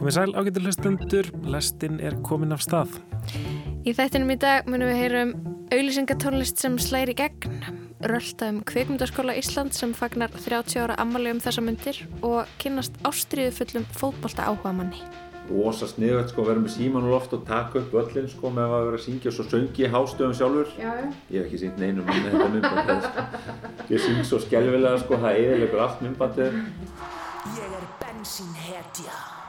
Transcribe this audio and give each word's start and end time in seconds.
Komið 0.00 0.14
sæl 0.16 0.30
ágættu 0.32 0.60
hlustundur, 0.64 1.26
lestin 1.52 1.98
er 2.00 2.14
komin 2.24 2.54
af 2.56 2.62
stað. 2.64 2.94
Í 3.84 3.92
þættinum 3.92 4.30
í 4.32 4.36
dag 4.40 4.64
munum 4.64 4.88
við 4.88 4.96
heyrum 4.96 5.32
auðlýsingatónlist 5.74 6.62
sem 6.62 6.78
slæri 6.80 7.12
gegn, 7.18 7.58
rölda 8.08 8.46
um 8.48 8.62
kveikmyndaskóla 8.64 9.34
Ísland 9.36 9.76
sem 9.76 9.92
fagnar 9.92 10.32
30 10.32 10.80
ára 10.80 10.94
ammali 11.04 11.34
um 11.34 11.42
þessa 11.44 11.60
myndir 11.66 11.98
og 12.24 12.48
kynast 12.62 12.96
ástriðu 13.04 13.52
fullum 13.58 13.84
fótbolta 13.92 14.46
áhuga 14.48 14.72
manni. 14.78 15.02
Ósa 15.52 15.84
sniðvægt 15.90 16.32
sko, 16.32 16.46
vera 16.48 16.62
með 16.62 16.72
síman 16.78 17.04
og 17.04 17.12
loft 17.18 17.34
og 17.36 17.44
taka 17.44 17.82
upp 17.82 17.98
öllin 18.00 18.30
sko 18.32 18.54
með 18.56 18.72
að 18.78 18.86
vera 18.86 19.00
að 19.02 19.04
syngja 19.04 19.28
og 19.28 19.36
svo 19.36 19.46
söngi 19.50 19.84
ég 19.84 19.92
hástöðum 19.92 20.32
sjálfur. 20.38 20.72
Já. 20.80 20.94
Ég 21.28 21.42
hef 21.42 21.50
ekki 21.50 21.60
syngt 21.66 21.82
neinu 21.82 22.06
manni 22.08 22.32
þetta 22.32 22.48
myndbandið 22.54 23.04
sko. 23.10 23.26
Ég 23.92 24.06
syng 24.06 24.24
svo 24.30 24.40
skelvilega 24.46 25.04
sko, 25.04 25.20
það 25.26 25.42
eðilegur 25.42 25.84
allt 25.84 26.00
myndbandið. 26.06 26.58
Ég 27.58 27.76
er 27.82 27.86
bensínhetja. 28.00 29.39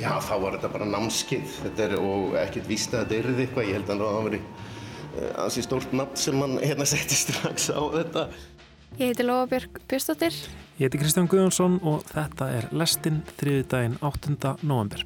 Já, 0.00 0.14
þá 0.24 0.34
var 0.40 0.54
þetta 0.56 0.68
bara 0.72 0.86
námskeið 0.88 1.56
þetta 1.60 1.82
er, 1.84 1.94
og 2.00 2.36
ekkert 2.40 2.68
víst 2.70 2.94
að 2.94 3.02
þetta 3.02 3.18
yrði 3.18 3.44
eitthvað. 3.44 3.66
Ég 3.68 3.76
held 3.76 3.90
að 3.90 4.00
það 4.00 4.14
var 4.14 4.28
verið 4.30 5.34
ansi 5.44 5.64
stórt 5.66 5.92
nafn 5.96 6.20
sem 6.22 6.40
hann 6.40 6.56
hérna 6.62 6.86
setti 6.92 7.18
strax 7.18 7.68
á 7.68 7.80
þetta. 7.96 8.26
Ég 8.96 9.12
heiti 9.12 9.26
Lóa 9.26 9.46
Björk 9.50 9.80
Björnsdóttir. 9.90 10.36
Ég 10.80 10.88
heiti 10.88 11.02
Kristján 11.02 11.28
Guðjónsson 11.30 11.78
og 11.86 12.04
þetta 12.08 12.48
er 12.56 12.70
lestin 12.72 13.20
þriði 13.38 13.66
daginn 13.74 13.98
8. 14.00 14.56
november. 14.62 15.04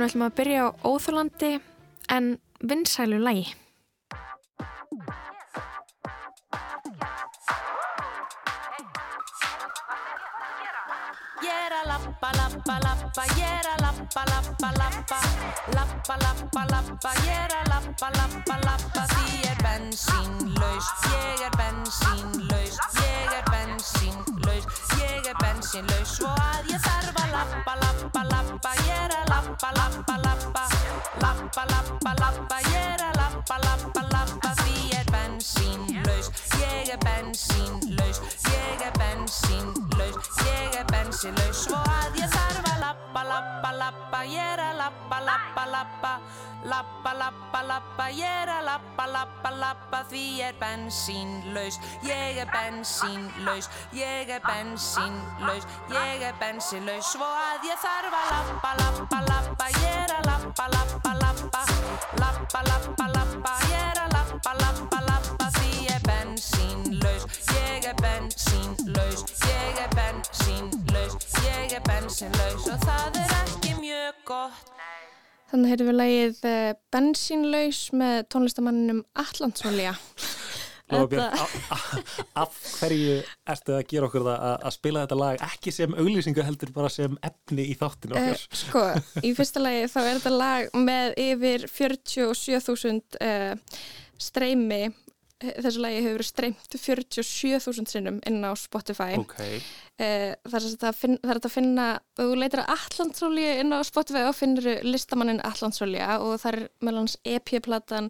En 0.00 0.06
við 0.06 0.12
ætlum 0.14 0.22
að 0.24 0.36
byrja 0.38 0.60
á 0.64 0.68
óþólandi 0.88 1.48
en 2.08 2.28
vinsælu 2.64 3.18
lægi. 3.20 3.50
Lappa, 11.90 12.30
lappa, 12.38 12.74
lappa, 12.84 13.22
ég 13.36 13.44
er 13.44 13.68
að 13.74 13.80
lappa, 13.84 14.24
lappa, 14.30 14.70
lappa. 14.80 15.18
Lappa, 15.76 16.16
lappa, 16.24 16.62
lappa, 16.72 17.12
ég 17.26 17.36
er 17.36 17.54
að 17.60 17.68
lappa, 17.74 18.10
lappa, 18.16 18.56
lappa. 18.64 19.04
Því 19.12 19.48
er 19.50 19.58
bensínlaus, 19.64 20.90
ég 21.12 21.44
er 21.44 21.56
bensínlaus, 21.60 22.80
ég 23.04 23.36
er 23.36 23.44
bensínlaus, 23.52 24.64
ég 25.00 25.28
er 25.28 25.36
bensínlaus. 25.44 26.16
Svo 26.16 26.39
Lappa, 32.10 32.32
lappa, 32.32 32.49
lappa, 44.20 44.24
ég 44.28 44.38
er 44.38 44.60
að 44.60 44.76
lappa, 44.76 45.20
lappa, 45.20 45.64
lappa 45.66 46.20
Lappa, 46.62 47.12
lappa, 47.14 47.62
lappa, 47.62 48.08
ég 48.12 48.26
er 48.26 48.48
að 48.52 48.64
lappa, 48.64 49.06
lappa, 49.06 49.50
lappa 49.50 50.02
Því 50.10 50.40
ég 50.40 50.50
er 50.50 50.56
bensínlaus, 50.60 51.78
ég 52.04 52.36
er 52.36 52.50
bensínlaus, 52.52 53.68
ég 53.92 54.28
er 54.28 54.42
bensínlaus, 54.44 55.64
ég 55.88 56.22
er 56.22 56.34
bensínlaus 56.40 57.14
Svo 57.14 57.24
að 57.24 57.64
ég 57.64 57.80
þarf 57.80 58.12
að 58.12 58.28
lappa, 58.34 58.74
lappa, 58.82 59.22
lappa, 59.30 59.70
ég 59.80 59.96
er 60.04 60.12
að 60.18 60.28
lappa, 60.28 60.68
lappa, 60.74 61.14
lappa 61.22 61.64
Lappa, 62.20 62.62
lappa, 62.68 63.08
lappa, 63.14 63.56
ég 63.70 63.80
er 63.80 64.02
að 64.04 64.12
lappa, 64.18 64.54
lappa, 64.60 65.00
lappa 65.08 65.50
Því 65.56 65.86
ég 65.86 65.96
er 65.96 66.04
bensínlaus, 66.04 67.24
ég 67.56 67.88
er 67.88 67.96
bensínlaus, 68.04 69.24
ég 69.48 69.80
er 69.80 69.90
bensínlaus, 69.96 71.18
ég 71.48 71.72
er 71.72 71.84
bensínlaus 71.88 72.68
Og 72.68 72.84
það 72.84 73.22
er 73.24 73.36
ekki 73.40 73.69
mjög 74.10 74.24
gott 74.26 74.70
Þannig 75.50 75.72
heyrðum 75.72 75.88
við 75.90 75.96
lægið 75.98 76.44
eh, 76.46 76.72
Bensínlaus 76.94 77.78
með 77.98 78.20
tónlistamanninum 78.30 79.00
Allandsvalja. 79.18 79.96
Lóa 80.90 81.08
Björk, 81.10 81.34
a- 81.42 81.74
a- 81.74 82.02
af 82.44 82.54
hverju 82.78 83.16
ertu 83.50 83.74
að 83.74 83.82
gera 83.90 84.06
okkur 84.06 84.24
það 84.28 84.44
að, 84.46 84.54
að 84.70 84.74
spila 84.76 85.02
þetta 85.04 85.18
lag 85.18 85.42
ekki 85.48 85.72
sem 85.74 85.94
auglýsingu 85.98 86.44
heldur 86.46 86.70
bara 86.74 86.90
sem 86.90 87.18
efni 87.26 87.66
í 87.70 87.74
þáttinu 87.78 88.14
Uh, 88.14 88.30
okkar? 88.30 88.46
sko, 88.62 88.84
í 89.26 89.32
fyrsta 89.38 89.62
lagi 89.62 89.84
þá 89.90 89.98
er 90.04 90.12
þetta 90.20 90.32
lag 90.38 90.70
með 90.86 91.14
yfir 91.26 91.66
47.000 91.66 93.20
uh, 93.22 93.82
streymi 94.22 94.80
þessu 95.40 95.80
lagi 95.80 96.00
hefur 96.04 96.18
verið 96.18 96.28
streymt 96.28 96.74
47.000 96.76 97.88
sinnum 97.88 98.18
inn 98.28 98.42
á 98.44 98.52
Spotify. 98.58 99.14
Ok, 99.20 99.38
Eh, 100.00 100.32
það 100.48 100.54
er 100.56 100.64
þetta 100.80 101.48
að 101.50 101.52
finna, 101.52 101.86
og 102.16 102.30
þú 102.30 102.36
leitir 102.40 102.62
að 102.62 102.70
Allandsólja 102.72 103.50
inn 103.60 103.74
á 103.76 103.80
Spotify 103.84 104.22
og 104.24 104.36
finnur 104.38 104.68
listamannin 104.86 105.42
Allandsólja 105.44 106.14
og 106.24 106.38
það 106.40 106.54
er 106.54 106.62
meðal 106.80 107.02
hans 107.02 107.16
EP-platan 107.28 108.08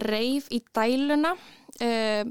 Reif 0.00 0.48
í 0.48 0.62
dæluna. 0.72 1.34
Eh, 1.76 2.24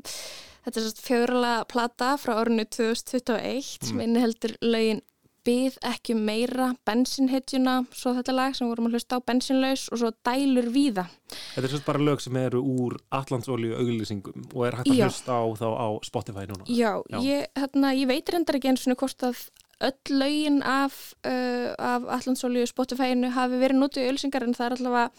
þetta 0.66 0.74
er 0.82 0.88
svona 0.88 1.06
fjörala 1.06 1.54
plata 1.70 2.16
frá 2.18 2.34
árinu 2.42 2.66
2021 2.66 3.86
sem 3.92 4.02
inniheldur 4.02 4.56
lögin 4.66 5.04
Byð 5.46 5.76
ekki 5.86 6.16
meira, 6.18 6.72
bensinhetjuna 6.88 7.76
svo 7.94 8.16
þetta 8.18 8.34
lag 8.34 8.56
sem 8.58 8.70
vorum 8.70 8.88
að 8.90 8.98
hlusta 8.98 9.20
á 9.22 9.26
bensinlaus 9.28 9.84
og 9.94 10.02
svo 10.02 10.10
dælur 10.26 10.72
víða 10.74 11.06
þetta 11.54 11.66
er 11.66 11.70
svolítið 11.70 11.86
bara 11.90 12.06
lög 12.08 12.24
sem 12.24 12.40
eru 12.42 12.64
úr 12.66 12.96
Allandsólíu 13.14 13.76
auglýsingum 13.78 14.48
og 14.54 14.66
er 14.66 14.80
hægt 14.80 14.90
að 14.90 14.98
Já. 14.98 15.06
hlusta 15.10 15.38
á 15.38 15.44
þá 15.62 15.68
á 15.70 15.88
Spotify 16.08 16.48
núna. 16.50 16.66
Já, 16.66 16.92
Já. 17.12 17.20
Ég, 17.22 17.46
hérna, 17.62 17.94
ég 17.94 18.10
veit 18.10 18.34
reyndar 18.34 18.58
ekki 18.58 18.74
eins 18.74 18.88
og 18.90 18.98
hvort 18.98 19.28
að 19.30 19.46
öll 19.86 20.18
lögin 20.18 20.62
af, 20.64 21.14
uh, 21.28 21.74
af 21.78 22.08
Allandsólíu 22.18 22.66
Spotify-inu 22.70 23.32
hafi 23.36 23.60
verið 23.60 23.82
nótið 23.82 24.06
í 24.06 24.12
ölsingar 24.14 24.46
en 24.48 24.56
það 24.56 24.66
er 24.70 24.78
allavega 24.78 25.10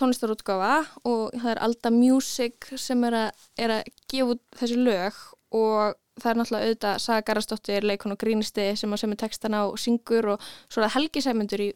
tónlistarútgáfa 0.00 0.76
og 1.04 1.34
það 1.36 1.50
er 1.52 1.62
Alda 1.66 1.92
Music 1.92 2.70
sem 2.80 3.04
er 3.04 3.18
að, 3.26 3.48
er 3.60 3.74
að 3.78 3.90
gefa 4.08 4.38
þessi 4.60 4.78
lög 4.80 5.18
og 5.52 5.98
það 6.20 6.30
er 6.32 6.38
náttúrulega 6.40 6.66
auðvitað 6.68 6.98
Saga 7.04 7.22
Garastóttir, 7.28 7.84
leikon 7.88 8.12
og 8.12 8.18
grínisti 8.20 8.66
sem 8.76 8.92
að 8.92 9.00
semur 9.04 9.20
textana 9.22 9.62
og 9.68 9.78
syngur 9.80 10.34
og 10.34 10.42
svo 10.68 10.82
er 10.82 10.88
það 10.88 10.96
Helgi 10.98 11.22
Sæmundur 11.24 11.62
í 11.64 11.70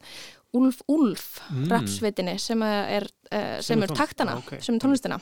Úlf 0.57 0.79
Úlf 0.89 1.25
Mm. 1.51 1.69
rapsveitinni 1.71 2.35
sem 2.41 2.63
að 2.65 2.91
er 2.97 3.05
uh, 3.07 3.61
sem 3.63 3.83
er 3.85 3.93
taktana, 3.95 4.37
ok. 4.41 4.57
sem 4.65 4.75
er 4.75 4.81
tónlistina 4.83 5.19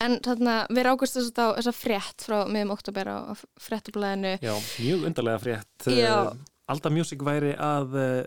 en 0.00 0.18
þarna 0.24 0.54
við 0.70 0.86
rákust 0.86 1.18
þess 1.18 1.32
að 1.36 1.54
þessa 1.58 1.72
frétt 1.76 2.24
frá 2.26 2.36
miðum 2.48 2.72
oktober 2.74 3.10
á, 3.12 3.16
á 3.28 3.34
fréttablaðinu 3.60 4.36
Já, 4.40 4.54
mjög 4.80 5.04
undarlega 5.10 5.42
frétt. 5.42 5.88
Já. 5.90 6.30
Eh, 6.30 6.36
Alda 6.72 6.90
Music 6.90 7.20
væri 7.22 7.52
að 7.58 7.94
uh, 7.94 8.22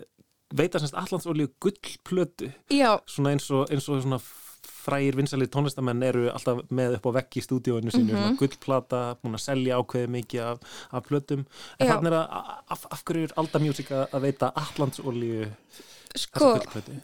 veita 0.55 0.79
semst 0.79 0.95
Allandsólíu 0.97 1.49
gullplötu 1.61 2.51
Já, 2.73 2.99
svona 3.09 3.33
eins 3.35 3.49
og, 3.51 3.65
eins 3.73 3.87
og 3.89 4.01
svona 4.05 4.19
frægir 4.79 5.17
vinsalið 5.19 5.49
tónlistamenn 5.53 6.03
eru 6.07 6.25
alltaf 6.31 6.61
með 6.71 6.97
upp 6.99 7.09
á 7.09 7.11
vegg 7.19 7.37
í 7.39 7.43
stúdíóinu 7.45 7.91
sínu, 7.93 8.13
Mhm. 8.13 8.17
svona 8.17 8.37
gullplata 8.39 9.01
búin 9.21 9.35
að 9.37 9.45
selja 9.45 9.79
ákveðið 9.79 10.13
mikið 10.17 10.41
af, 10.45 10.59
af 10.91 11.03
plötum 11.07 11.45
en 11.79 11.87
Já. 11.87 11.93
þannig 11.95 12.11
er 12.13 12.19
að 12.19 12.53
af, 12.77 12.85
af 12.91 13.03
hverju 13.05 13.23
er 13.29 13.33
Alda 13.37 13.59
Music 13.59 13.89
að 13.91 14.21
veita 14.21 14.51
Allandsolíu 14.55 15.49
sko, 16.15 16.55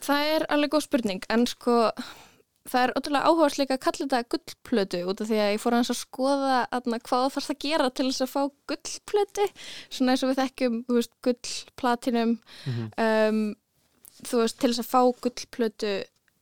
það 0.02 0.32
er 0.36 0.46
alveg 0.50 0.70
góð 0.74 0.82
spurning 0.88 1.22
en 1.30 1.46
sko 1.46 1.92
það 2.66 2.82
er 2.82 2.92
ótrúlega 2.98 3.28
áherslu 3.30 3.62
líka 3.62 3.76
að 3.76 3.84
kalla 3.84 4.06
þetta 4.06 4.28
gullplötu 4.34 5.02
út 5.06 5.20
af 5.22 5.28
því 5.28 5.36
að 5.38 5.52
ég 5.54 5.60
fór 5.62 5.76
aðeins 5.76 5.92
að 5.94 6.00
skoða 6.00 6.56
aðna, 6.74 6.98
hvað 7.06 7.28
þarf 7.36 7.46
það 7.46 7.54
að 7.54 7.60
gera 7.62 7.90
til 7.94 8.06
þess 8.10 8.24
að 8.24 8.32
fá 8.32 8.42
gullplötu 8.72 9.44
svona 9.94 10.10
eins 10.16 10.24
og 10.26 10.32
við 10.32 10.40
þekkjum 10.42 10.80
þú 10.88 10.96
veist, 10.98 11.12
gullplatinum 11.22 12.32
um, 12.98 13.40
þú 14.26 14.40
veist, 14.42 14.58
til 14.58 14.72
þess 14.72 14.82
að 14.82 14.90
fá 14.90 15.00
gullplötu 15.22 15.92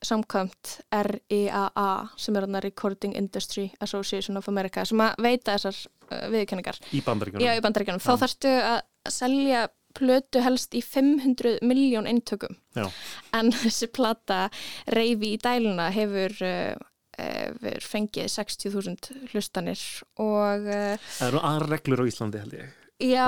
samkvæmt 0.06 0.78
RIAA 1.08 1.90
sem 2.20 2.36
er 2.38 2.48
Recording 2.64 3.16
Industry 3.16 3.70
Association 3.84 4.36
of 4.40 4.48
America 4.48 4.84
sem 4.84 5.00
að 5.00 5.14
veita 5.24 5.56
þessar 5.56 5.80
uh, 6.10 6.26
viðkenningar 6.32 6.80
í 6.92 7.02
bandaríkjunum? 7.04 7.46
Já, 7.46 7.54
í 7.56 7.64
bandaríkjunum. 7.64 8.04
Þá 8.04 8.12
þarftu 8.24 8.54
að 8.60 8.80
selja 9.12 9.66
plötu 9.94 10.42
helst 10.42 10.74
í 10.74 10.82
500 10.82 11.60
miljón 11.66 12.08
eintökum. 12.10 12.56
Já. 12.74 12.88
En 13.36 13.52
þessi 13.62 13.90
plata 13.94 14.48
reyfi 14.90 15.34
í 15.34 15.42
dæluna 15.42 15.90
hefur, 15.94 16.34
uh, 16.44 16.86
hefur 17.18 17.90
fengið 17.90 18.32
60.000 18.34 19.28
hlustanir 19.32 19.84
og 20.22 20.66
uh, 20.66 21.12
Það 21.18 21.28
eru 21.28 21.44
aðra 21.50 21.70
reglur 21.76 22.02
á 22.02 22.10
Íslandi 22.10 22.42
held 22.42 22.58
ég 22.58 22.80
já, 22.98 23.26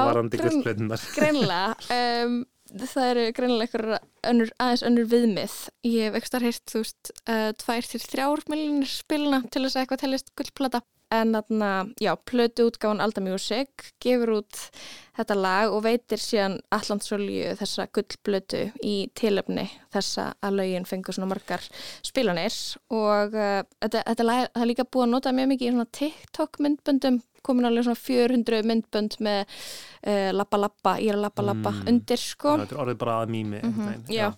greinlega 1.16 1.74
um, 2.26 2.44
það 2.72 3.08
eru 3.10 3.24
greinlega 3.36 4.00
einhver 4.26 4.50
aðeins 4.58 4.84
önnur 4.86 5.08
viðmið. 5.10 5.54
Ég 5.86 6.08
hef 6.08 6.18
ekstra 6.20 6.42
heyrt 6.42 6.66
þú 6.72 6.82
veist 6.82 7.14
uh, 7.28 7.50
tvær 7.62 7.88
til 7.92 8.02
þrjár 8.02 8.44
miljonir 8.50 8.90
spilna 8.90 9.42
til 9.48 9.64
þess 9.64 9.76
að 9.76 9.84
eitthvað 9.84 10.04
teljast 10.04 10.36
gullplata. 10.38 10.82
En 11.14 11.36
þarna, 11.36 11.86
já, 12.02 12.10
plötu 12.26 12.64
útgáfan 12.66 12.98
Alda 12.98 13.22
Music 13.22 13.92
gefur 14.02 14.40
út 14.40 14.56
þetta 15.14 15.36
lag 15.38 15.70
og 15.70 15.84
veitir 15.84 16.18
síðan 16.18 16.56
Allandsolju 16.74 17.52
þessa 17.60 17.86
gullplötu 17.94 18.64
í 18.82 18.96
tilöfni 19.14 19.68
þessa 19.94 20.32
að 20.42 20.58
lögin 20.58 20.88
fengur 20.90 21.14
svona 21.14 21.30
margar 21.30 21.62
spilanir. 22.02 22.58
Og 22.90 23.38
uh, 23.38 23.62
þetta, 23.78 24.02
þetta 24.02 24.26
lag 24.26 24.42
það 24.48 24.64
er 24.64 24.70
líka 24.72 24.88
búið 24.90 25.06
að 25.06 25.14
nota 25.14 25.34
mjög 25.38 25.52
mikið 25.54 25.68
í 25.68 25.72
svona 25.76 25.90
TikTok 26.00 26.60
myndböndum 26.66 27.22
komin 27.46 27.68
alveg 27.68 27.86
svona 27.86 28.00
400 28.02 28.62
myndbönd 28.66 29.16
með 29.24 29.42
uh, 29.46 30.30
lappa 30.36 30.60
lappa, 30.60 30.94
er 31.00 31.16
að 31.18 31.24
lappa 31.26 31.44
lappa 31.46 31.72
Mm. 31.76 31.82
undir 31.92 32.20
sko. 32.22 32.56
Þetta 32.62 32.76
er 32.76 32.82
orðið 32.84 32.98
bara 33.02 33.16
að 33.22 33.32
mými 33.34 33.60
mm 33.62 33.72
Mhm, 33.72 34.04
já. 34.12 34.28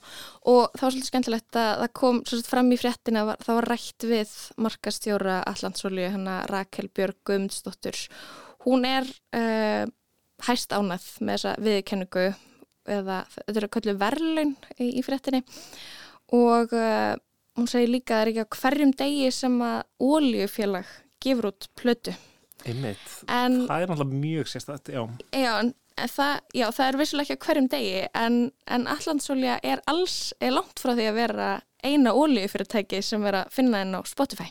og 0.47 0.71
það 0.77 0.83
var 0.87 0.93
svolítið 0.95 1.11
skemmtilegt 1.11 1.57
að 1.61 1.71
það 1.83 1.93
kom 2.01 2.23
svo 2.25 2.37
sagt, 2.41 2.51
fram 2.51 2.73
í 2.73 2.79
fréttina, 2.81 3.25
var, 3.29 3.37
það 3.45 3.55
var 3.61 3.69
rætt 3.73 4.09
við 4.13 4.35
markastjóra 4.59 5.39
Allandsolju 5.47 6.11
hennar 6.15 6.47
Rakel 6.53 6.89
Björg 6.95 7.17
Guðmundsdóttur. 7.25 7.97
Hún 8.67 8.85
er 8.85 9.07
uh, 9.37 9.87
hæst 10.47 10.71
ánæð 10.73 11.07
með 11.21 11.35
þessa 11.39 11.55
viðkenningu 11.65 12.27
eða 12.89 13.17
þetta 13.35 13.57
eru 13.61 13.69
köllu 13.69 13.95
verðlaun 14.01 14.53
í, 14.81 14.87
í 14.99 15.03
fréttinni. 15.05 15.43
Og 16.33 16.73
uh, 16.77 17.15
hún 17.59 17.67
segir 17.71 17.91
líka 17.91 18.15
að 18.15 18.21
það 18.21 18.23
er 18.23 18.31
ekki 18.33 18.45
á 18.45 18.55
hverjum 18.63 18.93
degi 19.01 19.31
sem 19.35 19.57
að 19.65 19.83
óljufélag 20.01 20.87
gefur 21.25 21.51
út 21.51 21.67
plötu 21.79 22.15
einmitt, 22.67 23.13
en 23.31 23.61
það 23.69 23.85
er 23.85 23.93
náttúrulega 23.93 24.23
mjög 24.25 24.51
sérstætt 24.53 24.91
já, 24.95 25.03
Já, 25.37 25.53
það, 26.07 26.35
já, 26.55 26.67
það 26.75 26.85
er 26.87 26.99
vissulega 27.01 27.35
ekki 27.35 27.39
á 27.39 27.45
hverjum 27.47 27.71
degi 27.73 28.05
en, 28.19 28.39
en 28.67 28.87
Allandsolja 28.91 29.59
er 29.63 29.83
alls 29.91 30.19
er 30.41 30.55
langt 30.55 30.83
frá 30.83 30.95
því 30.95 31.09
að 31.11 31.19
vera 31.19 31.49
eina 31.87 32.15
ólíufyrirtæki 32.15 33.03
sem 33.05 33.25
er 33.29 33.43
að 33.43 33.53
finna 33.55 33.83
henn 33.83 33.99
á 33.99 34.03
Spotify. 34.09 34.49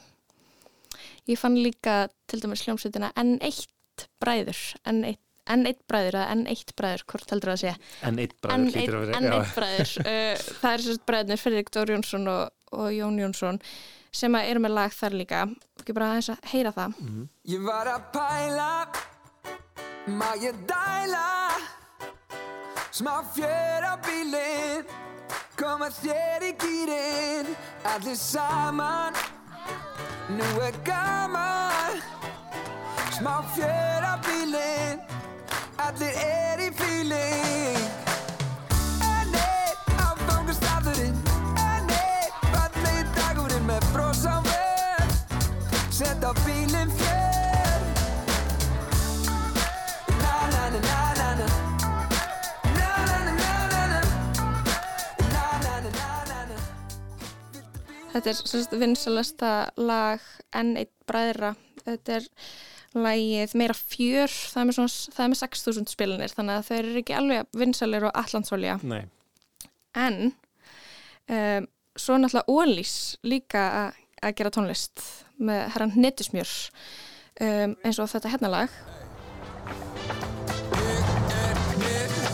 Ég 1.28 1.40
fann 1.40 1.58
líka 1.60 2.06
til 2.30 2.40
dæmis 2.44 2.64
hljómsveitina 2.64 3.12
N1 3.20 4.06
bræður, 4.22 4.60
N1, 4.88 5.18
N1 5.52 5.82
bræður 5.90 6.20
eða 6.22 6.38
N1 6.38 6.74
bræður, 6.80 7.04
hvort 7.12 7.34
heldur 7.34 7.52
það 7.52 7.58
að 7.58 7.64
segja? 7.66 7.76
en 8.08 8.22
eitt 8.24 8.36
bræður 8.44 8.72
hlýtur 8.72 8.98
að 8.98 9.06
vera 9.06 9.20
N1 9.20 9.36
já. 9.36 9.54
bræður, 9.58 9.94
uh, 10.04 10.48
það 10.62 10.72
er 10.72 10.86
sérst 10.86 11.06
bræðnir 11.10 11.42
Fredrik 11.42 11.72
Dór 11.76 11.94
Jónsson 11.96 12.32
og, 12.32 12.56
og 12.72 12.90
Jón 12.96 13.20
Jónsson 13.20 13.62
sem 14.18 14.36
eru 14.40 14.62
með 14.64 14.74
lag 14.78 14.94
þar 14.98 15.16
líka. 15.22 15.44
Ekki 15.82 15.94
bara 15.96 16.12
aðeins 16.14 16.30
að 16.34 16.48
heyra 16.52 16.72
það. 16.76 16.98
Ég 17.54 17.62
var 17.68 17.90
að 17.92 18.08
pæla 18.16 18.72
Má 20.08 20.30
ég 20.40 20.56
dæla? 20.70 21.26
Smá 22.96 23.18
fjör 23.36 23.84
á 23.84 23.94
bílinn 24.06 24.86
Koma 25.60 25.90
þér 25.92 26.46
í 26.48 26.52
gýrin 26.62 27.50
Allir 27.92 28.16
saman 28.16 29.14
Nú 30.32 30.48
er 30.64 30.76
gaman. 30.88 32.00
Smá 33.18 33.36
fjör 33.56 34.08
á 34.08 34.16
bílinn 34.24 35.04
Allir 35.84 36.16
er 36.24 36.64
í 36.64 36.72
feeling 36.80 38.07
na 50.18 50.64
na 51.18 51.30
na 51.36 51.48
Na 52.78 52.92
na 53.12 53.20
na. 53.28 54.02
Na 55.32 55.46
na 55.64 55.74
na 55.84 56.58
Þetta 58.14 58.30
er 58.32 58.36
sérst 58.40 58.74
vinsalasta 58.80 59.52
lag 59.78 60.24
N1 60.56 60.90
bræðra. 61.06 61.52
Þetta 61.84 62.18
er 62.18 62.26
lagið 62.98 63.54
meira 63.60 63.76
fjör, 63.78 64.32
það 64.32 64.62
er 64.62 64.68
með, 64.70 64.76
svona, 64.78 65.14
það 65.14 65.24
er 65.26 65.32
með 65.34 65.42
6.000 65.44 65.92
spilinir 65.92 66.34
þannig 66.34 66.56
að 66.56 66.68
þau 66.68 66.78
eru 66.78 67.00
ekki 67.02 67.18
alveg 67.18 67.50
vinsalir 67.60 68.08
og 68.08 68.16
allandsvolja. 68.24 68.78
Nei, 68.88 69.04
En 69.98 70.32
um, 70.32 71.68
svo 71.98 72.18
náttúrulega 72.18 72.48
Ólís 72.54 72.94
líka 73.24 73.64
að- 74.22 74.36
gera 74.38 74.50
tónlist 74.52 75.02
með 75.40 75.68
herran 75.74 75.92
Netusmjör 75.96 76.50
um, 77.42 77.76
eins 77.86 78.00
og 78.02 78.10
þetta 78.10 78.32
hérna 78.34 78.50
lag. 78.50 78.70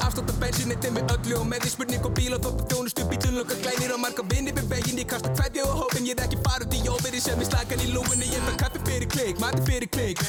Afstátt 0.04 0.30
af 0.32 0.38
bensinni 0.40 0.76
til 0.82 0.92
mig 0.94 1.04
öllu 1.12 1.36
og 1.40 1.46
með 1.48 1.64
því 1.66 1.70
spurning 1.74 2.06
og 2.08 2.14
bíl 2.18 2.34
og 2.36 2.42
þótt 2.44 2.62
að 2.64 2.72
þjónustu 2.74 3.06
bílun 3.12 3.38
loka 3.40 3.56
glænir 3.64 3.94
og 3.96 4.00
marga 4.04 4.24
vinni 4.32 4.52
við 4.56 4.68
veginn 4.72 5.00
ég 5.02 5.08
kasta 5.12 5.32
kveðja 5.36 5.66
og 5.68 5.76
hópin 5.82 6.08
ég 6.08 6.18
er 6.20 6.26
ekki 6.28 6.40
bara 6.46 6.68
út 6.68 6.76
í 6.78 6.82
óveri 6.92 7.22
sem 7.24 7.40
ég 7.44 7.50
slagan 7.50 7.84
í 7.84 7.90
lúfinni 7.96 8.28
ég 8.32 8.44
fær 8.48 8.58
kaffi 8.64 8.82
fyrir 8.88 9.10
klik, 9.16 9.40
mati 9.44 9.64
fyrir 9.68 9.90
klik 9.96 10.24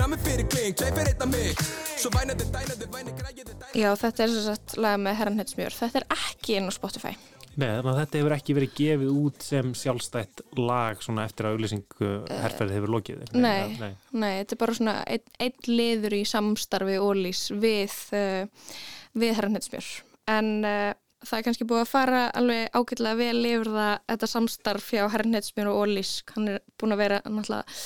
nami 0.00 0.16
fyrir 0.24 0.48
kling, 0.52 0.74
tvei 0.80 0.90
fyrir 0.96 1.12
einn 1.12 1.24
af 1.26 1.32
mig 1.32 1.64
svo 1.98 2.10
vænandi, 2.14 2.44
dænandi, 2.54 2.86
væni, 2.94 3.16
græði 3.20 3.44
dænandi 3.48 3.80
Já, 3.84 3.90
þetta 4.00 4.24
er 4.24 4.32
svo 4.34 4.44
sagt 4.48 4.76
lag 4.80 4.96
með 5.02 5.18
herran 5.20 5.36
Netusmjör. 5.38 5.74
Þetta 5.76 6.00
er 6.00 6.06
ekki 6.14 6.56
inn 6.58 6.70
á 6.70 6.72
Spotify. 6.72 7.12
Nei, 7.58 7.66
þannig 7.66 7.88
að 7.90 7.98
þetta 7.98 8.18
hefur 8.20 8.34
ekki 8.36 8.54
verið 8.54 8.74
gefið 8.78 9.08
út 9.18 9.42
sem 9.42 9.70
sjálfstætt 9.74 10.42
lag 10.60 11.00
svona 11.02 11.24
eftir 11.26 11.48
að 11.48 11.56
auðlýsingu 11.56 12.10
herferð 12.30 12.76
hefur 12.76 12.92
lokið. 12.94 13.24
Nei. 13.34 13.74
nei. 13.80 13.90
Nei, 14.12 14.30
þetta 14.36 14.54
er 14.54 14.60
bara 14.60 14.76
svona 14.78 14.94
einn 15.10 15.34
ein 15.42 15.66
liður 15.66 16.14
í 16.20 16.22
samstarfi 16.28 17.00
Ólís 17.02 17.48
við, 17.50 17.96
uh, 18.14 18.70
við 19.18 19.34
herran 19.34 19.58
Netusmjör. 19.58 19.88
En 20.30 20.52
uh, 20.62 20.92
það 21.24 21.40
er 21.40 21.48
kannski 21.48 21.66
búið 21.66 21.82
að 21.82 21.90
fara 21.96 22.20
alveg 22.38 22.78
ágætlega 22.78 23.20
vel 23.24 23.42
yfir 23.50 23.72
það 23.74 23.92
þetta 24.12 24.30
samstarf 24.34 24.92
hjá 24.94 25.02
herran 25.08 25.34
Netusmjör 25.34 25.72
og 25.72 25.82
Ólís. 25.82 26.14
Hann 26.36 26.52
er 26.54 26.62
búin 26.78 26.94
að 26.94 27.02
vera 27.02 27.20
náttúrulega 27.26 27.80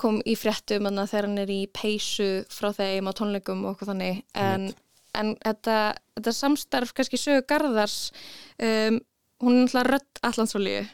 kom 0.00 0.22
í 0.24 0.34
fréttum 0.38 0.88
þegar 0.88 1.28
hann 1.28 1.42
er 1.42 1.52
í 1.52 1.60
peysu 1.68 2.30
frá 2.50 2.70
þeim 2.74 3.10
á 3.10 3.12
tónleikum 3.12 3.66
og 3.66 3.74
okkur 3.74 3.92
þannig 3.92 4.22
en, 4.38 4.70
en 5.18 5.34
þetta, 5.44 5.78
þetta 6.16 6.34
samstarf 6.36 6.92
kannski 6.96 7.20
sögu 7.20 7.44
Garðars 7.48 8.10
um, 8.58 9.00
hún 9.42 9.56
er 9.58 9.64
náttúrulega 9.66 9.88
rödd 9.90 10.22
allansólíu 10.28 10.84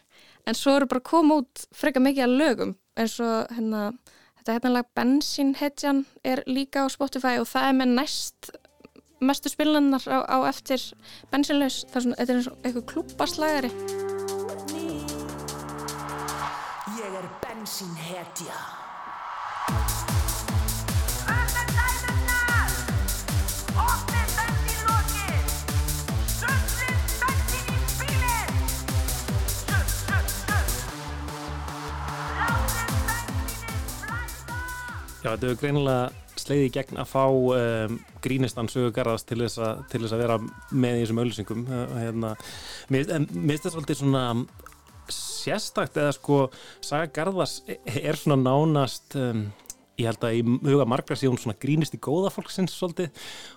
en 0.48 0.56
svo 0.56 0.78
eru 0.78 0.88
bara 0.90 1.04
koma 1.04 1.42
út 1.42 1.66
freka 1.76 2.00
mikið 2.02 2.24
að 2.26 2.38
lögum 2.42 2.72
eins 2.98 3.18
og 3.22 3.52
hérna 3.54 3.82
þetta 4.38 4.56
hérna 4.56 4.74
lag 4.78 4.88
Bensinhetjan 4.96 6.04
er 6.24 6.42
líka 6.48 6.86
á 6.86 6.86
Spotify 6.92 7.36
og 7.42 7.48
það 7.50 7.68
er 7.68 7.78
með 7.82 7.94
næst 8.00 8.50
mestu 9.20 9.50
spilannar 9.52 10.04
á, 10.06 10.18
á 10.24 10.38
eftir 10.48 10.82
Bensinlaus, 11.32 11.82
það 11.90 11.96
er 11.96 12.06
svona, 12.06 12.18
þetta 12.20 12.32
er 12.32 12.40
eins 12.40 12.50
og 12.50 12.58
eitthvað 12.62 12.88
klúbaslagari 12.92 13.72
Ég 16.98 17.14
er 17.14 17.26
bensínhetja 17.44 18.87
Já, 35.28 35.34
þetta 35.34 35.48
hefur 35.50 35.60
greinilega 35.60 36.04
sleiði 36.40 36.68
gegn 36.72 36.98
að 37.02 37.08
fá 37.10 37.24
um, 37.28 37.96
grínistan 38.24 38.68
sögugarðast 38.72 39.26
til 39.28 39.42
þess, 39.42 39.58
að, 39.60 39.82
til 39.92 40.00
þess 40.00 40.14
að 40.16 40.22
vera 40.22 40.36
með 40.72 40.94
í 40.94 41.02
þessum 41.02 41.20
auðlýsingum 41.20 41.64
uh, 41.68 41.82
hérna, 41.98 42.30
mér 42.88 43.10
finnst 43.10 43.66
þetta 43.66 43.72
svolítið 43.74 43.98
svona 44.00 44.22
sérstakt 45.12 46.00
eða 46.00 46.14
sko 46.16 46.38
Saga 46.80 47.10
Garðars 47.18 47.58
er 47.68 48.16
svona 48.16 48.38
nánast 48.40 49.18
um, 49.20 49.44
ég 50.00 50.08
held 50.08 50.24
að 50.24 50.38
í 50.38 50.42
huga 50.70 50.88
margra 50.88 51.18
sé 51.18 51.28
hún 51.28 51.40
svona 51.42 51.58
grínist 51.60 51.96
í 51.98 52.00
góða 52.00 52.32
fólksins 52.32 52.72
svolítið. 52.78 53.12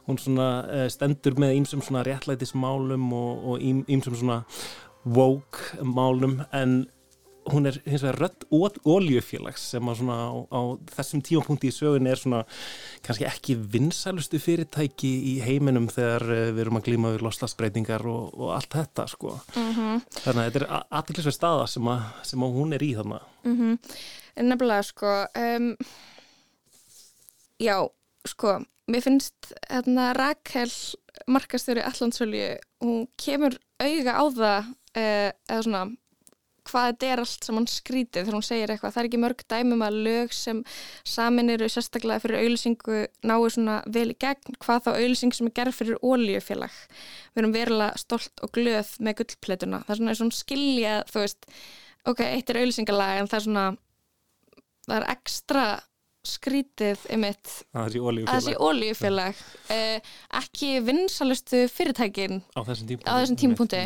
Hún 0.10 0.20
svona 0.20 0.50
uh, 0.66 0.88
stendur 0.92 1.40
með 1.40 1.62
ímsum 1.62 1.86
svona 1.86 2.04
réttlætismálum 2.08 3.12
og, 3.16 3.46
og 3.54 3.64
ím- 3.64 3.86
ímsum 3.88 4.18
svona 4.20 4.42
woke 5.06 5.80
málum 5.86 6.42
en 6.52 6.82
hún 7.50 7.66
er 7.70 7.78
hins 7.86 8.04
vegar 8.06 8.20
rödd 8.22 8.44
oljufélags 8.86 9.64
sem 9.74 9.90
að 9.90 10.02
svona 10.02 10.18
á, 10.30 10.32
á 10.54 10.62
þessum 10.94 11.24
tímapunkti 11.26 11.72
í 11.72 11.74
sögunni 11.76 12.12
er 12.12 12.20
svona 12.22 12.42
kannski 13.06 13.26
ekki 13.30 13.56
vinsælustu 13.74 14.40
fyrirtæki 14.42 15.12
í 15.32 15.34
heiminum 15.46 15.88
þegar 15.92 16.26
uh, 16.28 16.42
við 16.52 16.64
erum 16.66 16.80
að 16.80 16.88
glíma 16.90 17.14
við 17.16 17.26
loslasbreytingar 17.26 18.06
og, 18.12 18.32
og 18.38 18.54
allt 18.58 18.78
þetta 18.78 19.08
sko. 19.12 19.36
Mhm. 19.56 20.04
Þannig 20.22 20.42
að 20.42 20.50
þetta 20.50 20.64
er 20.64 20.88
aðtillisverð 21.00 21.38
staða 21.38 21.70
sem 21.74 21.92
að, 21.94 22.10
sem 22.32 22.46
að 22.46 22.58
hún 22.60 22.78
er 22.78 22.86
í 22.86 22.92
þannig. 23.00 23.30
Mhm. 23.48 23.80
En 24.40 24.48
nefnilega 24.48 24.88
sko 24.88 25.16
um, 25.42 25.72
já, 27.60 27.78
sko 28.30 28.60
mér 28.92 29.06
finnst 29.06 29.54
hérna 29.70 30.12
Rakel 30.18 30.72
markastjóri 31.32 31.84
Allandsölju 31.86 32.54
hún 32.84 33.04
kemur 33.20 33.58
auga 33.82 34.14
á 34.18 34.24
það 34.30 34.70
uh, 34.70 35.30
eða 35.50 35.62
svona 35.66 35.84
hvað 36.70 36.88
þetta 36.92 37.10
er 37.10 37.22
allt 37.24 37.48
saman 37.48 37.68
skrítið 37.70 38.26
þegar 38.26 38.38
hún 38.38 38.46
segir 38.46 38.74
eitthvað, 38.74 38.94
það 38.94 39.02
er 39.02 39.10
ekki 39.10 39.22
mörg 39.24 39.44
dæmum 39.54 39.84
að 39.86 40.00
lög 40.08 40.34
sem 40.36 40.64
samin 41.08 41.54
eru 41.54 41.70
sérstaklega 41.72 42.24
fyrir 42.24 42.42
auðlýsingu 42.44 43.04
náu 43.28 43.46
svona 43.50 43.78
vel 43.90 44.08
í 44.14 44.18
gegn 44.22 44.58
hvað 44.62 44.88
þá 44.88 44.92
auðlýsing 44.94 45.36
sem 45.38 45.50
er 45.50 45.56
gerð 45.62 45.78
fyrir 45.80 46.02
ólíufélag 46.06 46.80
við 47.34 47.44
erum 47.44 47.56
verulega 47.56 48.02
stolt 48.02 48.46
og 48.46 48.54
glöð 48.58 48.96
með 49.00 49.22
gullpletuna, 49.22 49.84
það 49.88 49.96
er 49.96 50.02
svona, 50.02 50.18
svona 50.22 50.38
skilja 50.38 50.98
þú 51.12 51.24
veist, 51.26 51.48
ok, 52.12 52.26
eitt 52.28 52.52
er 52.52 52.62
auðlýsingalag 52.62 53.22
en 53.22 53.32
það 53.32 53.40
er 53.40 53.48
svona 53.48 53.70
það 54.88 55.00
er 55.00 55.10
ekstra 55.16 55.66
skrítið 56.28 57.00
það 57.02 57.96
sé 57.96 58.02
að 58.02 58.20
það 58.30 58.44
sé 58.46 58.54
olíufélag. 58.62 59.40
Uh, 59.74 60.12
ekki 60.38 60.70
vinsalustu 60.86 61.64
fyrirtækin 61.72 62.44
á 62.54 62.62
þessum 62.62 63.40
tímpunkti 63.40 63.82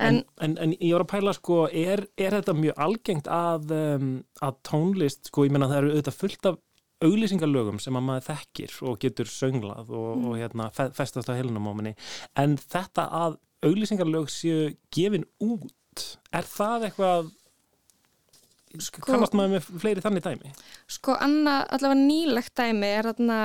en 0.00 0.22
En, 0.40 0.56
en, 0.64 0.72
ég 0.80 0.94
var 0.96 1.04
að 1.04 1.10
pæla 1.12 1.32
sko, 1.36 1.56
er, 1.68 2.06
er 2.16 2.36
þetta 2.38 2.54
mjög 2.56 2.78
algengt 2.86 3.26
að, 3.28 3.70
um, 3.76 4.10
að 4.42 4.54
tónlist, 4.70 5.26
sko, 5.28 5.44
ég 5.44 5.52
menna 5.52 5.68
það 5.68 5.80
eru 5.82 5.90
auðvitað 5.94 6.18
fullt 6.22 6.48
af 6.50 6.58
auglýsingalögum 7.04 7.78
sem 7.80 7.96
að 7.96 8.06
maður 8.06 8.26
þekkir 8.30 8.74
og 8.90 8.98
getur 9.00 9.28
sönglað 9.32 9.92
og, 9.96 10.24
og 10.30 10.34
hérna, 10.40 10.66
fe- 10.76 10.90
festast 10.96 11.30
á 11.32 11.36
heilunumóminni 11.36 11.94
en 12.40 12.56
þetta 12.60 13.06
að 13.20 13.38
auglýsingalög 13.64 14.28
séu 14.32 14.70
gefin 14.92 15.24
út 15.44 16.04
er 16.36 16.44
það 16.48 16.88
eitthvað 16.90 17.30
sko, 18.78 19.02
kannast 19.06 19.34
maður 19.34 19.56
með 19.56 19.68
fleiri 19.82 20.04
þannig 20.04 20.26
dæmi 20.26 20.54
Sko 20.90 21.16
annað 21.18 21.66
allavega 21.76 22.00
nýlegt 22.00 22.54
dæmi 22.60 22.90
er 23.00 23.10
þarna 23.10 23.40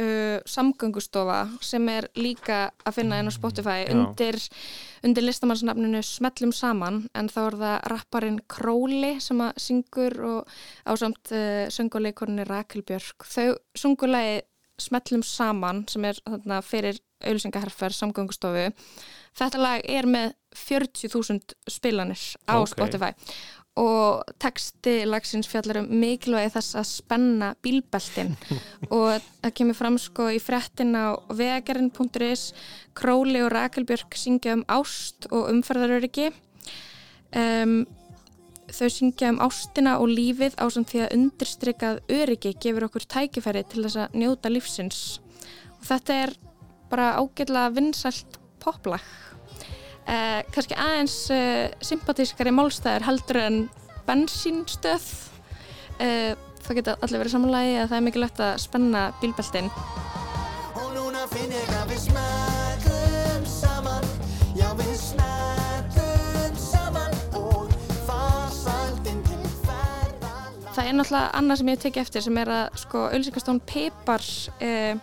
uh, 0.00 0.38
samgöngustofa 0.48 1.38
sem 1.64 1.88
er 1.92 2.08
líka 2.18 2.58
að 2.86 2.98
finna 2.98 3.20
inn 3.20 3.30
á 3.30 3.34
Spotify 3.34 3.84
Já. 3.84 3.92
undir, 3.94 4.38
undir 5.06 5.26
listamannsnafninu 5.26 6.02
Smellum 6.06 6.52
saman 6.56 7.04
en 7.16 7.30
þá 7.32 7.40
er 7.46 7.58
það 7.62 7.78
rapparinn 7.92 8.42
Króli 8.50 9.16
sem 9.22 9.40
að 9.44 9.62
syngur 9.68 10.18
og 10.32 10.58
ásamt 10.88 11.32
uh, 11.32 11.64
sönguleikorni 11.72 12.46
Rakel 12.48 12.84
Björk. 12.86 13.26
Þau 13.26 13.56
sungulegi 13.78 14.42
Smellum 14.76 15.22
saman 15.24 15.86
sem 15.88 16.04
er 16.04 16.18
þarna 16.20 16.60
fyrir 16.60 16.98
auðlýsingaherfer 17.24 17.94
samgöngustofu. 17.96 18.66
Þetta 19.36 19.60
lag 19.60 19.86
er 19.88 20.04
með 20.04 20.34
40.000 20.56 21.56
spilanir 21.72 22.20
á 22.44 22.60
Ok. 22.60 22.74
Spotify 22.74 23.14
og 23.76 24.24
texti 24.40 25.02
lagsins 25.04 25.48
fjallar 25.50 25.82
um 25.82 25.90
mikilvægi 26.00 26.54
þess 26.54 26.78
að 26.80 26.88
spenna 26.88 27.50
bílbeltin. 27.64 28.32
Og 28.96 29.20
það 29.42 29.54
kemur 29.58 29.76
fram 29.76 29.98
sko 30.00 30.30
í 30.32 30.40
fréttin 30.40 30.96
á 30.96 31.12
vegagerinn.is 31.28 32.48
Króli 32.96 33.42
og 33.44 33.52
Rakelbjörg 33.52 34.16
syngja 34.16 34.56
um 34.56 34.64
ást 34.78 35.28
og 35.28 35.50
umferðaröryggi. 35.52 36.30
Um, 37.36 37.84
þau 38.72 38.88
syngja 38.90 39.34
um 39.34 39.42
ástina 39.44 39.98
og 40.00 40.08
lífið 40.08 40.56
á 40.56 40.64
samt 40.72 40.94
því 40.94 41.04
að 41.04 41.14
undirstrykað 41.18 42.02
öryggi 42.16 42.56
gefur 42.62 42.88
okkur 42.88 43.06
tækifæri 43.12 43.66
til 43.68 43.84
þess 43.84 44.00
að 44.06 44.18
njóta 44.22 44.52
lífsins. 44.52 45.04
Og 45.76 45.84
þetta 45.92 46.20
er 46.24 46.36
bara 46.88 47.12
ágætlega 47.20 47.76
vinsælt 47.76 48.40
poplag 48.62 49.04
eh, 50.06 50.42
kannski 50.54 50.76
aðeins 50.78 51.16
eh, 51.34 51.72
sympatískari 51.84 52.52
málstæður 52.54 53.06
heldur 53.08 53.38
en 53.42 53.58
bensínstöð. 54.06 55.06
Eh, 56.02 56.34
það 56.66 56.78
geta 56.80 56.96
allir 57.02 57.22
verið 57.22 57.34
samanlægi 57.36 57.78
að 57.80 57.88
það 57.90 57.98
er 57.98 58.04
mikilvægt 58.06 58.42
að 58.44 58.52
spenna 58.62 59.02
bílbeltin. 59.22 59.70
Og 60.76 60.88
núna 60.94 61.26
finn 61.32 61.54
ég 61.54 61.72
að 61.80 61.92
við 61.92 62.02
smellum 62.06 63.48
saman. 63.50 64.06
Já 64.56 64.68
við 64.78 64.92
smellum 65.00 66.60
saman 66.60 67.18
Og 67.36 67.74
farsaldin 68.06 69.20
til 69.26 69.42
ferðalag. 69.64 70.70
Það 70.70 70.84
er 70.84 70.96
náttúrulega 71.00 71.34
annað 71.40 71.62
sem 71.62 71.72
ég 71.74 71.82
teki 71.86 72.04
eftir 72.04 72.26
sem 72.26 72.40
er 72.44 72.54
að 72.60 72.80
sko 72.84 73.08
auðlýsingastón 73.10 73.62
Pepar 73.66 74.24
eh, 74.60 74.96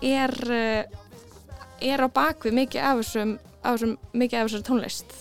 er 0.00 0.36
eh, 0.54 0.98
er 1.80 2.04
á 2.04 2.08
bakvið 2.12 2.56
mikið 2.56 2.84
af 2.84 3.00
þessum, 3.00 3.36
af 3.62 3.76
þessum 3.76 3.96
mikið 4.16 4.40
af 4.40 4.48
þessari 4.48 4.66
tónlist. 4.68 5.14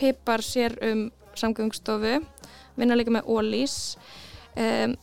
Pepar 0.00 0.44
sér 0.44 0.76
um 0.88 1.06
samgöngstofu 1.38 2.18
vinna 2.76 2.96
líka 2.96 3.12
með 3.12 3.28
Ólís 3.30 3.76
um, 4.56 4.96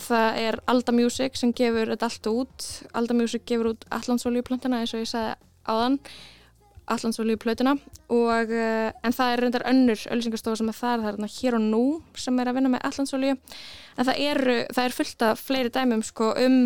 það 0.00 0.40
er 0.40 0.58
Alda 0.70 0.94
Music 0.96 1.36
sem 1.36 1.52
gefur 1.56 1.92
þetta 1.92 2.08
allt 2.08 2.28
út. 2.30 2.66
Alda 2.96 3.16
Music 3.16 3.46
gefur 3.48 3.74
út 3.74 3.86
Allandsolíuplöntuna 3.92 4.80
eins 4.80 4.94
og 4.96 5.04
ég 5.04 5.10
sagði 5.10 5.36
áðan 5.68 5.98
Allandsolíuplötuna 6.90 7.76
og 8.10 8.50
uh, 8.50 8.90
en 8.90 9.14
það 9.14 9.32
er 9.32 9.44
reyndar 9.44 9.66
önnur 9.70 10.06
ölsingastofa 10.10 10.58
sem 10.58 10.72
er 10.72 10.78
þar, 10.78 11.04
það 11.04 11.26
er 11.28 11.34
hér 11.36 11.58
og 11.60 11.66
nú 11.68 11.84
sem 12.18 12.40
er 12.40 12.50
að 12.50 12.58
vinna 12.58 12.72
með 12.72 12.86
Allandsolíu 12.88 13.36
en 13.36 14.08
það 14.08 14.22
eru, 14.26 14.56
það 14.74 14.86
er 14.86 14.96
fullt 14.96 15.26
af 15.28 15.44
fleiri 15.44 15.74
dæmum 15.76 16.02
sko 16.06 16.32
um 16.40 16.62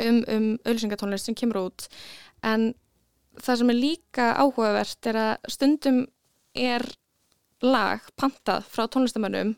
um, 0.00 0.22
um 0.28 0.48
ölsingatónlist 0.64 1.28
sem 1.28 1.36
kemur 1.36 1.66
út. 1.66 1.86
En 2.44 2.72
það 3.42 3.58
sem 3.60 3.72
er 3.72 3.78
líka 3.80 4.28
áhugavert 4.40 5.10
er 5.10 5.18
að 5.22 5.50
stundum 5.52 6.04
er 6.56 6.86
lag 7.64 8.04
pantað 8.20 8.66
frá 8.68 8.86
tónlistamönnum 8.92 9.54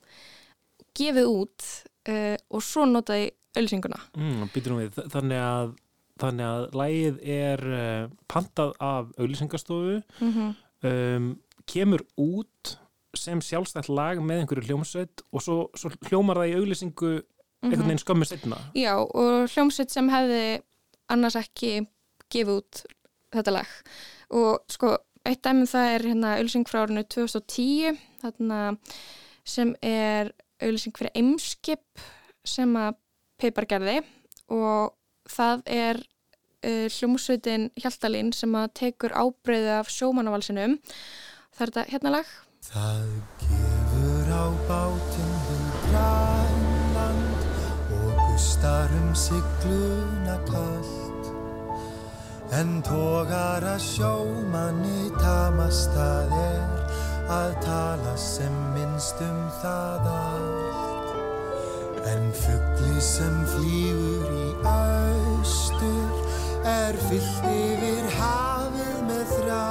gefið 0.99 1.28
út 1.30 1.66
uh, 2.11 2.37
og 2.50 2.64
svo 2.64 2.87
notaði 2.88 3.30
ölsinguna 3.58 4.00
mm, 4.16 4.49
við, 4.54 4.99
þannig 5.12 5.42
að 5.42 5.76
þannig 6.18 6.49
að 6.49 6.64
lægið 6.80 7.18
er 7.30 7.64
uh, 7.70 8.11
pantað 8.30 8.75
af 8.82 9.11
auglýsingastofu 9.18 10.00
mm 10.02 10.32
-hmm. 10.35 10.54
um, 10.90 11.28
kemur 11.66 12.02
út 12.16 12.78
sem 13.14 13.40
sjálfstætt 13.40 13.88
lag 13.88 14.20
með 14.23 14.42
einhverju 14.42 14.66
hljómsveit 14.68 15.23
og 15.32 15.42
svo, 15.42 15.58
svo 15.75 15.90
hljómar 16.08 16.37
það 16.42 16.50
í 16.50 16.56
auglýsingu 16.58 17.12
einhvern 17.62 17.88
veginn 17.88 18.02
skömmu 18.02 18.26
setna 18.28 18.58
Já, 18.75 18.94
og 18.99 19.49
hljómsveit 19.50 19.90
sem 19.90 20.08
hefði 20.12 20.61
annars 21.08 21.38
ekki 21.40 21.88
gefið 22.32 22.61
út 22.61 22.82
þetta 23.35 23.54
lag. 23.58 23.73
Og 24.38 24.61
sko, 24.73 24.94
eitt 25.28 25.42
dæmum 25.44 25.68
það 25.68 25.94
er 25.94 26.06
hérna 26.11 26.35
auðlýsing 26.37 26.68
frá 26.68 26.82
árinu 26.85 27.04
2010 27.04 27.99
þarna 28.23 28.61
sem 29.49 29.75
er 29.85 30.32
auðlýsing 30.62 30.97
fyrir 30.99 31.14
Eimskip 31.18 32.06
sem 32.47 32.76
að 32.78 32.97
Peipar 33.38 33.68
gerði. 33.70 34.00
Og 34.50 34.94
það 35.30 35.64
er 35.70 36.00
uh, 36.64 36.87
hljómsveitin 36.90 37.70
Hjaltalín 37.78 38.32
sem 38.37 38.54
að 38.58 38.70
tekur 38.82 39.14
ábreyðu 39.14 39.75
af 39.78 39.92
sjómannavalsinum 39.92 40.78
það 41.58 41.66
er 41.66 41.73
þetta 41.73 41.87
hérna 41.92 42.14
lag. 42.18 42.37
Það 42.68 43.11
gefur 43.42 44.32
á 44.35 44.47
bátinn 44.68 45.37
við 45.49 45.66
grænland 45.88 47.50
og 47.99 48.25
gustar 48.25 48.97
um 49.02 49.12
sigluna 49.26 50.40
kallt 50.50 51.08
En 52.49 52.78
tógar 52.81 53.61
að 53.69 53.83
sjómanni 53.85 55.11
tamast 55.19 55.93
það 55.93 56.31
er 56.40 56.95
að 57.28 57.50
tala 57.61 58.14
sem 58.17 58.55
minnst 58.73 59.21
um 59.21 59.43
það 59.61 60.07
allt 60.14 60.88
En 62.09 62.31
fugli 62.33 63.02
sem 63.05 63.37
flýgur 63.52 64.31
í 64.33 64.47
austur 64.64 66.14
er 66.64 66.97
fyllt 67.11 67.45
yfir 67.50 68.09
hafið 68.17 69.02
með 69.11 69.35
þrá. 69.35 69.69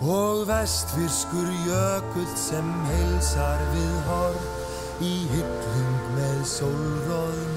Og 0.00 0.42
vestfirskur 0.48 1.52
jökull 1.68 2.34
sem 2.40 2.74
heilsar 2.88 3.62
við 3.76 3.94
horf 4.08 5.00
í 5.04 5.14
hyllung 5.30 6.10
með 6.18 6.42
sólróðna 6.56 7.49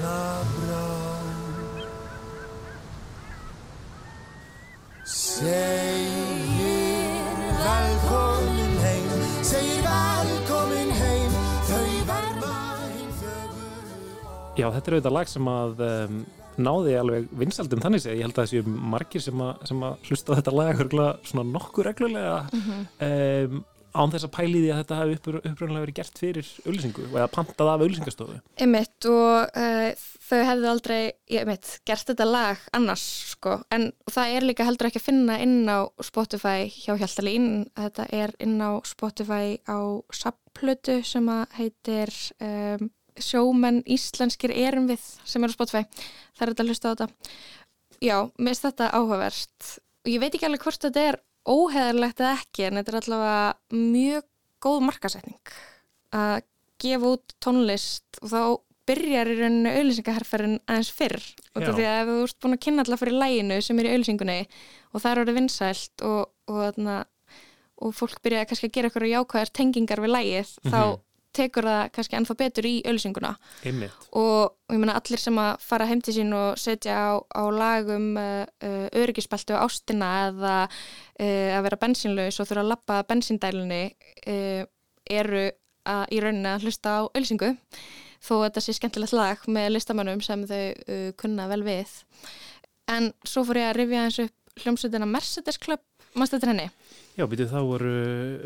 Segir 5.34 6.14
velkomin 7.58 8.74
heim, 8.84 9.22
segir 9.42 9.80
velkomin 9.82 10.92
heim, 10.94 11.32
þau 11.66 11.88
verma 12.06 12.50
hinn 12.92 13.10
þögulu 13.18 14.60
Já, 14.60 14.68
þetta 14.76 14.84
er 14.84 14.94
auðvitað 14.94 15.16
lag 15.16 15.32
sem 15.32 15.50
að 15.50 15.82
um, 15.88 16.20
náði 16.68 16.94
alveg 17.00 17.26
vinsaldum 17.40 17.82
þannig 17.82 18.04
segja, 18.04 18.20
ég 18.20 18.28
held 18.28 18.38
að 18.38 18.44
það 18.44 18.52
séu 18.52 18.76
margir 18.94 19.26
sem 19.26 19.42
að, 19.48 19.66
sem 19.72 19.82
að 19.88 20.06
hlusta 20.06 20.30
á 20.30 20.36
þetta 20.38 20.54
lag 20.60 20.70
örugglega 20.84 21.32
svona 21.32 21.46
nokkur 21.50 21.90
reglulega. 21.90 22.38
Um, 23.02 23.64
án 23.94 24.12
þess 24.12 24.26
að 24.26 24.32
pæli 24.34 24.60
því 24.60 24.70
að 24.72 24.80
þetta 24.82 24.98
hafi 25.00 25.16
uppr 25.18 25.38
upprunnilega 25.40 25.84
verið 25.84 25.98
gert 26.00 26.20
fyrir 26.20 26.50
auðlýsingu 26.64 27.06
eða 27.10 27.28
pantað 27.32 27.70
af 27.72 27.84
auðlýsingastofu 27.84 28.38
Einmitt 28.64 29.08
og 29.10 29.60
uh, 29.62 30.06
þau 30.28 30.40
hefðu 30.50 30.70
aldrei, 30.70 31.00
veit, 31.50 31.70
gert 31.86 32.10
þetta 32.10 32.26
lag 32.28 32.64
annars 32.76 33.04
sko, 33.34 33.58
en 33.74 33.90
það 34.10 34.34
er 34.38 34.48
líka 34.48 34.66
heldur 34.66 34.90
ekki 34.90 35.02
að 35.02 35.08
finna 35.08 35.38
inn 35.44 35.62
á 35.70 35.86
Spotify 36.02 36.66
hjá 36.72 36.94
Hjaltalín, 36.98 37.48
þetta 37.78 38.08
er 38.14 38.34
inn 38.42 38.58
á 38.58 38.78
Spotify 38.88 39.56
á 39.68 39.78
sapplötu 40.14 41.00
sem 41.06 41.30
að 41.32 41.58
heitir 41.60 42.14
um, 42.42 42.90
Sjómenn 43.20 43.82
Íslenskir 43.86 44.52
erum 44.54 44.88
við 44.90 45.02
sem 45.22 45.44
er 45.44 45.52
á 45.52 45.56
Spotify, 45.56 45.84
það 46.34 46.46
er 46.46 46.52
þetta 46.52 46.64
að 46.64 46.72
hlusta 46.72 46.90
á 46.90 46.92
þetta. 46.94 47.08
Já, 48.02 48.16
mér 48.36 48.50
finnst 48.50 48.66
þetta 48.66 48.90
áhugavert. 48.90 49.68
Og 50.04 50.10
ég 50.12 50.20
veit 50.20 50.34
ekki 50.34 50.48
alveg 50.48 50.64
hvort 50.66 50.82
þetta 50.82 51.04
er 51.12 51.20
óheðarlegt 51.44 52.22
eða 52.22 52.36
ekki 52.38 52.68
en 52.68 52.80
þetta 52.80 52.92
er 52.92 53.00
allavega 53.00 53.78
mjög 53.78 54.28
góð 54.64 54.84
markasetning 54.88 55.56
að 56.14 56.36
gefa 56.84 57.10
út 57.16 57.34
tónlist 57.44 58.20
og 58.22 58.30
þá 58.32 58.40
byrjar 58.84 59.30
í 59.32 59.36
rauninu 59.38 59.72
auðlýsingaherferðin 59.78 60.58
aðeins 60.68 60.92
fyrr 60.92 61.18
og 61.54 61.64
Já. 61.64 61.70
því 61.70 61.86
að 61.88 61.98
ef 62.00 62.10
þú 62.10 62.16
ert 62.26 62.38
búin 62.44 62.56
að 62.56 62.62
kynna 62.66 62.84
alltaf 62.84 63.00
fyrir 63.00 63.18
læginu 63.22 63.58
sem 63.64 63.80
er 63.80 63.88
í 63.88 63.92
auðlýsingunni 63.94 64.38
og 64.44 65.00
það 65.00 65.10
er 65.10 65.20
orðið 65.22 65.38
vinsælt 65.38 66.04
og, 66.04 66.22
og, 66.52 66.80
og 67.80 67.96
fólk 67.96 68.20
byrjaði 68.24 68.50
kannski 68.50 68.68
að 68.68 68.74
gera 68.76 68.90
eitthvað 68.90 69.12
jákvæðar 69.14 69.54
tengingar 69.60 70.04
við 70.04 70.14
lægið 70.14 70.52
þá 70.68 70.80
tekur 71.36 71.66
það 71.68 71.80
kannski 71.94 72.18
ennþá 72.18 72.36
betur 72.40 72.68
í 72.68 72.74
auðlýsinguna 72.84 73.32
Einmitt. 73.66 74.06
og 74.16 74.72
ég 74.72 74.80
meina 74.82 74.96
allir 74.98 75.22
sem 75.22 75.40
að 75.40 75.50
fara 75.64 75.88
heim 75.90 76.02
til 76.04 76.14
sín 76.16 76.32
og 76.36 76.60
setja 76.60 76.96
á, 76.96 77.12
á 77.20 77.42
lagum 77.54 78.14
uh, 78.20 78.44
uh, 78.64 78.86
öryggisbeltu 79.02 79.56
á 79.56 79.64
ástina 79.64 80.10
eða 80.28 80.54
uh, 80.68 81.50
að 81.58 81.66
vera 81.68 81.80
bensínlaus 81.82 82.40
og 82.40 82.48
þurfa 82.48 82.64
að 82.64 82.72
lappa 82.72 83.02
bensíndælunni 83.10 83.82
uh, 83.90 84.62
eru 85.10 85.44
að, 85.84 86.04
í 86.14 86.22
rauninni 86.24 86.54
að 86.54 86.68
hlusta 86.68 86.96
á 86.96 87.00
auðlýsingu 87.10 87.52
þó 88.24 88.34
þetta 88.46 88.64
sé 88.64 88.78
skemmtilegt 88.78 89.16
lag 89.16 89.42
með 89.52 89.74
listamannum 89.74 90.22
sem 90.24 90.46
þau 90.48 91.12
kunna 91.20 91.44
vel 91.50 91.60
við. 91.66 91.90
En 92.88 93.10
svo 93.20 93.42
fór 93.44 93.60
ég 93.60 93.68
að 93.68 93.76
rifja 93.82 94.06
eins 94.06 94.20
upp 94.24 94.62
hljómsveitina 94.62 95.06
Mercedes 95.08 95.58
Club 95.60 95.82
mannstu 96.14 96.38
þetta 96.38 96.50
henni? 96.52 96.66
Já, 97.14 97.26
býtu 97.30 97.44
þá 97.46 97.58
voru, 97.62 97.90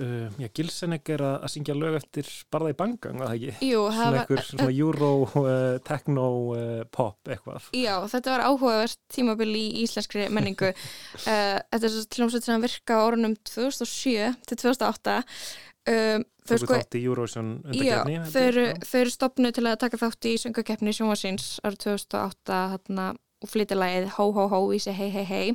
uh, 0.04 0.40
já, 0.42 0.48
Gilsenek 0.58 1.08
er 1.14 1.22
að, 1.24 1.36
að 1.46 1.52
syngja 1.54 1.76
lög 1.78 1.94
eftir 1.96 2.26
Barða 2.52 2.72
í 2.74 2.76
Bangang, 2.76 3.16
var 3.16 3.30
það 3.30 3.36
ekki? 3.38 3.68
Jú, 3.70 3.84
það 3.86 3.94
Svona 3.96 4.10
var- 4.10 4.18
einhver 4.20 4.42
svona 4.48 4.66
euro, 4.72 5.10
uh, 5.40 5.78
techno, 5.88 6.26
uh, 6.52 6.82
pop, 6.92 7.16
eitthvað. 7.32 7.70
Já, 7.76 7.94
þetta 8.12 8.34
var 8.34 8.44
áhugavert 8.50 9.00
tímabil 9.14 9.54
í 9.56 9.64
íslenskri 9.86 10.26
menningu. 10.28 10.68
uh, 10.74 11.56
þetta 11.72 11.80
er 11.80 11.94
svo 11.94 12.04
hljómsveit 12.18 12.48
sem 12.50 12.66
virka 12.66 13.00
á 13.00 13.06
orðunum 13.06 13.38
2007 13.48 14.36
til 14.50 14.60
2008. 14.66 15.16
Um, 15.88 16.26
þau 16.44 16.58
sko, 16.60 16.74
þátt 16.76 16.96
í 16.98 17.00
Eurovision 17.06 17.46
já, 17.72 18.02
undarkeppni. 18.02 18.18
held 18.18 18.34
þau 18.34 18.42
já. 18.66 18.74
þau 18.84 18.98
eru 19.00 19.12
stopnuð 19.14 19.54
til 19.56 19.64
að 19.70 19.78
taka 19.80 20.00
þátt 20.02 20.28
í 20.28 20.34
söngakeppni 20.42 20.92
sjónvarsins 20.92 21.46
árið 21.64 21.78
2008 21.86 22.58
þarna, 22.74 23.06
og 23.40 23.48
flytja 23.52 23.78
lagið 23.78 24.10
Hó 24.18 24.24
Hó 24.36 24.42
Hó 24.52 24.58
í 24.76 24.80
sig 24.84 24.98
hei 24.98 25.08
hei 25.14 25.24
hei 25.24 25.46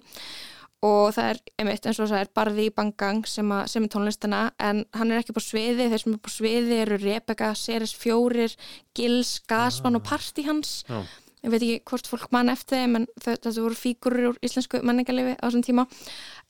og 0.83 1.13
það 1.15 1.29
er, 1.31 1.39
einmitt, 1.61 1.85
eins 1.87 1.99
og 2.03 2.09
það 2.11 2.21
er 2.25 2.31
Barði 2.35 2.67
í 2.67 2.71
Bangang 2.75 3.23
sem, 3.29 3.51
að, 3.55 3.67
sem 3.71 3.85
er 3.85 3.91
tónlistina 3.93 4.41
en 4.59 4.81
hann 4.97 5.13
er 5.13 5.21
ekki 5.21 5.35
på 5.35 5.43
sviði, 5.43 5.87
þeir 5.91 6.01
sem 6.01 6.15
er 6.17 6.21
på 6.25 6.33
sviði 6.33 6.79
eru 6.83 6.97
Rebecca, 6.99 7.53
Ceres 7.55 7.93
Fjórir 7.95 8.55
Gils, 8.97 9.37
Gasman 9.47 9.99
og 9.99 10.03
Parti 10.07 10.43
hans. 10.47 10.81
Já. 10.89 10.99
ég 11.43 11.51
veit 11.51 11.63
ekki 11.63 11.79
hvort 11.91 12.07
fólk 12.07 12.27
mann 12.35 12.51
eftir 12.51 12.81
þeim 12.81 12.99
en 12.99 13.07
þetta 13.23 13.55
voru 13.57 13.79
fígurur 13.79 14.29
úr 14.31 14.37
íslensku 14.43 14.79
menningarlifi 14.83 15.37
á 15.39 15.45
þessum 15.45 15.63
tíma. 15.67 15.87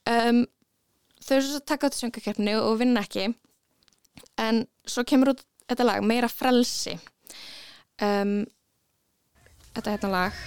Um, 0.10 0.44
þau 1.22 1.36
eru 1.38 1.48
svo 1.48 1.62
að 1.62 1.70
taka 1.70 1.90
át 1.90 1.98
í 1.98 2.02
söngakeppni 2.02 2.58
og 2.58 2.78
vinna 2.82 3.06
ekki. 3.06 3.30
En 4.42 4.66
svo 4.86 5.06
kemur 5.06 5.34
út 5.34 5.46
þetta 5.70 5.88
lag, 5.88 6.06
meira 6.06 6.30
frelsi. 6.30 6.98
Um, 8.02 8.44
þetta 9.74 9.88
er 9.88 9.98
hérna 9.98 10.14
lag 10.14 10.44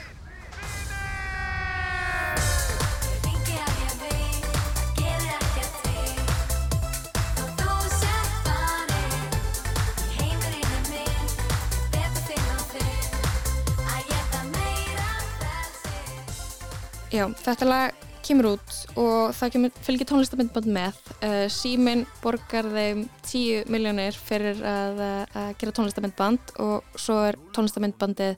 Já, 17.15 17.27
þetta 17.39 17.69
lag 17.69 18.07
kemur 18.27 18.49
út 18.57 18.79
og 18.99 19.35
það 19.39 19.53
kemur, 19.55 19.75
fylgir 19.87 20.09
tónlistamindband 20.11 20.71
með. 20.75 20.97
Uh, 21.21 21.45
Símin 21.53 22.03
borgar 22.23 22.67
þeim 22.73 23.05
10 23.29 23.69
miljónir 23.71 24.17
fyrir 24.19 24.59
að, 24.67 25.03
uh, 25.03 25.37
að 25.45 25.53
gera 25.61 25.75
tónlistamindband 25.77 26.57
og 26.65 26.97
svo 26.99 27.21
er 27.29 27.39
tónlistamindbandið 27.55 28.35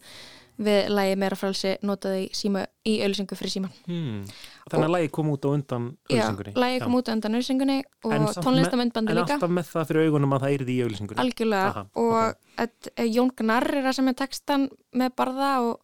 við 0.59 0.89
lagi 0.91 1.15
meira 1.15 1.37
frálsi 1.39 1.77
notaði 1.87 2.25
síma, 2.35 2.65
í 2.83 2.97
auðlýsingu 3.05 3.37
fyrir 3.39 3.53
síman. 3.55 3.75
Hmm. 3.87 4.25
Þannig 4.67 4.89
að 4.89 4.95
lagi 4.97 5.11
kom 5.15 5.31
út 5.31 5.47
á 5.47 5.49
undan 5.55 5.87
Já, 6.11 6.19
auðlýsingunni. 6.19 6.55
lagi 6.59 6.81
kom 6.83 6.97
út 6.99 7.11
undan 7.15 7.39
auðlýsingunni 7.39 7.79
En 7.79 7.87
og 8.03 8.11
með- 8.13 8.19
líka. 8.19 9.07
En 9.09 9.23
alltaf 9.23 9.55
með 9.55 9.71
það 9.71 9.89
fyrir 9.93 10.09
augunum 10.09 10.35
að 10.35 10.43
það 10.45 10.55
er 10.59 10.67
í 10.75 10.79
auðlýsingunni. 10.83 11.23
Algjörlega 11.25 11.71
Aha, 11.71 11.87
og 11.95 12.19
ok. 12.19 12.37
okay. 12.67 13.09
Jón 13.15 13.31
Gnarr 13.39 13.71
er 13.79 13.87
að 13.87 13.99
semja 14.01 14.19
textan 14.19 14.69
með 14.93 15.15
Barða 15.15 15.53
og, 15.63 15.79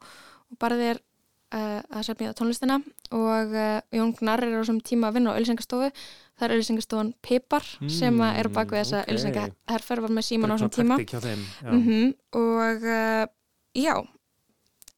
og 0.51 0.59
Barði 0.59 0.91
er 0.91 1.01
að 1.55 2.03
semja 2.09 2.35
tónlistina 2.35 2.81
og 3.15 3.53
uh, 3.55 3.81
Jón 3.95 4.15
Gnarr 4.19 4.43
er 4.47 4.57
á 4.57 4.61
þessum 4.63 4.81
tíma 4.83 5.11
að 5.11 5.19
vinna 5.19 5.31
á 5.31 5.37
auðlýsingastofu 5.37 5.91
það 5.93 6.47
er 6.47 6.55
auðlýsingastofan 6.55 7.13
Pipar 7.23 7.69
sem 7.93 8.21
að 8.27 8.41
er 8.41 8.49
bak 8.55 8.73
við 8.73 8.83
þessa 8.83 8.99
ok. 8.99 9.05
okay. 9.05 9.15
auðlýsingaherfer 9.15 10.03
var 10.05 10.15
með 10.17 10.27
síman 10.29 10.51
á 10.51 10.55
þessum 10.57 10.73
tíma 10.75 10.99
þeim, 10.99 11.45
já. 11.63 11.71
Mhm, 11.71 12.15
og 12.41 12.87
uh, 12.91 13.25
já 13.79 13.95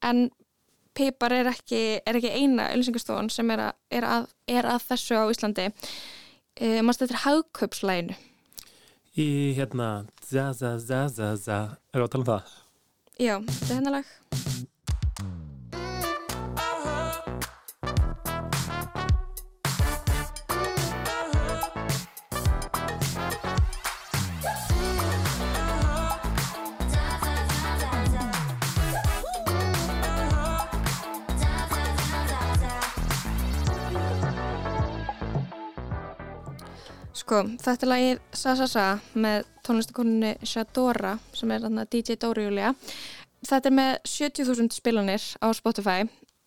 en 0.07 0.23
Pipar 0.97 1.35
er 1.37 1.51
ekki, 1.53 1.83
er 2.01 2.21
ekki 2.21 2.33
eina 2.33 2.71
auðlýsingastofan 2.71 3.29
sem 3.33 3.53
er 3.53 3.67
að, 3.67 3.75
er, 3.99 4.07
að, 4.09 4.31
er 4.49 4.71
að 4.71 4.87
þessu 4.87 5.21
á 5.21 5.25
Íslandi 5.29 5.69
uh, 5.69 6.81
maður 6.81 6.99
stættir 7.01 7.23
hagkaupslæginu 7.27 8.17
Í 9.17 9.57
hérna, 9.57 10.05
za 10.29 10.51
za 10.53 10.75
za 10.77 11.07
za 11.09 11.35
za, 11.41 11.61
erum 11.93 12.05
við 12.05 12.09
að 12.09 12.11
tala 12.13 12.23
um 12.23 12.27
það? 12.29 12.57
Já, 13.17 13.35
þetta 13.49 13.71
er 13.71 13.79
hennar 13.79 13.95
Sko, 37.27 37.41
þetta 37.59 37.83
er 37.83 37.91
lagið 37.91 38.19
Sa 38.39 38.53
Sa 38.55 38.67
Sa 38.71 38.83
með 39.19 39.47
tónlistakonunni 39.67 40.29
Shadora 40.47 41.17
sem 41.35 41.51
er 41.51 41.65
þarna 41.65 41.83
DJ 41.91 42.15
Dóri 42.23 42.45
Júlia. 42.47 42.69
Þetta 43.47 43.67
er 43.67 43.75
með 43.75 43.97
70.000 44.07 44.77
spilanir 44.77 45.25
á 45.43 45.47
Spotify. 45.59 46.05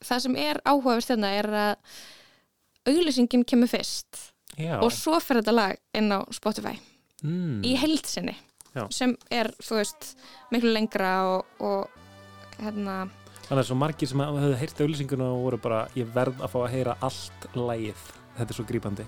Það 0.08 0.22
sem 0.24 0.38
er 0.40 0.62
áhugavert 0.64 1.10
þarna 1.10 1.34
er 1.36 1.50
að 1.52 1.98
auglýsingin 2.94 3.44
kemur 3.44 3.68
fyrst 3.68 4.22
Já. 4.56 4.78
og 4.80 4.94
svo 4.96 5.20
fer 5.20 5.42
þetta 5.42 5.58
lag 5.58 5.76
inn 6.00 6.12
á 6.16 6.24
Spotify 6.32 6.78
Mm. 7.20 7.60
í 7.68 7.74
heildsinni 7.76 8.32
Já. 8.72 8.86
sem 8.96 9.12
er, 9.30 9.50
þú 9.60 9.76
veist, 9.82 10.14
miklu 10.54 10.72
lengra 10.72 11.10
og, 11.28 11.46
og 11.60 11.90
hérna 12.64 13.10
Þannig 13.50 13.66
að 13.66 13.68
svo 13.68 13.76
margir 13.76 14.08
sem 14.08 14.22
hefðu 14.24 14.56
heyrt 14.62 14.80
auðlýsinguna 14.86 15.28
og 15.36 15.44
voru 15.44 15.60
bara, 15.60 15.82
ég 16.00 16.08
verð 16.16 16.40
að 16.40 16.54
fá 16.54 16.60
að 16.64 16.72
heyra 16.78 16.96
allt 17.04 17.48
lagið. 17.58 18.06
Þetta 18.38 18.54
er 18.54 18.56
svo 18.56 18.66
grípandi. 18.70 19.06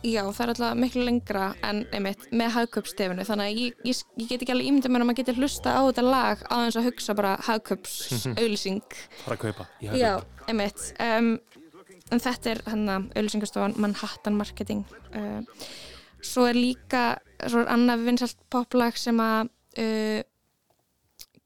Já, 0.00 0.22
það 0.32 0.40
er 0.42 0.50
alltaf 0.54 0.78
miklu 0.80 1.02
lengra 1.04 1.46
en 1.66 1.82
einmitt 1.92 2.22
með 2.32 2.54
hagköpsstefinu 2.54 3.24
þannig 3.28 3.50
að 3.50 3.58
ég, 3.60 3.80
ég, 3.90 3.98
ég 4.22 4.30
get 4.30 4.44
ekki 4.44 4.54
alveg 4.54 4.70
ímyndið 4.70 4.94
mér 4.94 5.04
að 5.04 5.10
maður 5.10 5.18
geti 5.20 5.34
hlusta 5.36 5.74
á 5.76 5.80
þetta 5.84 6.04
lag 6.06 6.44
á 6.48 6.54
þess 6.56 6.78
að 6.80 6.86
hugsa 6.88 7.16
bara 7.18 7.32
hagköps 7.44 7.96
auðlýsing 8.32 8.96
Fara 9.20 9.36
að 9.36 9.42
kaupa. 9.42 9.66
Já, 9.84 10.12
einmitt. 10.48 10.86
Um, 11.04 11.30
en 12.08 12.24
þetta 12.24 12.54
er 12.54 12.62
hann 12.72 12.88
að 12.88 13.10
auðlýsingastofan 13.20 13.76
Manhattan 13.84 14.40
Marketing. 14.40 14.86
Uh, 15.12 15.44
svo 16.24 16.48
er 16.48 16.56
líka 16.56 17.04
svo 17.44 17.62
er 17.64 17.72
annað 17.72 18.06
vinsalt 18.08 18.40
poplag 18.52 18.96
sem 19.00 19.20
að 19.20 19.52
uh, 19.84 20.20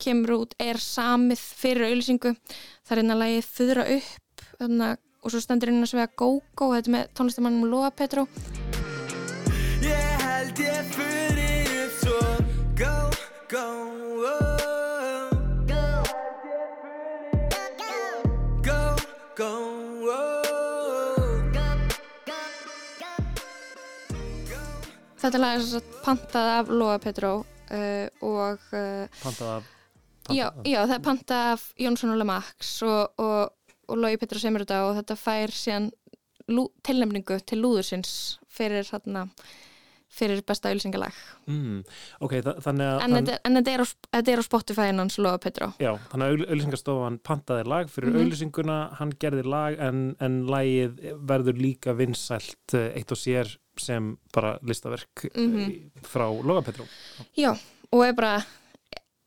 kemur 0.04 0.36
út 0.38 0.54
er 0.62 0.78
samið 0.82 1.42
fyrir 1.42 1.88
auðlýsingu 1.88 2.34
það 2.36 2.94
er 2.94 3.02
einn 3.02 3.14
að 3.14 3.22
lagi 3.22 3.42
þurra 3.48 3.88
upp 3.94 4.46
þannig, 4.60 5.02
og 5.24 5.32
svo 5.32 5.40
stendur 5.40 5.72
inn 5.72 5.80
að 5.80 5.90
svega 5.94 6.12
Go-Go 6.20 6.70
þetta 6.76 6.92
með 6.92 7.12
tónlistamannum 7.16 7.70
Lóa 7.72 7.90
Petró 7.96 8.26
Ég 9.84 10.22
held 10.24 10.60
ég 10.60 10.92
fyrir 10.94 11.72
upp 11.84 11.96
svo. 12.00 12.20
Go, 12.78 12.94
go, 13.50 13.64
oh. 14.28 15.28
Go, 18.64 18.80
go, 19.36 19.50
oh. 20.12 20.34
Þetta 25.24 25.40
lag 25.40 25.54
er 25.56 25.62
svo 25.64 25.78
sagt 25.78 26.00
pantað 26.04 26.50
af 26.58 26.72
Lóa 26.72 26.98
Petró 27.00 27.30
uh, 27.40 28.06
og 28.20 28.60
uh, 28.76 29.20
Pantað 29.22 29.54
af... 29.58 29.70
Já, 30.32 30.48
já, 30.64 30.78
það 30.86 30.94
er 30.96 31.04
panta 31.04 31.38
af 31.52 31.64
Jónsson 31.80 32.12
og 32.14 32.20
Lamax 32.20 32.74
og, 32.84 33.20
og, 33.20 33.52
og 33.88 33.98
Lói 33.98 34.16
Petru 34.20 34.38
semur 34.42 34.64
þetta 34.64 34.82
og 34.88 34.96
þetta 35.00 35.16
fær 35.20 35.52
síðan 35.54 35.90
tilnefningu 36.84 37.38
til 37.48 37.62
lúðursins 37.64 38.10
fyrir, 38.52 38.84
þarna, 38.84 39.22
fyrir 40.14 40.42
besta 40.46 40.68
auðlýsingalag. 40.70 41.14
Mm. 41.50 41.80
Ok, 42.22 42.36
þa 42.44 42.52
þannig 42.62 42.90
að... 42.90 43.00
En, 43.02 43.16
þetta, 43.16 43.38
þetta, 43.56 43.72
er 43.72 44.34
er 44.34 44.42
á 44.44 44.46
Spotify 44.46 44.86
hans 44.92 45.16
Lóa 45.18 45.38
Petru. 45.42 45.70
Já, 45.82 45.94
þannig 46.12 46.26
að 46.26 46.44
auðlýsingastofan 46.50 47.16
pantaði 47.26 47.64
lag 47.72 47.88
fyrir 47.90 48.12
Mhm. 48.12 48.20
auðlýsinguna, 48.22 48.76
hann 49.00 49.14
gerði 49.24 49.46
lag 49.48 49.78
en, 49.82 50.04
en 50.20 50.36
lagið 50.46 51.00
verður 51.32 51.58
líka 51.58 51.96
vinsælt 51.96 52.74
eh, 52.76 52.92
eitt 53.00 53.10
og 53.10 53.18
sér 53.18 53.56
sem 53.80 54.12
bara 54.32 54.58
listaverk 54.62 55.24
mm 55.34 55.48
Mhm. 55.48 55.72
frá 56.06 56.28
Logapetró. 56.30 56.84
Já, 57.34 57.50
og 57.90 58.04
er 58.06 58.12
bara, 58.14 58.36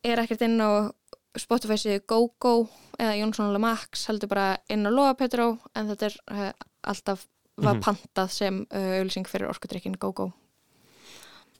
er 0.05 0.17
ekkert 0.23 0.41
inn 0.45 0.61
á 0.61 0.93
Spotify 1.41 1.77
síðu 1.79 2.01
GoGo 2.09 2.53
eða 2.99 3.15
Jónsson 3.19 3.49
og 3.49 3.53
Lamax 3.57 4.07
heldur 4.09 4.29
bara 4.31 4.57
inn 4.69 4.85
á 4.87 4.91
Lóa 4.91 5.13
Petru 5.17 5.57
en 5.75 5.89
þetta 5.91 6.09
er 6.09 6.15
uh, 6.31 6.51
alltaf 6.83 7.25
var 7.57 7.73
Mhm. 7.75 7.81
pantað 7.83 8.29
sem 8.29 8.59
uh, 8.69 8.99
auðlýsing 8.99 9.25
fyrir 9.27 9.49
orkudrykkin 9.49 9.97
GoGo. 9.97 10.31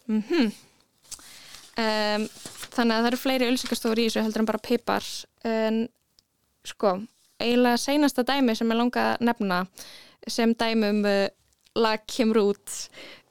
Mhm. 0.08 0.52
um, 1.78 2.26
þannig 2.74 2.94
að 2.96 3.02
það 3.02 3.08
eru 3.12 3.20
fleiri 3.22 3.48
ölsingastofur 3.52 4.00
í 4.02 4.06
þessu 4.08 4.24
heldur 4.26 4.44
en 4.44 4.50
bara 4.50 4.62
pipar 4.64 5.06
en 5.48 5.88
sko, 6.68 6.94
eiginlega 7.42 7.78
seinasta 7.82 8.24
dæmi 8.28 8.56
sem 8.58 8.70
ég 8.72 8.78
langa 8.80 9.04
að 9.14 9.26
nefna 9.28 9.60
sem 10.28 10.54
dæmi 10.58 10.90
um 10.94 11.04
uh, 11.06 11.28
lag 11.78 12.06
kemur 12.10 12.40
út 12.54 12.78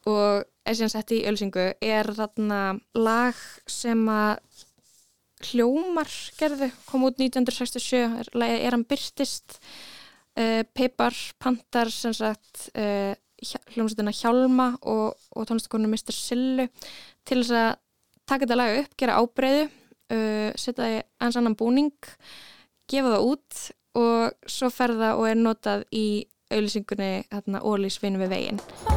og 0.07 0.45
er 0.67 0.75
síðan 0.75 0.93
sett 0.93 1.11
í 1.15 1.23
ölsingu 1.27 1.73
er 1.83 2.07
þarna 2.15 2.61
lag 2.95 3.35
sem 3.67 4.05
að 4.11 4.39
hljómar 5.45 6.09
gerðu, 6.39 6.69
kom 6.87 7.05
út 7.07 7.21
1967 7.21 7.99
er, 8.23 8.29
er 8.47 8.73
hann 8.73 8.85
byrtist 8.87 9.59
uh, 10.37 10.63
Pipar, 10.73 11.15
Pantar 11.41 11.91
sem 11.93 12.15
sagt 12.15 12.69
uh, 12.73 13.13
hljómsveitina 13.75 14.13
Hjálma 14.17 14.71
og, 14.81 15.17
og 15.35 15.49
tónlistakonu 15.49 15.89
Mr. 15.91 16.15
Sillu 16.15 16.67
til 17.27 17.43
þess 17.43 17.53
að 17.53 17.73
taka 18.27 18.45
þetta 18.45 18.57
lag 18.57 18.79
upp, 18.81 18.95
gera 18.99 19.19
ábreyðu 19.21 19.67
uh, 19.67 20.49
setja 20.57 20.81
það 20.83 20.95
í 20.95 21.01
eins 21.21 21.39
annan 21.39 21.57
búning 21.59 22.13
gefa 22.89 23.15
það 23.15 23.27
út 23.33 23.63
og 23.97 24.51
svo 24.51 24.71
ferða 24.73 25.15
og 25.17 25.29
er 25.29 25.39
notað 25.39 25.87
í 25.95 26.07
auðlýsingunni 26.53 27.27
Ólís 27.59 27.99
vinn 28.03 28.21
við 28.21 28.33
veginn 28.35 28.96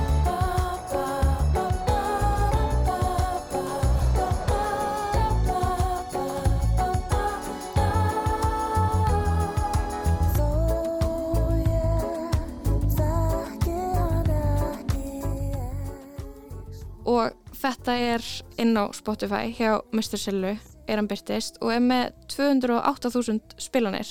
og 17.11 17.55
þetta 17.61 17.97
er 18.15 18.27
inn 18.63 18.77
á 18.79 18.87
Spotify 18.97 19.51
hjá 19.57 19.81
Mr. 19.93 20.19
Sillu 20.21 20.55
er 20.91 20.99
hann 20.99 21.11
byrtist 21.11 21.61
og 21.63 21.75
er 21.75 21.83
með 21.85 22.15
208.000 22.33 23.59
spilanir 23.63 24.09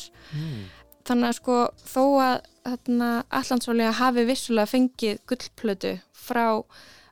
þannig 1.08 1.32
að 1.32 1.36
sko 1.40 1.58
þó 1.82 2.04
að 2.22 2.38
hérna, 2.68 3.10
Allandsválega 3.34 3.98
hafi 3.98 4.26
vissulega 4.28 4.70
fengið 4.70 5.20
gullplötu 5.30 5.96
frá 6.14 6.62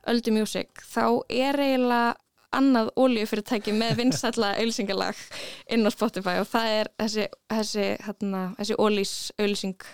Öldu 0.08 0.32
Music 0.32 0.82
þá 0.86 1.04
er 1.28 1.58
eiginlega 1.58 2.16
annað 2.54 2.90
ólíufyrirtæki 2.96 3.74
með 3.76 3.98
vinsalla 3.98 4.54
auðlýsingalag 4.56 5.18
inn 5.74 5.84
á 5.84 5.90
Spotify 5.92 6.38
og 6.40 6.48
það 6.48 6.74
er 6.78 6.92
þessi, 7.02 7.26
þessi, 7.52 7.88
hérna, 8.06 8.44
þessi 8.60 8.78
ólís 8.80 9.14
auðlýsing 9.36 9.88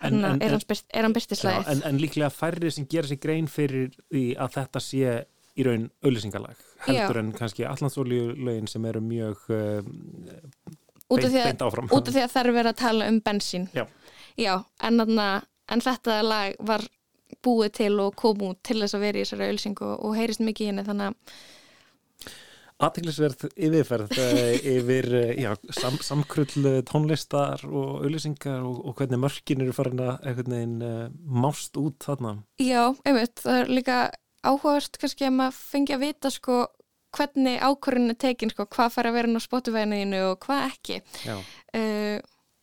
En- 0.00 0.14
hérna, 0.14 0.32
en- 0.34 0.42
er, 0.42 0.64
byrt, 0.68 0.86
er 0.94 1.02
hann 1.04 1.12
Já, 1.12 1.72
en, 1.72 1.82
en 1.84 2.00
líklega 2.00 2.30
færri 2.32 2.70
sem 2.72 2.86
gera 2.88 3.08
sér 3.08 3.20
grein 3.20 3.48
fyrir 3.50 3.90
því 4.08 4.24
að 4.40 4.54
þetta 4.56 4.80
sé 4.80 5.18
í 5.58 5.66
raun 5.66 5.90
auðlýsingalag 6.04 6.62
heldur 6.86 7.18
Já. 7.18 7.20
en 7.20 7.32
kannski 7.36 7.66
allandsólíulögin 7.68 8.68
sem 8.70 8.84
eru 8.88 9.02
mjög 9.04 9.42
uh, 9.52 9.82
beint, 11.26 11.34
því 11.34 11.44
beint 11.44 11.60
að, 11.60 11.66
áfram 11.66 11.90
út 11.90 12.08
af 12.08 12.16
því 12.16 12.24
að 12.24 12.32
það 12.32 12.42
er 12.46 12.56
verið 12.56 12.72
að 12.72 12.80
tala 12.80 13.10
um 13.12 13.20
bensín 13.26 13.68
Já. 13.76 13.84
Já, 14.40 14.54
en, 14.88 15.00
þetta 15.84 16.20
lag 16.24 16.56
var 16.64 16.86
búið 17.44 17.72
til 17.80 17.92
og 18.02 18.16
kom 18.18 18.42
út 18.48 18.60
til 18.66 18.80
þess 18.80 18.96
að 18.96 19.04
vera 19.06 19.20
í 19.20 19.24
þessari 19.24 19.50
ölsingu 19.52 19.86
og, 19.86 19.96
og 20.06 20.16
heyrist 20.18 20.44
mikið 20.44 20.72
henni 20.72 20.86
þannig 20.86 21.10
að 21.10 21.38
Aðteglisverð 22.80 23.46
yfirferð 23.54 24.14
uh, 24.16 24.38
yfir 24.72 25.08
uh, 25.12 25.32
já, 25.36 25.50
sam, 25.76 25.98
samkrull 26.04 26.64
uh, 26.64 26.80
tónlistar 26.88 27.64
og 27.68 28.00
auðlýsingar 28.06 28.64
og, 28.64 28.80
og 28.88 28.96
hvernig 28.98 29.20
mörkin 29.20 29.64
eru 29.64 29.76
farin 29.76 30.00
að 30.00 30.14
einhvern 30.30 30.56
veginn 30.56 30.86
uh, 30.86 31.04
mást 31.44 31.76
út 31.80 32.00
þarna. 32.06 32.38
Já, 32.62 32.82
einmitt, 33.04 33.36
það 33.44 33.60
er 33.60 33.72
líka 33.78 34.00
áhugavert 34.40 35.00
kannski 35.02 35.28
að 35.28 35.36
maður 35.36 35.60
fengi 35.60 35.96
að 35.96 36.04
vita 36.06 36.32
sko 36.32 36.62
hvernig 37.16 37.58
ákvörðin 37.60 38.14
er 38.14 38.18
tekin 38.22 38.52
sko, 38.52 38.68
hvað 38.70 38.92
fær 38.94 39.10
að 39.10 39.16
vera 39.18 39.30
inn 39.30 39.40
á 39.40 39.42
Spotify-inu 39.42 40.20
og 40.30 40.44
hvað 40.46 40.66
ekki. 40.70 41.00
Já. 41.26 41.36
uh, 41.36 42.18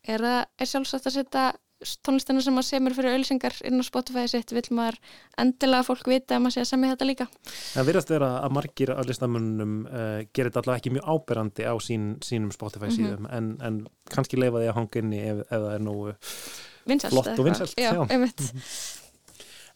er 0.08 0.24
það 0.24 0.42
er 0.58 0.70
sjálfsagt 0.72 1.10
að 1.10 1.18
setja 1.20 1.48
tónlistina 2.06 2.42
sem 2.42 2.56
maður 2.58 2.68
semur 2.72 2.96
fyrir 2.98 3.14
ölsingar 3.20 3.54
inn 3.70 3.78
á 3.78 3.86
Spotify 3.86 4.24
sitt, 4.32 4.50
vil 4.56 4.64
maður 4.74 4.98
endilega 5.38 5.86
fólk 5.86 6.08
vita 6.10 6.38
að 6.38 6.42
maður 6.46 6.56
sé 6.56 6.64
að 6.64 6.70
semja 6.72 6.92
þetta 6.96 7.08
líka 7.10 7.28
Það 7.76 7.88
virðast 7.92 8.14
vera 8.16 8.30
að 8.42 8.56
margir 8.58 8.92
af 8.96 9.06
listamönnum 9.10 9.76
uh, 9.86 10.22
gerir 10.34 10.50
þetta 10.50 10.64
allavega 10.64 10.82
ekki 10.82 10.94
mjög 10.96 11.10
áberandi 11.14 11.68
á 11.70 11.74
sín, 11.86 12.08
sínum 12.26 12.54
Spotify 12.56 12.88
Mhm. 12.90 12.96
síðum 12.98 13.28
en, 13.38 13.50
en 13.62 13.82
kannski 14.10 14.40
leifa 14.42 14.58
því 14.64 14.72
að 14.72 14.78
hanga 14.80 15.02
inni 15.04 15.20
ef, 15.30 15.44
ef 15.46 15.60
það 15.68 15.74
er 15.76 15.84
nógu 15.86 16.16
Vinsælt 16.88 17.14
flott 17.14 17.34
og 17.36 17.46
vinsælt 17.46 17.76
Já, 17.78 17.92
einmitt. 18.08 18.42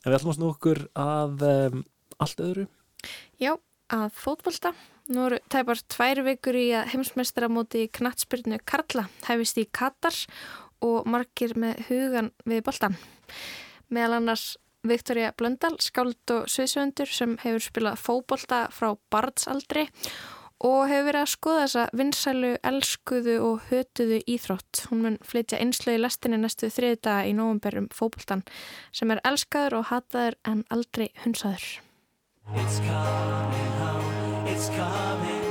En 0.01 0.09
við 0.09 0.17
ætlum 0.17 0.31
að 0.33 0.37
snú 0.39 0.49
okkur 0.55 0.79
að 0.97 1.45
um, 1.51 1.83
allt 2.23 2.41
öðru 2.41 2.65
Já, 3.41 3.53
að 3.91 4.09
fótbolta. 4.17 4.71
Nú 5.11 5.25
eru 5.27 5.39
tæpar 5.51 5.79
tvær 5.91 6.21
vikur 6.23 6.55
í 6.55 6.67
að 6.77 6.93
heimsmeistaramóti 6.93 7.87
knattspyrnu 7.97 8.61
Karla 8.63 9.07
hefist 9.27 9.57
í 9.59 9.65
Katar 9.75 10.15
og 10.86 11.08
margir 11.10 11.56
með 11.60 11.86
hugan 11.89 12.32
við 12.46 12.65
boltan. 12.67 12.98
Meðal 13.91 14.20
annars 14.20 14.52
Viktoria 14.88 15.30
Blöndal, 15.38 15.76
skáld 15.78 16.34
og 16.34 16.48
sviðsöndur 16.50 17.10
sem 17.10 17.36
hefur 17.44 17.62
spilað 17.62 18.00
fótbolta 18.02 18.63
frá 18.74 18.96
barnsaldri 19.13 19.86
og 20.62 20.88
hefur 20.89 21.08
verið 21.08 21.22
að 21.22 21.32
skoða 21.34 21.62
þessa 21.65 21.84
vinsælu, 21.98 22.52
elskuðu 22.72 23.36
og 23.46 23.67
hötuðu 23.70 24.20
íþrótt. 24.30 24.84
Hún 24.89 25.06
mun 25.06 25.20
flytja 25.26 25.62
einslu 25.62 25.96
í 25.98 26.02
lestinni 26.02 26.41
næstu 26.41 26.70
þriði 26.74 27.02
daga 27.06 27.30
í 27.30 27.36
nóvumber 27.38 27.78
um 27.82 27.89
fótboltan 27.94 28.46
sem 28.94 29.13
er 29.13 29.22
elskaður 29.26 29.80
og 29.82 29.88
hataður 29.94 30.38
en 30.50 30.65
aldrei 30.74 31.10
hunsaður. 31.26 31.70
It's 32.58 32.82
coming 32.82 33.74
home, 33.78 34.48
it's 34.48 34.70
coming, 34.70 35.12
football's 35.30 35.50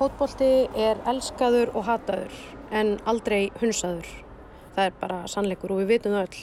Fótbolti 0.00 0.46
er 0.80 0.96
elskaður 1.10 1.74
og 1.76 1.82
hataður 1.84 2.36
en 2.72 2.94
aldrei 3.10 3.50
hunsaður. 3.60 4.06
Það 4.72 4.86
er 4.86 4.94
bara 4.96 5.18
sannleikur 5.28 5.74
og 5.74 5.82
við 5.82 5.90
vitum 5.90 6.14
það 6.16 6.22
öll. 6.22 6.38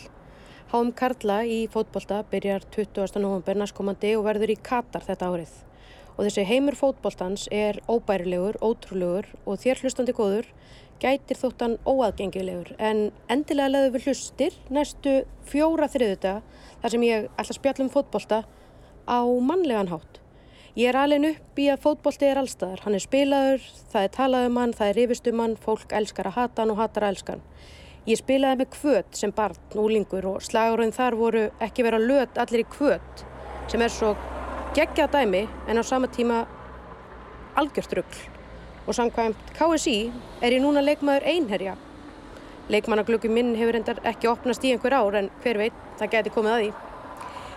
Háum 0.70 0.92
Karla 1.00 1.38
í 1.50 1.56
fótbolta 1.74 2.20
byrjar 2.30 2.68
20. 2.76 3.18
november 3.24 3.58
næstkomandi 3.58 4.12
og 4.20 4.28
verður 4.28 4.54
í 4.54 4.58
Katar 4.68 5.08
þetta 5.08 5.32
árið. 5.32 5.56
Og 6.14 6.28
þessi 6.28 6.44
heimur 6.52 6.78
fótboltans 6.78 7.48
er 7.50 7.80
óbærilegur, 7.90 8.60
ótrúlegur 8.62 9.32
og 9.48 9.58
þér 9.66 9.82
hlustandi 9.82 10.14
góður 10.14 10.52
gætir 11.02 11.42
þóttan 11.42 11.80
óaðgengilegur 11.82 12.76
en 12.78 13.08
endilega 13.26 13.74
leður 13.74 13.98
við 13.98 14.12
hlustir 14.12 14.62
næstu 14.70 15.24
fjóra 15.50 15.90
þriðuta 15.90 16.38
þar 16.84 16.94
sem 16.94 17.10
ég 17.10 17.26
ætla 17.34 17.50
að 17.50 17.60
spjalla 17.64 17.88
um 17.88 17.94
fótbolta 17.98 18.44
á 19.10 19.20
mannlegan 19.26 19.90
hátt. 19.96 20.22
Ég 20.78 20.92
er 20.92 20.98
alveg 21.02 21.24
upp 21.32 21.58
í 21.58 21.64
að 21.74 21.80
fótbolti 21.82 22.28
er 22.30 22.38
allstaðar. 22.38 22.84
Hann 22.86 22.94
er 22.94 23.02
spilaður, 23.02 23.64
það 23.90 24.04
er 24.06 24.12
talað 24.14 24.44
um 24.46 24.58
hann, 24.62 24.74
það 24.78 24.92
er 24.92 24.98
rifist 25.00 25.30
um 25.32 25.40
hann, 25.42 25.56
fólk 25.58 25.94
elskar 25.98 26.28
að 26.30 26.36
hata 26.36 26.62
hann 26.62 26.74
og 26.76 26.78
hatar 26.78 27.06
að 27.08 27.14
elska 27.16 27.34
hann. 27.34 27.42
Ég 28.06 28.20
spilaði 28.20 28.60
með 28.60 28.70
kvöt 28.76 29.18
sem 29.18 29.34
barn, 29.34 29.58
úlingur 29.74 30.28
og 30.30 30.44
slagurinn 30.46 30.94
þar 30.94 31.18
voru 31.18 31.42
ekki 31.66 31.86
vera 31.88 31.98
löt 31.98 32.38
allir 32.38 32.62
í 32.62 32.68
kvöt 32.76 33.24
sem 33.72 33.82
er 33.82 33.90
svo 33.96 34.12
geggjað 34.78 35.18
dæmi 35.18 35.42
en 35.66 35.82
á 35.82 35.84
sama 35.84 36.12
tíma 36.14 36.44
algjört 37.58 37.98
rugl. 37.98 38.22
Og 38.86 38.94
samkvæmt 39.00 39.50
KSI 39.58 39.98
er 40.46 40.60
ég 40.60 40.62
núna 40.62 40.86
leikmaður 40.86 41.26
einherja. 41.26 41.74
Leikmannaglöggi 42.70 43.34
minn 43.34 43.56
hefur 43.58 43.82
endar 43.82 44.06
ekki 44.06 44.30
opnast 44.30 44.62
í 44.62 44.78
einhver 44.78 44.94
ár 44.94 45.24
en 45.24 45.34
hver 45.42 45.58
veit, 45.58 45.86
það 45.98 46.14
gæti 46.14 46.38
komið 46.38 46.54
að 46.54 46.64
því. 46.68 46.72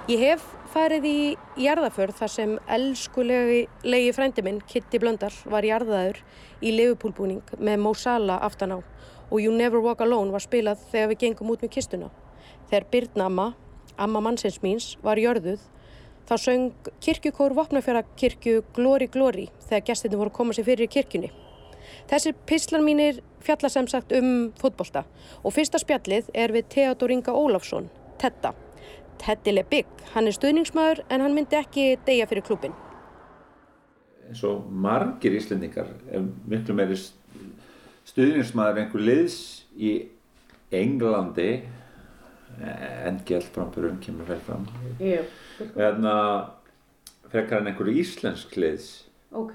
Ég 0.08 0.16
hef 0.24 0.44
farið 0.72 1.04
í 1.04 1.16
jarðaförð 1.60 2.16
þar 2.16 2.30
sem 2.32 2.52
elskulegi 2.72 3.58
legi 3.84 4.12
frændi 4.16 4.42
minn, 4.42 4.60
Kitty 4.64 4.98
Blöndal, 4.98 5.32
var 5.44 5.66
jarðaður 5.66 6.22
í 6.64 6.72
Liverpool-búning 6.72 7.42
með 7.60 7.82
Mo 7.84 7.92
Salah 7.92 8.40
aftan 8.46 8.72
á 8.72 8.78
og 8.80 9.36
You 9.38 9.52
Never 9.52 9.82
Walk 9.84 10.00
Alone 10.00 10.32
var 10.32 10.42
spilað 10.42 10.80
þegar 10.90 11.10
við 11.12 11.20
gengum 11.24 11.52
út 11.52 11.60
með 11.62 11.72
kistuna. 11.76 12.08
Þegar 12.70 12.86
Byrna 12.94 13.26
amma, 13.28 13.46
amma 14.00 14.22
mannsins 14.24 14.56
míns, 14.64 14.96
var 15.04 15.20
jörðuð, 15.20 15.60
þá 16.26 16.34
söng 16.46 16.90
kirkjukór 17.04 17.54
Vopnafjara 17.60 18.02
kirkju 18.16 18.64
Glory 18.74 19.10
Glory 19.12 19.50
þegar 19.68 19.84
gestinni 19.92 20.18
voru 20.18 20.32
að 20.32 20.38
koma 20.40 20.56
sér 20.56 20.66
fyrir 20.70 20.88
í 20.88 20.94
kirkjunni. 20.96 21.30
Þessir 22.08 22.40
pislar 22.48 22.82
mínir 22.82 23.20
fjalla 23.44 23.68
sem 23.68 23.86
sagt 23.90 24.16
um 24.16 24.50
fótbolta 24.58 25.04
og 25.44 25.54
fyrsta 25.54 25.78
spjallið 25.78 26.32
er 26.34 26.56
við 26.56 26.72
Theodor 26.72 27.14
Inga 27.14 27.36
Ólafsson, 27.36 27.92
Tetta. 28.18 28.56
Teddy 29.20 29.52
Lebig, 29.52 29.86
hann 30.14 30.26
er 30.26 30.32
stuðningsmaður 30.36 31.02
en 31.12 31.20
hann 31.24 31.34
myndi 31.36 31.56
ekki 31.58 31.84
deyja 32.06 32.26
fyrir 32.30 32.44
klubin. 32.46 32.72
eins 34.30 34.44
og 34.46 34.68
margir 34.70 35.34
íslendingar 35.34 35.88
er 36.14 36.22
miklu 36.48 36.74
meiri 36.78 36.94
stuðningsmaður 38.06 38.78
einhver 38.84 39.02
liðs 39.02 39.38
í 39.74 39.94
Englandi 40.70 41.48
NGL 43.10 43.46
framburum 43.54 43.98
kemur 44.02 44.28
vel 44.28 44.38
fram 44.46 44.68
Jú. 45.02 45.22
hérna 45.74 46.14
frekar 47.30 47.60
en 47.62 47.70
einhver 47.72 47.90
íslensk 47.90 48.54
liðs 48.60 48.88
Ok. 49.32 49.54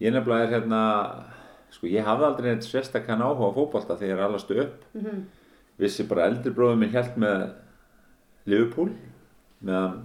ég 0.00 0.12
nefnilega 0.14 0.46
er 0.48 0.54
hérna 0.56 0.82
sko 1.70 1.86
ég 1.86 2.02
hafði 2.06 2.26
aldrei 2.26 2.50
neitt 2.50 2.66
sérstakann 2.66 3.22
áhuga 3.22 3.50
á 3.50 3.56
fótbolta 3.56 3.96
þegar 3.98 4.10
ég 4.10 4.18
er 4.18 4.26
allastu 4.26 4.60
upp 4.64 4.84
Mhm. 4.94 5.24
vissi 5.78 6.02
bara 6.08 6.26
eldri 6.26 6.50
bróður 6.52 6.78
minn 6.78 6.90
held 6.90 7.14
með 7.16 7.52
Liverpool 8.50 8.90
meðan 9.66 10.00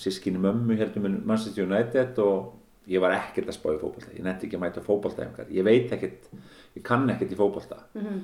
sískinni 0.00 0.40
mömmu 0.42 0.76
heldur 0.78 1.04
með 1.04 1.20
Manchester 1.28 1.66
United 1.66 2.18
og 2.22 2.52
ég 2.90 3.02
var 3.02 3.14
ekkert 3.16 3.50
að 3.50 3.56
spá 3.56 3.70
í 3.72 3.78
fótbolta. 3.80 4.12
Ég 4.14 4.24
nefndi 4.24 4.46
ekki 4.48 4.58
að 4.58 4.62
mæta 4.62 4.84
fótbolta 4.84 5.28
ég 5.50 5.66
veit 5.66 5.94
ekkert, 5.94 6.28
ég 6.76 6.84
kann 6.86 7.08
ekkert 7.10 7.32
í 7.32 7.38
fótbolta. 7.38 7.80
Mhm. 7.96 8.20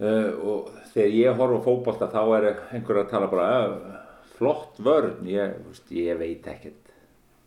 uh, 0.00 0.30
og 0.50 0.70
þegar 0.92 1.16
ég 1.16 1.40
horf 1.40 1.58
á 1.58 1.66
fótbolta 1.66 2.10
þá 2.12 2.22
er 2.38 2.46
einhver 2.76 3.02
að 3.02 3.10
tala 3.10 3.30
bara 3.32 3.48
uh, 3.68 3.96
flott 4.38 4.78
vörn, 4.78 5.26
ég, 5.28 5.56
veist, 5.66 5.90
ég 5.92 6.18
veit 6.18 6.46
ekkert. 6.46 6.92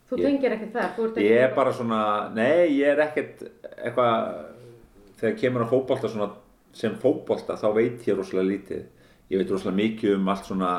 Þú 0.10 0.20
tengir 0.20 0.54
ekkert 0.54 0.74
það, 0.76 0.90
þú 0.96 1.06
ert 1.08 1.22
ég 1.24 1.40
er 1.42 1.54
bara 1.56 1.74
svona, 1.74 2.02
nei 2.36 2.76
ég 2.76 2.92
er 2.92 3.00
ekkert 3.08 3.46
eitthvað 3.80 4.52
þegar 5.18 5.40
kemur 5.40 5.64
á 5.66 5.68
svona 6.04 6.30
sem 6.74 6.98
fótbolta 7.02 7.56
þá 7.58 7.68
veit 7.74 8.06
ég 8.08 8.18
rosalega 8.18 8.50
lítið. 8.50 8.84
Ég 9.32 9.40
veit 9.40 9.50
rosalega 9.50 9.80
mikið 9.80 10.16
um 10.18 10.30
allt 10.30 10.46
svona 10.50 10.72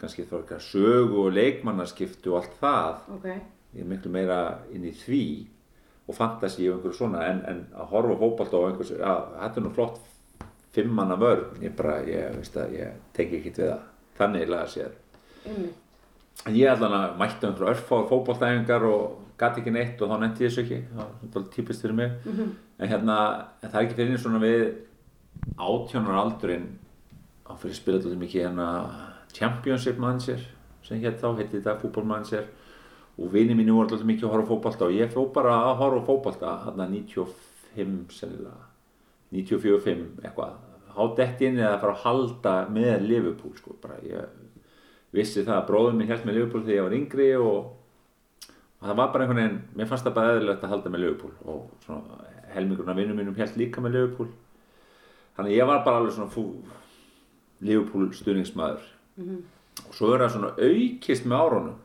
kannski 0.00 0.26
þá 0.28 0.34
eitthvað 0.40 0.66
sögu 0.66 1.22
og 1.24 1.32
leikmannaskiptu 1.36 2.32
og 2.32 2.42
allt 2.42 2.58
það 2.60 3.14
Ok, 3.16 3.28
ég 3.74 3.84
er 3.84 3.90
miklu 3.92 4.12
meira 4.14 4.40
inn 4.74 4.86
í 4.88 4.94
því 4.94 5.24
og 6.08 6.16
fantasi 6.16 6.68
og 6.68 6.78
einhverju 6.78 6.96
svona 6.96 7.26
en, 7.28 7.42
en 7.44 7.64
að 7.76 7.90
horfa 7.92 8.16
á 8.16 8.20
fótbolta 8.22 8.60
og 8.60 8.70
einhvers 8.70 8.94
þetta 8.94 9.60
er 9.60 9.66
nú 9.66 9.74
flott 9.76 10.00
fimmanna 10.76 11.18
vörn 11.20 11.60
ég 11.64 11.74
bara, 11.76 11.98
ég 12.06 12.36
veist 12.38 12.56
að 12.56 12.78
ég 12.78 13.04
teki 13.16 13.40
ekkert 13.40 13.60
við 13.60 13.70
það 13.72 13.84
þannig 14.18 14.50
laga 14.52 14.72
sér 14.72 14.96
einmitt. 15.46 15.84
En 16.46 16.54
ég 16.54 16.70
allan 16.70 16.94
að 16.94 17.16
mætti 17.18 17.42
á 17.44 17.48
einhverju 17.48 17.72
örfáður 17.72 18.10
fótboltæfingar 18.12 18.84
og 18.86 19.16
gati 19.38 19.62
ekki 19.62 19.72
neitt 19.74 20.02
og 20.02 20.10
þá 20.10 20.20
nefndi 20.22 20.44
ég 20.44 20.52
þessu 20.52 20.62
ekki, 20.64 20.78
það 20.94 21.34
var 21.34 21.46
típist 21.54 21.82
fyrir 21.82 21.96
mig. 21.98 22.12
Mhm. 22.24 22.52
En 22.78 22.88
hérna, 22.92 23.16
en 23.62 23.70
það 23.70 23.78
er 23.80 23.86
ekki 23.86 23.96
fyrir 23.98 24.12
einu 24.12 24.22
svona 24.22 24.42
við 24.42 24.62
átjónar 25.58 26.20
aldurinn 26.22 26.68
á 27.46 27.52
fyrir 27.58 27.74
að 27.74 27.80
spila 27.80 27.98
alltaf 27.98 28.20
mikið 28.22 28.44
hérna 28.46 28.68
Championship 29.34 29.98
Manager 30.00 30.40
sem 30.86 31.02
hétt 31.02 31.20
þá, 31.20 31.34
heiti 31.36 31.58
þetta 31.58 31.76
fútbolmanager 31.82 32.46
og 33.18 33.32
vini 33.32 33.56
mínu 33.58 33.74
voru 33.74 33.88
alltaf 33.88 34.06
mikið 34.06 34.28
að 34.28 34.34
horfa 34.34 34.46
á 34.46 34.50
fótbolta 34.52 34.86
og 34.86 34.94
ég 34.94 35.12
fó 35.12 35.20
bara 35.34 35.54
að 35.66 35.76
horfa 35.82 36.00
á 36.00 36.08
fótbolta 36.08 36.52
hérna 36.64 36.86
95 36.92 38.14
sennilega 38.14 38.68
94-5 39.34 40.04
eitthvað. 40.22 40.54
Há 40.94 41.02
dett 41.18 41.42
inn 41.44 41.58
eða 41.58 41.80
fara 41.82 41.94
að 41.94 42.04
halda 42.06 42.54
með 42.72 43.04
Liverpool 43.04 43.56
sko, 43.58 43.74
bara 43.82 43.98
ég 44.06 44.30
vissi 45.14 45.44
það 45.44 45.58
að 45.58 45.66
bróðum 45.68 46.00
minn 46.00 46.10
held 46.10 46.24
með 46.26 46.38
Liverpool 46.38 46.64
þegar 46.64 46.78
ég 46.78 46.86
var 46.86 46.96
yngri 46.98 47.28
og, 47.36 47.68
og 48.78 48.88
það 48.88 48.98
var 49.00 49.12
bara 49.12 49.26
einhvern 49.26 49.40
veginn, 49.42 49.60
mér 49.76 49.90
fannst 49.90 50.08
það 50.08 50.16
bara 50.18 50.34
eðlilegt 50.34 50.64
að 50.64 50.74
halda 50.74 50.92
með 50.94 51.04
Liverpool 51.04 51.34
og 51.52 51.84
svona 51.84 52.20
helmingurinn 52.54 52.92
af 52.94 52.98
vinnum 52.98 53.18
mínum 53.20 53.38
held 53.38 53.58
líka 53.60 53.84
með 53.84 53.98
Liverpool. 53.98 54.30
Þannig 55.36 55.52
að 55.52 55.58
ég 55.58 55.70
var 55.70 55.84
bara 55.86 56.00
alveg 56.00 56.16
svona 56.16 56.32
fú, 56.32 56.46
Liverpool 57.62 58.08
stuðningsmaður 58.16 58.86
Mhm. 59.18 59.38
og 59.88 59.94
svo 59.94 60.12
er 60.14 60.24
það 60.24 60.34
svona 60.34 60.50
aukist 60.58 61.24
með 61.26 61.44
árunum. 61.44 61.78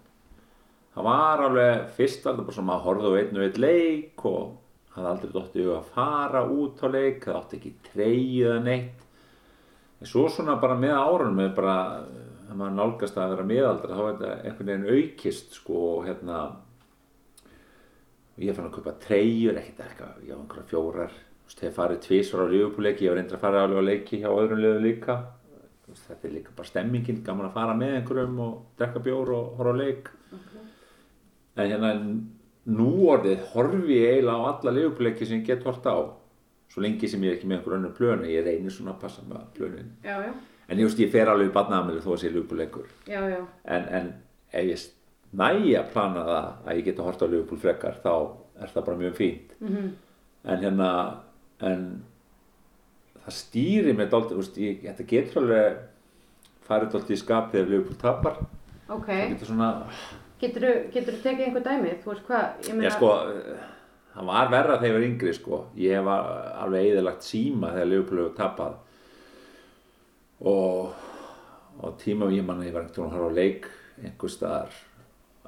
Það 0.93 1.03
var 1.07 1.41
alveg 1.47 1.87
fyrst 1.97 2.25
var 2.25 2.35
það 2.35 2.45
bara 2.45 2.57
svona 2.57 2.75
að 2.77 2.83
horfa 2.85 3.09
á 3.09 3.17
einn 3.19 3.37
og 3.37 3.43
einn 3.47 3.61
leik 3.63 4.25
og 4.29 4.57
það 4.93 5.07
aldrei 5.09 5.31
dótti 5.33 5.63
að 5.73 5.87
fara 5.95 6.43
út 6.45 6.83
á 6.85 6.87
leik 6.93 7.23
það 7.25 7.39
átti 7.39 7.57
ekki 7.57 7.73
treyið 7.89 8.45
eða 8.45 8.63
neitt. 8.63 8.99
En 10.01 10.07
svo 10.11 10.27
svona 10.29 10.59
bara 10.61 10.75
með 10.77 10.93
árunum 10.99 11.39
er 11.39 11.55
bara, 11.55 11.77
þegar 12.43 12.59
maður 12.59 12.77
nálgast 12.77 13.17
að 13.17 13.33
vera 13.33 13.49
miðaldra 13.49 13.97
þá 13.97 14.03
er 14.03 14.13
þetta 14.13 14.31
einhvern 14.43 14.71
veginn 14.71 14.89
aukist 14.93 15.53
sko 15.57 15.81
og 15.97 16.05
hérna 16.05 16.39
ég 18.37 18.55
fann 18.55 18.67
að 18.67 18.75
kaupa 18.77 18.93
treyjur 18.99 19.57
ekkert 19.57 19.85
eitthvað, 19.87 20.25
ég 20.27 20.33
á 20.33 20.41
einhverja 20.41 20.69
fjórar. 20.69 21.13
Þú 21.13 21.49
veist, 21.49 21.61
hef 21.65 21.75
farið 21.77 22.03
tvísvar 22.05 22.45
á 22.45 22.53
lífupúleiki 22.53 23.05
ég 23.05 23.13
var 23.13 23.17
reyndar 23.21 23.37
að 23.37 23.45
fara 23.45 23.63
alveg 23.63 23.81
á 23.81 23.89
leiki 23.89 24.19
hjá 24.21 24.29
öðrum 24.29 24.61
liðu 24.61 24.83
líka 24.83 25.17
þetta 26.07 26.27
er 26.27 26.33
líka 26.37 26.55
bara 26.57 26.69
stemmingin 26.69 27.23
gaman 27.25 27.49
að 27.49 27.57
fara 27.57 27.75
með 27.77 27.97
einhverjum 27.99 28.39
og 28.43 28.53
drekka 28.79 29.03
bjór 29.05 29.33
og 29.35 29.53
horfa 29.59 29.73
á 29.73 29.81
leik. 29.81 30.09
En 31.53 31.69
hérna 31.69 31.93
nú 32.73 32.89
orðið 33.11 33.45
horfi 33.53 33.99
ég 33.99 34.17
eiginlega 34.17 34.39
á 34.39 34.49
alla 34.53 34.75
lífupúleiki 34.77 35.27
sem 35.27 35.41
ég 35.41 35.47
get 35.51 35.65
hort 35.67 35.85
á 35.85 35.97
svo 36.73 36.81
lengi 36.81 37.07
sem 37.07 37.21
ég 37.21 37.33
er 37.33 37.37
ekki 37.37 37.49
með 37.49 37.59
einhver 37.59 37.77
önnur 37.77 37.95
plönu 37.97 38.29
ég 38.29 38.45
reynir 38.45 38.73
svona 38.73 38.95
að 38.95 39.01
passa 39.03 39.25
með 39.27 39.43
plönin. 39.57 39.91
Já, 40.03 40.15
já, 40.25 40.31
en 40.67 40.79
ég 40.79 40.87
veist 40.87 41.01
ég 41.03 41.11
fer 41.13 41.29
alveg 41.29 41.51
í 41.51 41.53
badnaðamilu 41.53 42.01
þó 42.01 42.13
að 42.15 42.21
sé 42.23 42.31
já. 43.29 43.41
en, 43.75 43.89
en 43.99 44.13
ef 44.53 44.69
ég 44.71 44.87
næja 45.33 45.83
að 45.83 45.91
plana 45.93 46.23
það 46.29 46.47
að 46.63 46.79
ég 46.79 46.87
geta 46.87 47.05
hort 47.05 47.21
á 47.21 47.27
Liverpool 47.27 47.61
frekar 47.61 47.99
þá 48.01 48.13
er 48.63 48.73
það 48.73 48.87
bara 48.87 49.01
mjög 49.03 49.15
fínt. 49.19 49.53
Mhm. 49.59 49.93
en 50.43 50.59
hérna 50.59 50.89
en 51.63 51.85
það 53.25 53.37
þú 54.33 54.41
veist, 54.41 54.59
ég, 54.63 54.81
þetta 54.87 55.07
getur 55.13 55.41
alveg 55.43 55.77
farið 56.67 56.91
dálítið 56.95 57.15
í 57.15 57.21
skap 57.21 57.53
þegar 57.53 57.71
Liverpool 57.71 58.01
tapar. 58.01 58.41
Ok, 58.87 59.07
það 59.07 59.29
getur 59.35 59.51
svona, 59.51 59.69
getur 60.41 60.67
þú 61.13 61.21
tekið 61.23 61.45
einhver 61.47 61.65
dæmi? 61.69 61.95
Þú 62.03 62.13
veist 62.13 62.27
hvað, 62.27 62.67
ég 62.67 62.77
meina... 62.77 62.89
ég 62.89 62.97
sko 62.97 63.13
það 64.13 64.27
var 64.29 64.51
verra 64.53 64.75
þegar 64.77 64.91
ég 64.91 64.97
var 64.97 65.07
yngri 65.07 65.33
sko. 65.37 65.61
Ég 65.79 66.05
var 66.05 66.27
alveg 66.65 66.91
eðilagt 66.91 67.25
síma 67.25 67.73
þegar 67.73 67.89
Liverpool 67.89 68.23
hefur 68.23 68.37
tapað. 68.37 68.77
Og 70.43 71.01
og 71.81 71.97
tíma 71.99 72.29
ég 72.31 72.45
manna 72.45 72.67
ég 72.67 72.73
var 72.75 72.85
veginn 72.85 73.07
að 73.07 73.15
horfa 73.17 73.29
á 73.33 73.37
leik 73.37 73.69
einhver 74.03 74.31
staðar 74.31 74.75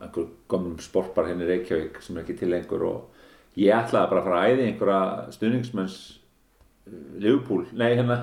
einhver 0.02 0.30
gömum 0.50 0.78
sportbar 0.82 1.30
henni 1.30 1.48
Reykjavík 1.48 2.02
sem 2.02 2.18
er 2.18 2.26
ekki 2.26 2.38
til 2.40 2.52
lengur 2.52 2.86
og 2.88 3.60
ég 3.60 3.76
ætlaði 3.76 4.12
bara 4.12 4.22
að 4.22 4.28
fara 4.30 4.40
að 4.42 4.50
æði 4.50 4.68
einhverja 4.70 5.02
stuðningsmenns 5.38 5.98
uh, 6.10 6.25
Liverpool, 7.20 7.66
nei 7.74 7.96
hérna 7.98 8.18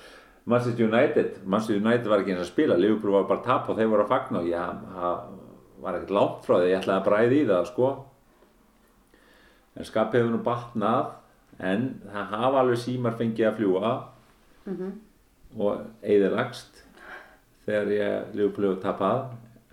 Manchester 0.50 0.86
United. 0.86 1.40
Manchester 1.44 1.76
United 1.80 2.06
var 2.08 2.22
ekki 2.22 2.32
eins 2.36 2.44
að 2.46 2.52
spila, 2.52 2.76
Liverpool 2.78 3.12
var 3.16 3.24
bara 3.28 3.40
að 3.42 3.48
tapa 3.48 3.72
og 3.72 3.78
þeir 3.80 3.90
voru 3.92 4.04
að 4.06 4.12
fagna. 4.12 4.40
Og 4.40 4.50
ég 4.50 5.82
var 5.82 5.96
ekkert 5.98 6.12
langt 6.16 6.44
frá 6.46 6.54
því, 6.60 6.68
ég 6.70 6.78
ætlaði 6.80 7.00
að 7.00 7.08
bræði 7.10 7.40
í 7.42 7.48
það 7.50 7.66
sko. 7.72 7.88
En 9.76 9.84
skapið 9.88 10.22
hefur 10.22 10.32
nú 10.36 10.42
batnað 10.46 11.10
en 11.66 11.82
það 12.12 12.30
hafa 12.32 12.60
alveg 12.62 12.78
símar 12.80 13.16
fengið 13.18 13.48
að 13.50 13.58
fljúa 13.60 13.90
Mhm. 14.66 14.88
og 15.62 15.82
eðilagst 16.02 16.80
þegar 17.66 17.90
ég 17.94 18.34
Liverpool 18.34 18.66
hefur 18.70 18.80
tapað. 18.82 19.26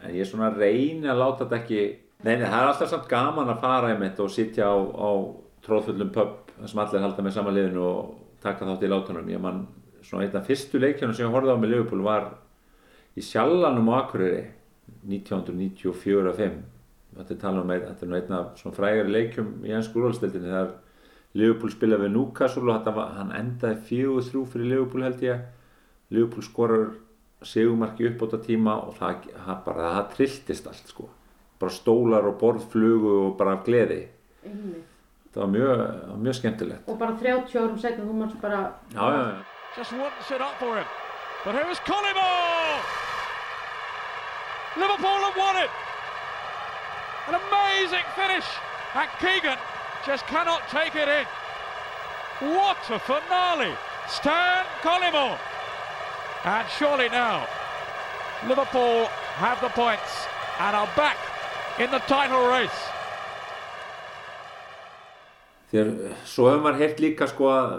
En 0.03 0.13
ég 0.15 0.27
svona 0.27 0.51
reyni 0.57 1.07
að 1.07 1.17
láta 1.21 1.45
þetta 1.45 1.61
ekki 1.63 1.81
nei, 2.23 2.35
nei, 2.37 2.45
það 2.45 2.59
er 2.61 2.67
alltaf 2.73 2.89
samt 2.91 3.07
gaman 3.09 3.47
að 3.49 3.61
fara 3.61 3.93
einmitt 3.93 4.19
og 4.19 4.29
sitja 4.29 4.67
á, 4.67 4.75
á 4.77 5.09
tróðfullum 5.65 6.11
pub 6.13 6.51
sem 6.67 6.79
allir 6.79 7.01
halda 7.01 7.23
með 7.23 7.31
sama 7.37 7.51
liðinu 7.55 7.81
og 7.81 8.13
taka 8.43 8.67
þátt 8.67 8.85
í 8.85 8.91
látunum. 8.91 9.31
Ég 9.31 9.41
man, 9.41 9.63
svona 10.03 10.27
einn 10.27 10.37
af 10.39 10.47
fyrstu 10.49 10.81
leikjunum 10.81 11.15
sem 11.15 11.27
ég 11.27 11.33
horfði 11.33 11.55
á 11.55 11.61
með 11.61 11.73
Liverpool 11.73 12.05
var 12.05 12.29
í 13.15 13.23
Sjallanum 13.23 13.91
á 13.93 14.03
Akureyri 14.03 14.45
1994-5 15.07 16.61
þetta 17.17 17.33
er 17.33 17.39
talað 17.41 17.63
um 17.63 17.73
þetta 17.73 18.05
er 18.05 18.09
nú 18.09 18.17
einn 18.17 18.35
af 18.37 18.59
svona 18.59 18.77
frægari 18.77 19.13
leikjum 19.13 19.51
í 19.67 19.73
ennsku 19.75 20.01
úrvalstildinni 20.01 20.49
þegar 20.49 20.71
Liverpool 21.37 21.73
spilaði 21.73 22.05
við 22.05 22.13
Newcastle 22.13 22.69
og 22.69 22.89
var, 22.93 23.13
hann 23.17 23.33
endaði 23.33 23.79
fjögur 23.87 24.27
þrjú 24.27 24.43
fyrir 24.53 24.69
Liverpool 24.69 25.05
held 25.07 25.23
ég. 25.25 25.43
Liverpool 26.13 26.45
skorur 26.45 26.83
segumarki 27.43 28.05
upp 28.11 28.21
á 28.21 28.25
þetta 28.25 28.41
tíma 28.45 28.75
og 28.85 28.97
það, 28.99 29.29
það 29.47 29.61
bara, 29.65 29.91
það 29.97 30.11
trilltist 30.13 30.69
allt 30.69 30.93
sko. 30.93 31.09
Bara 31.61 31.73
stólar 31.73 32.29
og 32.29 32.37
borðflugu 32.41 33.15
og 33.23 33.37
bara 33.39 33.57
gleði. 33.65 34.03
Einmitt. 34.45 34.92
Það 35.33 35.41
var 35.41 35.51
mjög, 35.55 35.73
það 35.77 36.09
var 36.09 36.21
mjög 36.27 36.35
skemmtilegt 36.39 36.89
Og 36.89 36.99
bara 36.99 37.17
30 37.21 37.59
árum 37.59 37.79
setna, 37.81 38.05
þú 38.05 38.19
mátt 38.21 38.37
bara... 38.41 38.61
já, 38.93 39.01
já, 39.01 39.23
já 39.31 39.51
Just 39.75 39.91
wants 39.91 40.29
it 40.29 40.39
up 40.39 40.53
for 40.59 40.77
him. 40.77 40.85
But 41.43 41.55
here's 41.55 41.79
Collymore! 41.79 42.77
Liverpool 44.77 45.19
have 45.25 45.35
won 45.35 45.57
it! 45.57 45.71
An 47.27 47.33
amazing 47.33 48.05
finish! 48.15 48.45
And 48.93 49.09
Keegan 49.19 49.57
just 50.05 50.27
cannot 50.27 50.61
take 50.69 50.95
it 50.95 51.07
in. 51.07 51.25
What 52.53 52.77
a 52.91 52.99
finale! 52.99 53.73
Stan 54.07 54.63
Collymore! 54.81 55.39
And 56.45 56.67
surely 56.77 57.09
now, 57.09 57.47
Liverpool 58.47 59.07
have 59.41 59.59
the 59.61 59.69
points 59.69 60.27
and 60.59 60.75
are 60.75 60.89
back 60.95 61.17
in 61.79 61.89
the 61.89 61.99
title 61.99 62.45
race. 62.47 62.92
Þegar, 65.73 65.91
svo 66.29 66.49
hefur 66.51 66.63
maður 66.67 66.81
heyrt 66.83 66.99
líka 67.01 67.27
sko 67.29 67.47
að, 67.49 67.71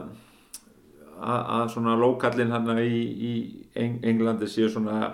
að, 1.23 1.67
svona 1.71 1.95
lókallinn 2.01 2.51
hann 2.51 2.73
í, 2.83 3.03
í 3.31 3.35
Eng 3.79 4.01
Englandi 4.11 4.49
séu 4.51 4.67
svona 4.73 5.13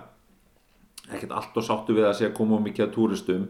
ekkert 1.10 1.34
allt 1.36 1.58
og 1.60 1.66
sáttu 1.66 1.96
við 1.98 2.08
að 2.08 2.16
sé 2.16 2.30
að 2.30 2.38
koma 2.38 2.60
mikið 2.64 2.86
að 2.86 2.94
túristum. 2.94 3.48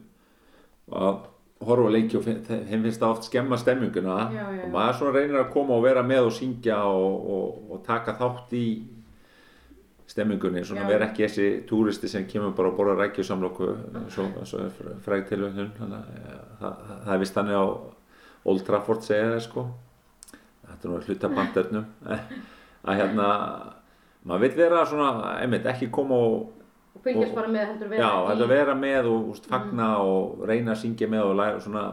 Og 0.90 1.04
að 1.06 1.20
horfa 1.68 1.92
á 1.92 1.94
leiki 1.94 2.18
og 2.18 2.24
þeim 2.26 2.86
finnst 2.86 3.02
það 3.02 3.12
oft 3.14 3.28
skemma 3.28 3.58
stemminguna. 3.60 4.16
Já, 4.34 4.42
já. 4.42 4.62
og 4.64 4.72
maður 4.74 4.98
svona 4.98 5.14
reynir 5.18 5.42
að 5.44 5.52
koma 5.54 5.76
og 5.76 5.84
vera 5.84 6.02
með 6.06 6.30
og 6.30 6.34
syngja 6.34 6.80
og, 6.90 7.28
og, 7.36 7.60
og 7.70 7.84
taka 7.86 8.16
þátt 8.18 8.56
í 8.58 8.64
stemmingunni, 10.10 10.64
svona 10.66 10.88
vera 10.90 11.06
ekki 11.06 11.22
þessi 11.22 11.48
túristi 11.68 12.08
sem 12.10 12.24
kemur 12.26 12.50
bara 12.58 12.72
að 12.72 12.78
borða 12.80 12.96
rækjusamlokku 12.98 13.68
svo, 14.10 14.24
svo 14.48 14.64
er 14.64 14.72
fr- 14.74 14.96
fræg 15.04 15.28
eh, 15.36 15.44
það, 15.78 15.92
það, 16.58 16.80
það 17.04 17.12
er 17.14 17.20
vist 17.22 17.36
þannig 17.36 17.60
á 17.62 17.66
Old 18.44 18.62
Trafford 18.66 19.02
segja 19.04 19.32
það 19.34 19.42
sko. 19.44 19.66
Þetta 20.70 20.86
er 20.88 20.92
nú 20.94 21.00
hluta 21.06 21.28
bandörnum 21.34 21.84
að 22.88 22.96
hérna 23.00 23.26
maður 24.24 24.40
vil 24.46 24.56
vera 24.60 24.84
svona, 24.88 25.10
einmitt, 25.42 25.66
ekki 25.66 25.90
koma 25.92 26.14
og 26.16 26.56
Og 26.90 27.04
fylgjast 27.04 27.34
bara 27.36 27.48
með 27.48 27.68
heldur 27.70 27.88
vera 27.92 28.02
já, 28.02 28.14
þetta 28.32 28.46
vera 28.50 28.72
með 28.74 29.06
og 29.12 29.28
úst, 29.34 29.44
fagna 29.48 29.90
og 30.02 30.40
reyna 30.48 30.72
að 30.74 30.80
syngja 30.82 31.06
með 31.08 31.28
og 31.28 31.36
læra 31.38 31.60
svona 31.62 31.84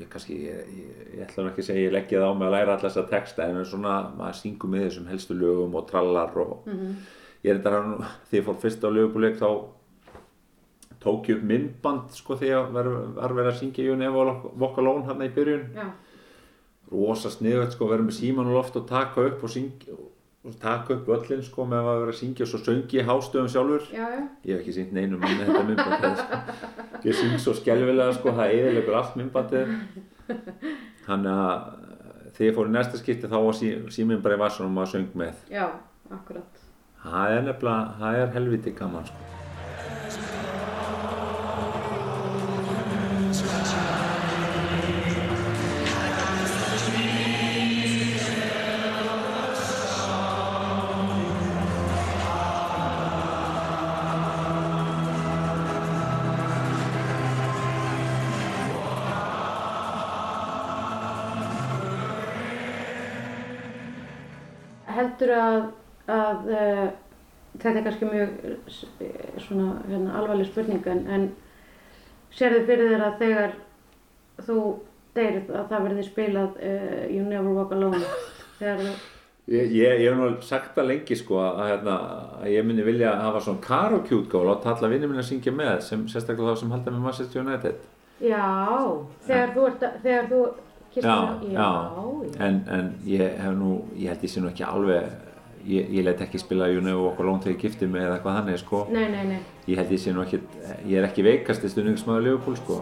ég 0.00 0.08
kannski, 0.10 0.36
ég, 0.46 0.70
ég, 0.78 1.00
ég 1.18 1.24
ætla 1.26 1.44
nú 1.44 1.50
ekki 1.50 1.60
að 1.64 1.66
segja 1.68 1.82
ég 1.88 1.92
leggja 1.92 2.22
það 2.22 2.30
á 2.32 2.38
mig 2.40 2.46
að 2.48 2.54
læra 2.56 2.72
alltaf 2.76 2.86
þessa 2.94 3.04
texta 3.10 3.48
en 3.50 3.60
svona, 3.68 3.96
maður 4.16 4.38
syngur 4.40 4.72
með 4.72 4.86
þessum 4.86 5.10
helstu 5.10 5.36
lögum 5.36 5.76
og 5.76 5.84
trallar 5.90 6.38
og 6.40 6.54
Mhm. 6.70 6.94
ég 7.44 7.50
er 7.52 7.58
þetta 7.60 7.74
hann, 7.76 7.92
þegar 8.30 8.40
ég 8.40 8.46
fór 8.48 8.58
fyrst 8.64 8.84
á 8.86 8.88
lögubuleik 8.96 9.36
þá 9.42 9.48
tók 11.00 11.28
ég 11.30 11.38
upp 11.40 11.48
myndband 11.48 12.14
sko 12.14 12.36
þegar 12.40 12.70
var, 12.74 12.88
verið 13.32 13.50
að 13.54 13.58
syngja 13.62 13.96
Never 13.96 14.32
Walk 14.60 14.78
Alone 14.78 15.06
hann 15.08 15.22
í 15.24 15.30
byrjun 15.34 15.68
Já. 15.76 15.86
rosa 16.92 17.30
sniðvægt 17.32 17.76
sko 17.76 17.88
vera 17.90 18.04
með 18.04 18.18
síman 18.20 18.50
og 18.50 18.58
loft 18.58 18.76
og 18.76 18.88
taka 18.90 19.24
upp 19.30 19.44
og 19.46 19.52
syngja 19.52 19.96
og 20.40 20.54
taka 20.60 20.94
upp 20.96 21.08
öllin 21.12 21.42
sko 21.44 21.66
með 21.68 21.88
að 21.88 21.98
vera 22.02 22.12
að 22.14 22.20
syngja 22.20 22.46
og 22.46 22.50
svo 22.52 22.60
söngi 22.64 22.96
ég 23.00 23.08
hástöðum 23.08 23.50
sjálfur 23.52 23.88
Já, 23.92 24.06
já. 24.08 24.22
ég 24.44 24.54
hef 24.54 24.62
ekki 24.62 24.76
sínt 24.76 24.94
neinum 24.96 25.20
manni 25.20 25.44
þetta 25.44 25.64
myndband 25.68 26.06
þetta, 26.06 26.38
ég 27.04 27.18
syng 27.18 27.36
svo 27.40 27.56
skelvilega 27.58 28.14
sko 28.16 28.32
það 28.38 28.54
eðilegur 28.56 28.96
allt 29.00 29.18
myndbandið 29.20 29.74
þannig 31.06 31.42
að 31.44 31.52
þegar 32.36 32.48
ég 32.48 32.56
fór 32.56 32.70
í 32.70 32.74
næsta 32.76 33.00
skipti 33.00 33.28
þá 33.28 33.36
var 33.44 33.58
sí, 33.58 33.72
síminn 33.92 34.22
bara 34.24 34.38
í 34.38 34.40
vassunum 34.40 34.72
maður 34.76 34.94
söng 34.94 35.12
með 35.20 35.44
Já, 35.52 35.66
akkurat. 36.12 36.64
það 37.04 37.36
er 37.36 37.44
nefnilega, 37.50 37.92
það 38.00 38.22
er 38.22 38.34
helviti 38.38 38.76
gaman 38.80 39.08
sko 39.12 39.39
Heldur 65.30 65.38
að, 65.38 65.66
að 66.10 66.48
uh, 66.50 66.86
þetta 67.60 67.78
er 67.78 67.84
kannski 67.86 68.08
mjög 68.08 68.30
uh, 68.50 69.10
svona 69.38 69.68
hérna, 69.86 70.14
alvarleg 70.18 70.48
spurning 70.48 70.86
en, 70.90 71.04
en 71.06 71.28
sérðu 72.34 72.64
fyrir 72.66 72.90
þér 72.90 73.04
að 73.06 73.20
þegar 73.20 73.54
þú 74.46 74.58
deyrið 75.14 75.52
að 75.54 75.70
það 75.70 75.86
verði 75.86 76.06
spilað 76.08 76.58
uh, 76.58 77.04
You 77.10 77.28
Never 77.28 77.54
Walk 77.54 77.74
Alone? 77.76 78.02
Þegar 78.58 78.84
þú 78.84 78.98
Ég, 79.50 79.70
ég, 79.74 80.02
ég 80.04 80.12
hef 80.12 80.18
nú 80.18 80.26
sagt 80.46 80.76
það 80.76 80.90
lengi 80.92 81.16
sko 81.18 81.40
að, 81.42 81.56
hérna, 81.72 81.94
að 82.38 82.50
ég 82.52 82.66
myndi 82.66 82.84
vilja 82.86 83.16
hafa 83.18 83.40
svona 83.42 83.62
karaoke-útgáfu 83.64 84.38
og 84.44 84.46
láta 84.46 84.70
alla 84.70 84.90
vinnir 84.92 85.10
minna 85.10 85.24
að 85.24 85.30
syngja 85.32 85.54
með 85.56 85.80
sem 85.88 86.04
sérstaklega 86.12 86.52
þá 86.52 86.60
sem 86.60 86.74
halda 86.74 86.92
með 86.94 87.06
Manchester 87.06 87.42
United. 87.42 87.80
Já, 88.22 88.44
þegar 89.26 89.54
þú 89.56 89.64
ert 89.72 89.86
að, 89.88 89.96
þegar 90.04 90.28
þú 90.30 90.42
já, 90.94 91.02
já, 91.02 91.50
já. 91.54 91.66
En, 92.46 92.62
en 92.68 92.94
ég 93.06 93.36
hef 93.40 93.58
nú, 93.58 93.72
ég 93.96 94.12
held 94.12 94.24
ég 94.26 94.32
sé 94.32 94.42
nú 94.42 94.50
ekki 94.50 94.66
alveg 94.66 95.10
ég, 95.66 95.90
ég 95.90 96.04
let 96.04 96.22
ekki 96.24 96.40
spila 96.40 96.70
You 96.72 96.82
Never 96.84 97.02
Walk 97.04 97.20
Alone 97.20 97.44
þegar 97.44 97.56
ég 97.56 97.64
gifti 97.66 97.90
mig 97.90 98.06
eða 98.06 98.20
hvað 98.24 98.40
þannig 98.40 98.62
sko. 98.64 98.86
Nei, 98.92 99.06
nei, 99.12 99.26
nei. 99.34 99.42
ég 99.70 99.80
held 99.80 99.92
ég 99.94 100.02
sé 100.02 100.14
nú 100.14 100.24
ekki, 100.24 100.42
ég 100.86 100.96
er 101.00 101.10
ekki 101.10 101.26
veikast 101.26 101.66
í 101.66 101.72
stundingismæður 101.72 102.26
Liverpool 102.28 102.58
sko 102.60 102.80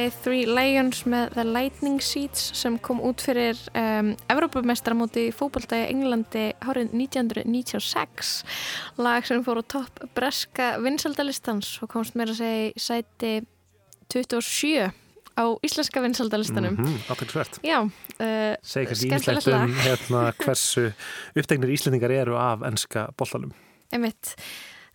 Lagið 0.00 0.14
Three 0.24 0.44
Lions 0.48 1.02
með 1.12 1.34
The 1.34 1.42
Lightning 1.44 1.98
Seeds 2.00 2.44
sem 2.56 2.78
kom 2.80 3.02
út 3.04 3.20
fyrir 3.20 3.58
um, 3.76 4.14
fótbolta 5.36 5.76
í 5.76 5.90
Englandi 5.92 6.44
árið 6.64 6.94
1996 6.96 8.30
lag 8.96 9.28
sem 9.28 9.44
fór 9.44 9.60
á 9.60 9.64
topp 9.68 10.00
breska 10.16 10.70
vinsaldalistans 10.80 11.74
og 11.84 11.92
komst 11.92 12.16
meira 12.16 12.32
að 12.32 12.40
segja 12.40 12.70
í 12.70 12.80
sæti 12.80 13.34
27 14.14 14.88
á 15.36 15.44
íslenska 15.68 16.00
vinsaldalistanum 16.06 16.80
Mhm, 16.80 16.96
Athyglisvert. 17.12 17.60
Já, 17.60 17.82
uh, 17.84 18.56
Segir 18.64 18.94
kannski 18.94 19.12
ímislegt 19.12 19.52
um 19.52 19.76
hérna, 19.84 20.24
hversu 20.40 20.94
upptegnir 21.36 21.76
íslendingar 21.76 22.16
eru 22.22 22.40
af 22.40 22.64
enska 22.72 23.10
boltanum. 23.20 23.52
Einmitt. 23.92 24.32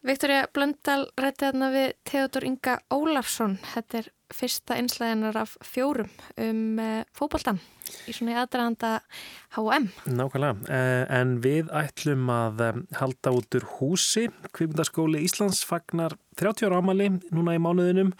Viktoria 0.06 0.44
Blöndal 0.54 1.08
rætti 1.18 1.48
þarna 1.48 1.72
við 1.74 1.88
Theodor 2.06 2.44
Inga 2.46 2.76
Ólafsson. 2.94 3.56
Þetta 3.72 3.98
er 4.04 4.10
fyrsta 4.34 4.76
einslæðinar 4.78 5.40
af 5.42 5.56
fjórum 5.66 6.12
um 6.42 6.78
uh, 6.82 7.00
fótboltan 7.18 7.58
í 8.06 8.14
svona 8.14 8.36
aðdraðanda 8.44 8.92
H&M. 9.56 9.88
Nákvæmlega, 10.06 10.70
Eh, 10.70 11.06
en 11.10 11.40
við 11.42 11.70
ætlum 11.74 12.30
að 12.34 12.62
eh, 12.66 12.80
halda 13.00 13.34
út 13.34 13.58
úr 13.58 13.66
húsi. 13.78 14.28
Kvikmyndaskóli 14.54 15.24
Íslands 15.26 15.64
fagnar 15.66 16.18
30 16.38 16.70
ára 16.70 16.82
ámali 16.82 17.10
núna 17.32 17.58
í 17.58 17.62
mánuðinum 17.62 18.14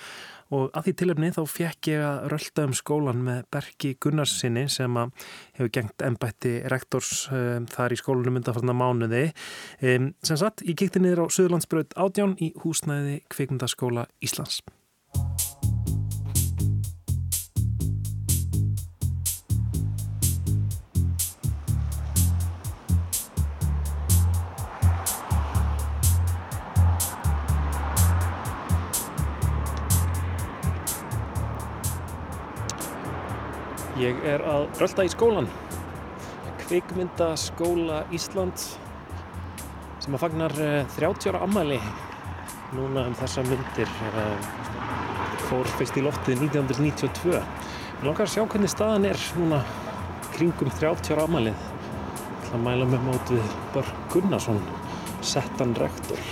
og 0.54 0.70
að 0.78 0.88
því 0.88 0.94
tilefni 1.02 1.32
þá 1.36 1.42
fekk 1.50 1.90
ég 1.92 2.06
að 2.06 2.28
rölda 2.34 2.68
um 2.68 2.76
skólan 2.78 3.24
með 3.26 3.42
Berki 3.56 3.96
Gunnarsinni 4.02 4.68
sem 4.72 5.00
að 5.02 5.28
hefur 5.58 5.74
gengt 5.80 6.06
ennbætti 6.06 6.56
rektors 6.72 7.26
um, 7.34 7.66
þar 7.72 7.96
í 7.96 8.00
skólanum 8.02 8.40
undanfarnar 8.42 8.78
mánuði. 8.78 9.26
Um, 9.82 10.14
sem 10.26 10.42
sagt, 10.42 10.66
ég 10.68 10.78
kíkti 10.80 11.02
niður 11.02 11.26
á 11.26 11.34
Suðurlandsbröð 11.34 11.98
átján 11.98 12.38
í 12.38 12.54
húsnæði 12.62 13.22
Kvikmyndaskóla 13.34 14.10
Íslands. 14.26 14.62
Ég 33.96 34.18
er 34.28 34.42
að 34.44 34.66
rölda 34.76 35.06
í 35.08 35.10
skólan, 35.14 35.46
kvikmyndaskóla 36.66 38.02
Íslands 38.12 38.74
sem 40.04 40.18
að 40.18 40.26
fagnar 40.26 40.56
eh, 40.60 40.90
30 40.98 41.32
ára 41.32 41.40
ammæli 41.46 41.78
núna 42.76 43.06
um 43.08 43.16
þessa 43.16 43.46
myndir 43.48 43.94
eh, 44.10 44.50
fór 45.48 45.70
fyrst 45.80 45.96
í 45.96 46.04
loftið 46.04 46.44
1992. 46.50 47.40
Mér 47.40 48.10
langar 48.10 48.26
að 48.26 48.34
sjá 48.34 48.44
hvernig 48.44 48.74
staðan 48.74 49.08
er 49.14 49.24
núna 49.40 49.62
kringum 50.36 50.74
30 50.76 51.16
ára 51.16 51.30
ammælið. 51.30 51.56
Ég 51.56 52.36
ætla 52.42 52.60
að 52.60 52.66
mæla 52.68 52.90
með 52.92 53.08
mót 53.08 53.32
við 53.32 53.56
Börg 53.78 53.96
Gunnarsson, 54.12 54.60
settan 55.24 55.72
rektor. 55.80 56.28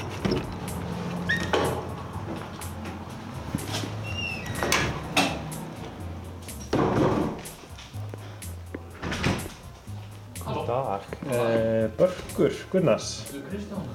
Börgur 12.38 12.52
Gunnars. 12.72 13.24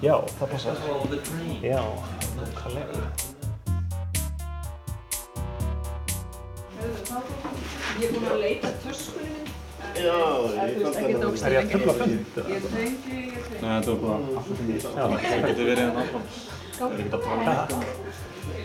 Já, 0.03 0.15
það 0.39 0.47
passar. 0.51 0.77
Já, 1.63 1.83
nákvæmlega. 2.37 3.03
Ég 7.99 8.05
er 8.07 8.13
búin 8.15 8.29
að 8.31 8.39
leita 8.45 8.71
töskunni 8.85 9.33
minn. 9.35 9.51
Já, 9.99 10.19
ég 10.55 10.79
fann 10.85 10.95
það. 10.95 11.43
Er 11.49 11.57
ég 11.57 11.65
að 11.65 11.71
trufla 11.73 11.95
fund? 11.99 12.13
Ég 12.13 12.69
tengi, 12.71 13.19
ég 13.19 13.49
tengi. 13.49 13.59
Nei, 13.59 13.73
þetta 13.75 13.91
var 13.91 14.01
bara 14.05 14.19
Já, 14.79 15.05
Það 15.09 15.49
getur 15.49 15.71
verið 15.73 15.85
en 15.89 16.03
áfram. 16.05 16.29
Það 16.79 16.87
er 16.87 17.03
ekkert 17.03 17.15
að 17.15 17.23
tala. 17.27 18.59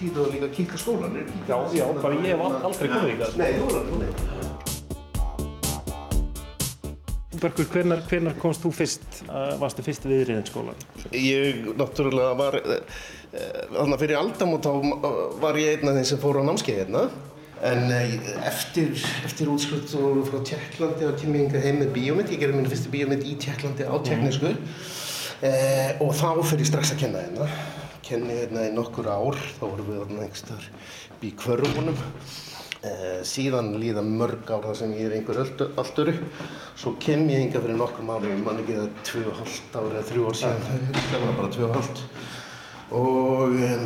í 0.00 0.08
þetta 0.08 0.20
og 0.24 0.30
líka 0.32 0.48
kíkja 0.54 0.78
skólan. 0.80 1.16
er 1.16 1.26
ekki- 1.26 1.46
Já, 1.48 1.56
já, 1.76 1.86
bara 2.02 2.14
ég 2.14 2.26
hef 2.32 2.40
al- 2.40 2.62
aldrei 2.68 2.88
komið 2.88 3.10
hingað. 3.10 3.36
Nei, 3.36 3.52
þú 3.52 3.64
er 3.68 3.76
aldrei 3.80 4.39
komið. 7.40 7.56
Börkur, 7.56 7.70
hvenar, 7.72 8.04
hvenar 8.08 8.36
komst 8.38 8.62
þú 8.62 8.72
fyrst, 8.74 9.06
uh, 9.28 9.56
varstu 9.60 9.82
fyrst 9.82 10.04
viðriðin 10.04 10.46
skólan? 10.48 10.76
Ég 11.12 11.72
náttúrulega 11.78 12.36
var, 12.36 12.54
eh, 12.60 12.80
eh, 13.32 13.66
þannig 13.72 13.96
að 13.96 14.00
fyrir 14.04 14.20
aldamót 14.20 14.64
þá 14.64 14.72
eh, 14.76 15.40
var 15.40 15.54
ég 15.56 15.78
einn 15.78 15.88
af 15.88 15.96
þeim 15.96 16.08
sem 16.10 16.18
fór 16.18 16.40
á 16.40 16.42
námskeið 16.44 16.80
hérna. 16.84 17.08
En 17.60 17.90
eh, 17.92 18.14
eftir, 18.48 18.94
eftir 19.24 19.50
útskrift 19.52 19.92
og 20.00 20.22
frá 20.28 20.40
Tjekklandi 20.44 21.04
þá 21.04 21.18
kem 21.20 21.34
ég 21.34 21.42
hingað 21.44 21.66
heim 21.66 21.80
með 21.82 21.92
bíómynd. 21.96 22.32
Ég 22.32 22.40
gerði 22.40 22.56
mínu 22.56 22.72
fyrstu 22.72 22.92
bíómynd 22.92 23.26
í 23.28 23.36
Tjekklandi 23.40 23.84
á 23.84 23.94
teknísku. 24.04 24.54
Eh, 25.44 25.96
og 26.00 26.14
þá 26.16 26.40
fyrir 26.44 26.64
ég 26.64 26.70
strax 26.70 26.94
að 26.94 27.02
kenna 27.04 27.24
hérna. 27.24 27.48
Kenni 28.04 28.38
hérna 28.42 28.64
í 28.68 28.72
nokkur 28.74 29.08
ár, 29.12 29.36
þá 29.58 29.64
vorum 29.66 29.90
við 29.90 30.00
þarna 30.02 30.24
einhverstaðar 30.24 30.70
í 31.20 31.34
kvörfunum. 31.36 32.00
Eh, 32.80 33.18
síðan 33.28 33.74
líða 33.76 34.00
mörg 34.00 34.48
ár 34.48 34.62
þar 34.64 34.76
sem 34.78 34.92
ég 34.96 35.10
er 35.10 35.14
einhver 35.18 35.36
öldu- 35.42 35.66
allt 35.76 35.98
öru. 36.00 36.14
Svo 36.80 36.94
kem 36.96 37.26
ég 37.28 37.42
hinga 37.42 37.60
fyrir 37.60 37.76
nokkrum 37.76 38.08
árum, 38.08 38.30
ég 38.32 38.42
man 38.42 38.56
ekki 38.56 38.72
það 38.78 38.88
tvö 39.04 39.24
og 39.28 39.34
hálft 39.36 39.74
ár 39.76 39.88
eða 39.90 40.04
þrjú 40.08 40.22
ár 40.30 40.38
síðan. 40.40 40.94
Það 41.10 41.26
var 41.26 41.34
bara 41.36 41.50
tvö 41.52 41.66
og 41.66 41.74
hálft. 41.74 42.00
Og 42.90 43.50
um, 43.50 43.84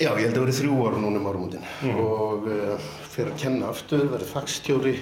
já, 0.00 0.08
ég 0.08 0.24
held 0.24 0.38
að 0.38 0.46
verið 0.46 0.60
þrjú 0.62 0.78
ára 0.86 1.02
núna 1.04 1.20
um 1.20 1.28
árumútin. 1.28 1.68
Og 2.00 2.48
uh, 2.48 2.88
fyrir 3.12 3.34
að 3.34 3.40
kenna 3.44 3.68
aftur, 3.68 4.08
verið 4.08 4.32
fagstjóri. 4.32 4.96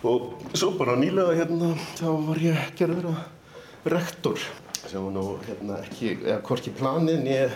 Og 0.00 0.40
svo 0.56 0.72
bara 0.80 0.96
nýlega 0.96 1.36
hérna, 1.36 1.74
þá 2.00 2.08
var 2.30 2.40
ég 2.40 2.70
gerður 2.80 3.10
að 3.12 3.92
rektor. 3.92 4.40
Sem 4.86 5.04
var 5.04 5.12
nú 5.12 5.26
hérna 5.44 5.82
ekki, 5.84 6.16
eða 6.24 6.40
hvorki 6.48 6.72
planið, 6.72 7.20
nýja 7.28 7.50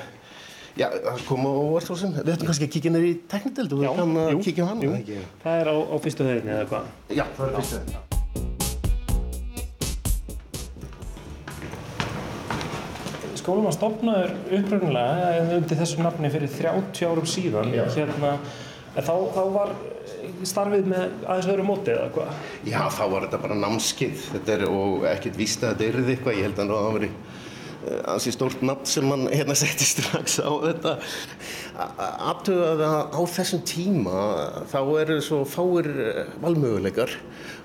Já, 0.75 0.89
það 0.91 1.21
kom 1.29 1.45
á 1.47 1.51
óvart 1.55 1.87
svo 1.87 1.95
sem. 1.95 2.11
Við 2.17 2.33
ættum 2.33 2.49
kannski 2.49 2.67
að 2.67 2.73
kíkja 2.75 2.91
neyri 2.91 3.11
í 3.13 3.19
teknideldu 3.31 3.77
og 3.79 3.95
kannan 3.95 4.33
að 4.33 4.41
kíkja 4.43 4.65
á 4.67 4.69
hann, 4.73 4.81
jú. 4.83 4.91
eða 4.91 4.99
ekki? 5.05 5.19
Það 5.45 5.61
er 5.61 5.69
á, 5.71 5.77
á 5.79 5.97
fyrstu 6.03 6.27
þeirri 6.27 6.51
eða 6.51 6.65
hvað? 6.73 6.85
Já, 7.15 7.25
það 7.37 7.45
er 7.47 7.53
fyrstu 7.61 7.77
þeirri. 7.79 8.01
Skólinn 13.39 13.69
var 13.69 13.77
stopnaður 13.77 14.35
uppröðnulega 14.59 15.29
undir 15.61 15.79
þessu 15.85 16.03
nafni 16.03 16.33
fyrir 16.35 16.51
30 16.57 17.07
árum 17.07 17.29
síðan. 17.29 17.71
Hérna, 17.95 18.33
þá, 18.97 19.15
þá 19.37 19.43
var 19.55 19.71
starfið 20.43 20.91
með 20.91 21.05
aðeins 21.23 21.51
öðru 21.55 21.69
móti 21.71 21.95
eða 21.95 22.11
hvað? 22.19 22.35
Já, 22.67 22.81
þá 22.91 23.05
var 23.15 23.29
þetta 23.29 23.43
bara 23.47 23.63
námskið. 23.63 24.27
Þetta 24.33 24.59
er, 24.59 24.67
og 24.75 25.07
ekkert 25.13 25.39
víst 25.39 25.63
að 25.63 25.77
þetta 25.77 25.91
yrði 25.93 26.17
eitthvað. 26.17 26.39
Ég 26.41 26.49
held 26.49 26.59
að 26.65 26.75
það 26.75 26.95
var 26.99 27.07
ansi 28.09 28.33
stórt 28.35 28.63
nafn 28.65 28.87
sem 28.89 29.07
mann 29.09 29.27
hérna 29.33 29.57
setti 29.63 29.87
strax 29.89 30.39
á 30.43 30.51
þetta. 30.51 30.97
Aðtöða 31.75 32.89
að 32.89 33.17
á 33.19 33.21
þessum 33.35 33.63
tíma 33.67 34.25
þá 34.71 34.81
eru 35.03 35.19
svo 35.25 35.41
fáir 35.49 35.89
eh, 35.91 36.33
valmöguleikar 36.43 37.13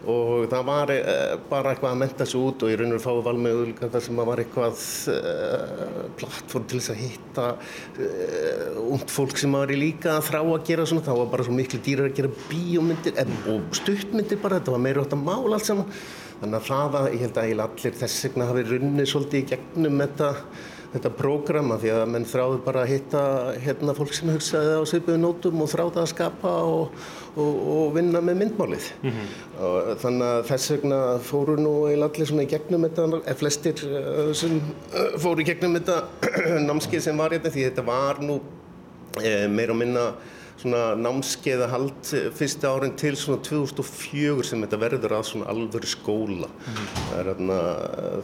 og 0.10 0.48
það 0.50 0.64
var 0.70 0.94
eh, 0.96 1.34
bara 1.50 1.74
eitthvað 1.74 1.94
að 1.94 2.00
menta 2.02 2.28
sig 2.30 2.42
út 2.42 2.66
og 2.66 2.72
í 2.72 2.78
raun 2.80 2.96
og 2.96 3.04
fáið 3.04 3.22
valmöguleikar 3.28 3.92
þar 3.94 4.06
sem 4.06 4.22
að 4.22 4.30
var 4.30 4.42
eitthvað 4.44 4.86
uh, 5.14 6.06
plattform 6.20 6.66
til 6.70 6.80
þess 6.80 6.94
að 6.94 7.04
hitta 7.04 7.48
uh, 7.58 8.80
ungt 8.86 9.14
fólk 9.14 9.38
sem 9.42 9.54
var 9.54 9.74
í 9.74 9.78
líka 9.80 10.16
að 10.16 10.32
þrá 10.32 10.40
að 10.42 10.66
gera 10.72 10.88
svona. 10.90 11.06
Það 11.10 11.22
var 11.22 11.30
bara 11.36 11.46
svo 11.48 11.58
miklu 11.58 11.82
dýrar 11.86 12.10
að 12.10 12.18
gera 12.22 12.34
bíómyndir 12.50 13.22
og 13.54 13.78
stuttmyndir 13.78 14.42
bara, 14.42 14.60
þetta 14.60 14.76
var 14.76 14.84
meira 14.88 15.06
átt 15.06 15.16
að 15.18 15.28
mála 15.28 15.60
allt 15.60 15.70
saman. 15.70 16.02
Þannig 16.40 16.56
að 16.56 16.68
það 16.70 16.98
að 17.00 17.14
ég 17.14 17.24
held 17.26 17.38
að 17.38 17.62
allir 17.66 17.96
þess 18.00 18.26
vegna 18.26 18.46
hafi 18.48 18.62
runnið 18.70 19.08
svolítið 19.12 19.40
í 19.42 19.48
gegnum 19.50 19.98
þetta, 20.00 20.30
þetta 20.94 21.12
prógrama 21.18 21.78
því 21.82 21.92
að 21.92 22.04
menn 22.14 22.28
þráðu 22.30 22.62
bara 22.64 22.84
að 22.86 22.94
hitta 22.94 23.24
hérna 23.66 23.96
fólk 23.98 24.14
sem 24.16 24.32
hugsaði 24.32 24.78
á 24.80 24.84
svipuðu 24.88 25.20
nótum 25.20 25.66
og 25.66 25.72
þráðu 25.74 26.00
að 26.00 26.08
skapa 26.14 26.54
og, 26.70 26.96
og, 27.36 27.60
og 27.76 27.92
vinna 27.98 28.24
með 28.24 28.40
myndmálið. 28.46 28.88
og, 29.60 29.92
þannig 30.06 30.28
að 30.30 30.42
þess 30.54 30.74
vegna 30.78 31.02
fóru 31.28 31.60
nú 31.60 31.76
allir 31.92 32.32
svona 32.32 32.48
í 32.48 32.52
gegnum 32.56 32.88
þetta, 32.88 33.12
eða 33.20 33.38
flestir 33.44 33.86
eh, 33.90 34.34
sem 34.40 34.58
eh, 34.96 35.14
fóru 35.20 35.44
í 35.44 35.50
gegnum 35.52 35.76
þetta 35.76 36.02
námskeið 36.70 37.08
sem 37.10 37.20
var 37.20 37.36
hérna 37.36 37.52
því 37.52 37.68
þetta 37.68 37.88
var 37.92 38.24
nú 38.24 38.40
eh, 39.20 39.44
meira 39.52 39.76
og 39.76 39.84
minna 39.84 40.12
námskeiða 40.68 41.68
hald 41.72 42.10
fyrsta 42.36 42.72
árin 42.74 42.96
til 43.00 43.14
svona 43.16 43.40
2004 43.46 44.44
sem 44.44 44.64
þetta 44.66 44.80
verður 44.82 45.16
að 45.16 45.44
alvöru 45.48 45.88
skóla. 45.88 46.50
Það 46.66 47.20
er 47.20 47.30
hérna, 47.32 47.60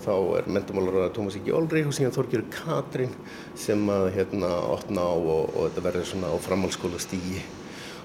þá 0.04 0.16
er 0.40 0.50
mentumálar 0.58 1.14
Tómas 1.16 1.38
Ingi 1.40 1.54
Olri 1.56 1.86
og 1.88 1.96
síðan 1.96 2.16
Þorgjörður 2.16 2.50
Katrín 2.52 3.14
sem 3.56 3.86
að 3.90 4.10
hérna 4.18 4.52
opna 4.74 5.06
á 5.08 5.16
og, 5.16 5.54
og 5.56 5.70
þetta 5.70 5.86
verður 5.88 6.26
á 6.28 6.36
framhaldsskóla 6.48 7.00
stígi. 7.00 7.44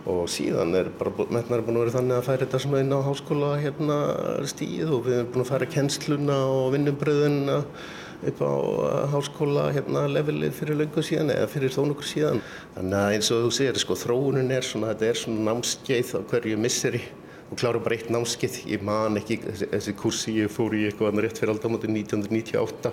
Og 0.08 0.24
síðan 0.32 0.72
er 0.78 0.88
bara, 0.96 1.12
metnar 1.28 1.60
búin 1.60 1.76
að 1.76 1.82
vera 1.84 1.96
þannig 1.98 2.16
að 2.16 2.28
færa 2.30 2.44
þetta 2.46 2.60
svona 2.62 2.84
inn 2.84 2.94
á 2.96 3.00
háskóla 3.04 3.50
hérna 3.60 3.96
stíð 4.48 4.94
og 4.96 5.02
við 5.08 5.18
erum 5.18 5.32
búin 5.34 5.44
að 5.44 5.50
færa 5.50 5.68
kennsluna 5.74 6.38
og 6.54 6.70
vinnubröðuna 6.76 7.58
upp 8.28 8.42
á 8.44 8.52
háskóla 9.14 9.70
hérna 9.74 10.04
levelið 10.10 10.52
fyrir 10.58 10.80
löngu 10.82 11.04
síðan 11.04 11.32
eða 11.34 11.48
fyrir 11.50 11.72
þó 11.74 11.80
nokkur 11.88 12.08
síðan. 12.10 12.42
Þannig 12.76 12.98
að 13.00 13.16
eins 13.16 13.32
og 13.32 13.46
þú 13.46 13.50
segir, 13.56 13.80
sko, 13.80 13.96
þróunin 14.02 14.54
er 14.56 14.66
svona, 14.66 14.92
þetta 14.92 15.10
er 15.10 15.20
svona 15.22 15.46
námskeið 15.48 16.14
á 16.16 16.20
hverju 16.32 16.60
misseri 16.60 17.02
og 17.50 17.58
klára 17.58 17.82
bara 17.82 17.96
eitt 17.96 18.10
námskeið. 18.12 18.58
Ég 18.70 18.84
man 18.86 19.18
ekki 19.20 19.40
þessi, 19.44 19.70
þessi 19.74 19.96
kursi 19.98 20.36
ég 20.38 20.52
fór 20.52 20.76
í 20.78 20.86
eitthvað 20.88 21.22
rétt 21.24 21.40
fyrir 21.40 21.56
aldamóti 21.56 21.90
1998 21.90 22.92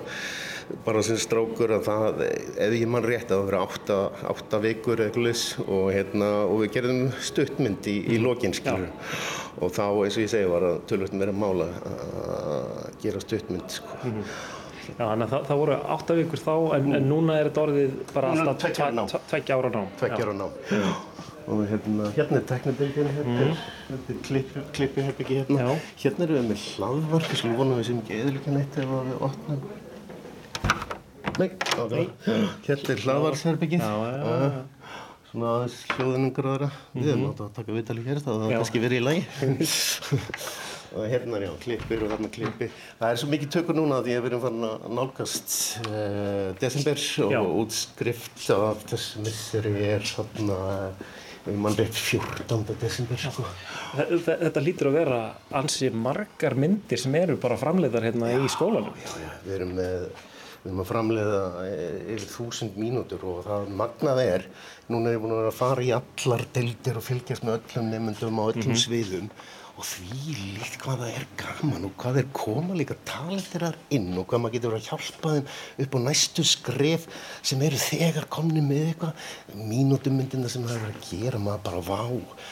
bara 0.84 1.02
sem 1.06 1.16
strákur 1.20 1.72
að 1.78 1.86
það, 1.88 2.22
ef 2.66 2.74
ég 2.76 2.90
man 2.92 3.06
rétt, 3.06 3.30
að 3.32 3.40
það 3.40 3.46
verið 3.48 4.32
átta, 4.34 4.60
vikur 4.64 5.00
eða 5.00 5.08
eitthvað 5.14 5.54
og, 5.64 5.86
hérna, 5.96 6.32
og 6.48 6.64
við 6.64 6.74
gerðum 6.76 7.02
stuttmynd 7.30 7.88
í, 7.88 7.96
í 8.16 8.20
lokinn, 8.24 8.56
skilur. 8.58 8.92
Og 9.64 9.72
þá, 9.74 9.86
eins 10.04 10.20
og 10.20 10.26
ég 10.26 10.34
segi, 10.34 10.52
var 10.52 10.68
það 10.68 10.84
tölvöld 10.92 11.18
meira 11.18 11.36
mála 11.36 11.72
að 11.94 13.02
gera 13.06 13.24
stuttmynd, 13.24 13.80
sko. 13.80 14.14
Já, 14.88 15.04
þannig 15.04 15.26
að 15.28 15.32
það, 15.34 15.46
það 15.50 15.60
voru 15.62 15.78
átta 15.96 16.16
vikur 16.18 16.42
þá 16.44 16.52
en, 16.78 16.86
en 16.98 17.08
núna 17.12 17.38
er 17.42 17.50
þetta 17.50 17.64
orðið 17.68 17.96
bara 18.14 18.30
alltaf 18.34 18.60
tveggja 18.64 18.86
ára 18.88 18.96
nám. 19.00 19.10
tve- 19.12 19.24
tveggja 19.32 19.58
ára 19.58 19.72
nám. 19.74 19.88
Ára 20.08 20.36
nám. 20.42 20.52
Og 21.48 21.62
hérna, 21.70 22.08
hérna 22.12 22.40
er 22.42 22.46
teknibildin, 22.50 23.10
hérna 23.16 23.36
er, 23.46 23.60
þetta 23.88 24.14
er 24.14 24.18
klippi, 24.28 24.64
klippiherbyggi 24.76 25.38
hérna. 25.42 25.60
Já. 25.62 25.92
Hérna 26.04 26.26
erum 26.26 26.40
við 26.42 26.50
með 26.50 26.64
hlaðvarp, 26.74 27.28
við 27.32 27.40
skulum 27.40 27.60
vona 27.62 27.78
við 27.78 27.86
séum 27.88 28.02
ekki 28.04 28.18
eðlika 28.24 28.56
neitt 28.56 28.80
ef 28.84 28.96
að 28.98 29.06
við 29.12 29.22
opnum. 29.30 29.62
Nei, 31.38 31.50
Nei. 31.94 32.08
hérna 32.68 32.96
er 32.96 33.04
hlaðvarpsherbyggið. 33.06 33.86
Já, 33.86 33.94
já, 34.04 34.18
já, 34.18 34.36
já. 34.44 34.92
Svona 35.28 35.50
aðeins 35.58 35.78
hljóðinum 35.94 36.32
gráðara. 36.36 36.70
Við 36.96 37.10
erum 37.14 37.26
átt 37.30 37.42
að 37.46 37.50
taka 37.60 37.74
viðtal 37.76 37.98
í 38.00 38.06
hér, 38.08 38.22
það 38.26 38.38
var 38.44 38.52
Já. 38.54 38.58
kannski 38.62 38.84
verið 38.84 38.98
í 38.98 39.06
lagi. 39.08 39.24
og 40.96 41.04
hérna 41.12 41.40
já, 41.44 41.52
klippir 41.64 42.04
og 42.06 42.12
þarna 42.14 42.30
klippi. 42.32 42.70
Það 43.00 43.12
er 43.14 43.20
svo 43.22 43.30
mikið 43.34 43.50
tökur 43.58 43.76
núna 43.78 44.00
að 44.02 44.10
ég 44.14 44.20
hef 44.20 44.26
verið 44.28 44.44
farin 44.46 44.68
að 44.70 44.86
nálgast 44.98 45.56
uh, 45.88 46.54
desember 46.62 47.02
og 47.26 47.34
Já. 47.36 47.42
útskrift 47.64 48.50
af 48.56 48.86
þessu 48.92 49.24
misseri 49.26 49.74
er 49.92 50.06
þarna, 50.08 50.60
við 51.48 51.60
mann 51.64 51.76
rétt 51.80 51.96
14. 52.00 52.64
desember, 52.82 53.18
sko. 53.20 53.44
Þe- 53.98 54.08
þe- 54.26 54.40
Þetta 54.46 54.64
lítur 54.66 54.90
að 54.92 54.98
vera 55.02 55.20
ansi 55.62 55.90
margar 55.92 56.56
myndir 56.60 57.00
sem 57.00 57.16
eru 57.16 57.38
bara 57.42 57.58
framleiðar 57.60 58.08
hérna 58.10 58.32
í 58.36 58.48
skólanum. 58.52 58.96
Við 59.46 59.54
erum 59.60 59.76
með, 59.78 60.08
við 60.64 60.72
erum 60.72 60.82
að 60.84 60.90
framleiða 60.90 61.44
eh, 61.68 62.00
yfir 62.18 62.28
þúsund 62.34 62.76
mínútur 62.80 63.24
og 63.32 63.46
það 63.48 63.70
magnað 63.80 64.24
er, 64.26 64.48
núna 64.92 65.12
er 65.12 65.16
ég 65.16 65.24
búin 65.24 65.36
að 65.38 65.42
vera 65.44 65.54
að 65.54 65.62
fara 65.62 65.86
í 65.88 65.94
allar 65.96 66.44
deildir 66.58 67.00
og 67.00 67.06
fylgjast 67.08 67.44
með 67.48 67.60
öllum 67.62 67.92
nefndum 67.96 68.40
á 68.40 68.44
öllum 68.52 68.74
Mhm. 68.76 68.82
sviðum 68.84 69.30
og 69.78 69.86
því 69.86 70.36
líkt 70.58 70.80
hvað 70.82 71.04
það 71.04 71.18
er 71.20 71.26
gaman 71.38 71.84
og 71.86 71.92
hvað 72.02 72.20
er 72.24 72.30
koma 72.34 72.76
líka 72.78 72.96
talenterar 73.06 73.76
inn 73.94 74.10
og 74.18 74.26
hvað 74.30 74.42
maður 74.42 74.56
getur 74.56 74.76
að 74.78 74.88
hjálpa 74.88 75.34
þeim 75.36 75.52
upp 75.84 75.98
á 75.98 76.00
næstu 76.08 76.46
skref 76.48 77.06
sem 77.46 77.62
eru 77.62 77.78
þegar 77.82 78.26
komni 78.34 78.64
með 78.66 78.88
eitthvað. 78.88 79.28
Mínútumyndina 79.70 80.50
sem 80.50 80.66
það 80.66 80.74
er 80.80 80.84
verið 80.88 80.98
að 80.98 81.12
gera 81.12 81.42
maður 81.44 81.62
bara 81.68 81.84
vá. 81.86 82.02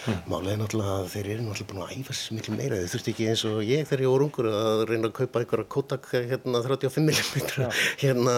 Mm. 0.05 0.19
málið 0.29 0.51
er 0.51 0.59
náttúrulega 0.61 0.97
að 0.99 1.07
þeir 1.15 1.29
eru 1.33 1.45
náttúrulega 1.47 1.69
búin 1.71 1.81
að 1.85 1.95
æfa 1.95 2.17
sér 2.19 2.37
miklu 2.37 2.55
meira. 2.59 2.79
Þeir 2.83 2.93
þurfti 2.93 3.13
ekki 3.15 3.27
eins 3.31 3.45
og 3.49 3.57
ég 3.65 3.89
þegar 3.89 4.05
ég 4.05 4.13
voru 4.13 4.27
ungur 4.29 4.49
að 4.51 4.83
reyna 4.91 5.09
að 5.09 5.15
kaupa 5.17 5.41
einhverja 5.41 5.69
Kodak 5.75 6.09
hérna 6.13 6.61
35 6.65 7.05
mm 7.09 7.71
hérna 8.03 8.35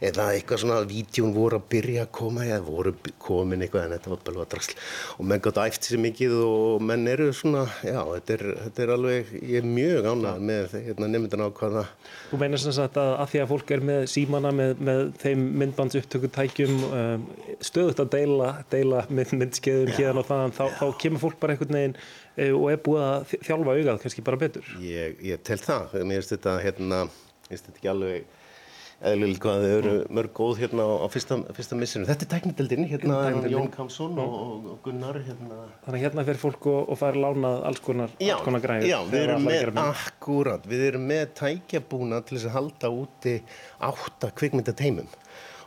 eða 0.00 0.30
eitthvað 0.32 0.64
svona 0.64 0.80
vídjón 0.88 1.36
voru 1.36 1.60
að 1.60 1.68
byrja 1.74 2.06
að 2.06 2.12
koma 2.16 2.48
eða 2.48 2.62
voru 2.64 2.94
komin 3.20 3.66
eitthvað 3.66 3.88
en 3.90 3.96
þetta 3.98 4.14
var 4.14 4.24
bara 4.30 4.48
drasl. 4.54 4.76
Og 5.18 5.28
menn 5.28 5.44
gátt 5.44 5.60
æft 5.66 5.90
sér 5.90 6.00
mikið 6.00 6.36
og 6.40 6.84
menn 6.88 7.08
eru 7.10 7.28
svona 7.36 7.66
já 7.84 8.13
þetta 8.14 8.34
er, 8.34 8.44
þetta 8.64 8.82
er 8.84 8.92
alveg 8.94 9.32
ég 9.40 9.56
er 9.60 9.68
mjög 9.68 10.08
ánægð 10.10 10.44
með 10.50 10.76
hérna 10.86 11.08
nefndina 11.10 11.48
á 11.48 11.50
hvaða 11.58 11.84
Þú 12.30 12.40
meinar 12.40 12.62
sem 12.62 12.74
sagt 12.76 12.98
að, 13.00 13.10
að 13.22 13.32
því 13.32 13.42
að 13.42 13.50
fólk 13.52 13.72
er 13.76 13.84
með 13.90 14.06
símana 14.14 14.52
með, 14.54 14.74
með 14.88 15.02
þeim 15.22 15.42
myndbandsupptökutækjum 15.62 16.76
um, 16.88 17.26
stöðut 17.70 18.04
að 18.04 18.12
deila, 18.14 18.50
deila 18.72 19.02
mynd, 19.10 19.34
myndskeiðum 19.42 19.92
hérna 19.98 20.22
og 20.22 20.30
þaðan, 20.30 20.56
þá, 20.58 20.64
þá 20.80 20.86
kemur 21.04 21.24
fólk 21.24 21.40
bara 21.42 21.56
einhvern 21.56 21.78
veginn 21.78 21.98
uh, 21.98 22.54
og 22.54 22.70
er 22.72 22.80
búið 22.86 23.04
að 23.08 23.34
þjálfa 23.34 23.76
augað 23.78 24.00
kannski 24.04 24.24
bara 24.26 24.40
betur. 24.44 24.72
Ég, 24.82 25.20
ég 25.24 25.44
tel 25.46 25.60
það, 25.62 26.00
mér 26.02 26.22
finnst 26.22 26.34
þetta 26.36 26.56
hérna, 26.64 27.04
mér 27.08 27.52
finnst 27.52 27.70
þetta 27.70 27.80
ekki 27.82 27.92
alveg 27.94 28.32
eðlilega 29.08 29.42
hvað 29.44 29.64
þau 29.64 29.72
eru 29.78 29.94
mörg 30.18 30.32
góð 30.36 30.60
hérna 30.62 30.86
á, 30.88 31.06
fyrsta, 31.12 31.38
fyrsta 31.56 31.78
missinu. 31.78 32.08
Þetta 32.08 32.26
er 32.26 32.30
tæknideldin, 32.34 32.86
hérna 32.90 33.18
Tæknideildin. 33.26 33.54
Jón 33.54 33.70
Kamsson 33.74 34.20
og, 34.22 34.36
og 34.72 34.78
Gunnar 34.84 35.18
hérna. 35.20 35.60
Þannig 35.84 35.98
að 35.98 36.04
hérna 36.06 36.26
fyrir 36.28 36.42
fólk 36.42 36.68
og, 36.72 36.80
og 36.94 37.00
fær 37.00 37.18
lánað 37.20 37.64
alls 37.70 37.82
konar, 37.84 38.14
alls 38.18 38.44
konar 38.46 38.64
græður. 38.64 38.88
Já, 38.90 38.98
við 39.10 39.26
erum 39.26 39.48
með, 39.48 39.82
akkúrat, 39.84 40.68
við 40.70 40.86
erum 40.90 41.08
með 41.10 41.26
tækjabúna 41.40 42.22
til 42.24 42.38
þess 42.38 42.50
að 42.50 42.56
halda 42.58 42.92
úti 43.02 43.34
átta 43.90 44.32
kvikmyndateimum. 44.40 45.10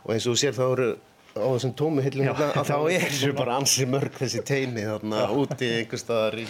Og 0.04 0.14
eins 0.14 0.26
og 0.26 0.34
þú 0.34 0.42
sér 0.42 0.58
þá 0.58 0.64
eru 0.70 0.90
á 1.38 1.48
þessum 1.54 1.74
tómu 1.78 2.02
hillum 2.02 2.26
Já. 2.26 2.32
hérna, 2.32 2.48
að 2.58 2.70
þá 2.72 2.78
eru 2.98 3.32
bara 3.36 3.56
ansi 3.60 3.86
mörg 3.88 4.18
þessi 4.18 4.42
teimi 4.46 4.84
þarna 4.86 5.24
úti 5.36 5.68
einhvers 5.78 6.04
staðar 6.04 6.38
í, 6.42 6.46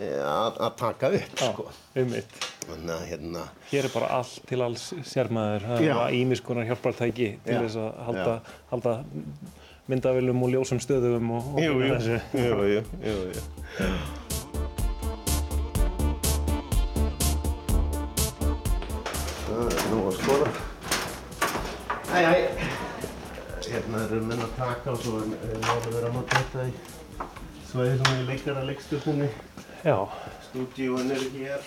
að 0.00 0.56
að 0.66 0.76
taka 0.80 1.10
upp, 1.18 1.34
sko. 1.38 1.66
Um 1.96 2.08
mitt. 2.10 2.36
Þannig 2.62 2.94
að 2.94 3.02
hérna, 3.10 3.42
Hér 3.70 3.84
er 3.88 3.92
bara 3.94 4.08
allt 4.18 4.38
til 4.48 4.62
alls 4.64 4.86
sérmaður. 5.04 5.66
Það 5.68 5.84
Já. 5.84 5.96
er 6.06 6.16
ímis 6.20 6.40
konar 6.40 6.64
hjálpartæki 6.70 7.28
til 7.44 7.54
Já. 7.58 7.60
þess 7.66 7.76
að 7.82 8.00
halda, 8.06 8.24
Já. 8.24 8.56
halda 8.70 8.94
myndavillum 9.92 10.42
og 10.46 10.52
ljósum 10.54 10.80
stöðum 10.80 11.30
og, 11.36 11.54
og 11.56 11.60
jú, 11.60 11.72
jú, 11.82 11.94
þessu. 11.94 12.20
jú, 12.32 12.82
jú, 13.02 13.16
jú. 13.36 14.52
Það 19.46 19.72
er 19.76 19.86
nú 19.92 20.00
að 20.08 20.18
skoða. 20.20 20.50
Æ, 22.12 22.18
æ. 22.22 22.34
Hérna 23.72 24.02
eru 24.06 24.20
menn 24.28 24.42
að 24.44 24.52
taka 24.58 24.92
og 24.92 25.00
svo 25.00 25.20
er 25.22 25.30
náður 25.62 25.94
verið 25.94 26.08
að 26.08 26.16
nota 26.18 26.40
þetta 26.42 26.66
í 26.68 26.74
svæði 27.70 27.94
svona 28.02 28.18
í 28.18 28.26
leikara 28.28 28.64
leikstjórnunni. 28.68 29.28
Já. 29.30 29.32
Stúdíun 29.32 29.51
er 31.10 31.22
hér. 31.34 31.64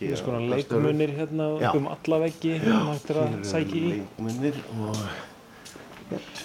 Hér 0.00 0.10
er 0.12 0.16
svona 0.16 0.40
leikmunir 0.56 1.08
hérna 1.16 1.46
Já. 1.60 1.70
um 1.76 1.86
alla 1.86 2.18
veggi 2.18 2.58
sem 2.60 2.86
hægt 2.90 3.10
er 3.10 3.20
að 3.22 3.44
sækja 3.44 3.76
í. 3.76 3.92
Leikmunir 3.94 4.58
og 4.80 4.96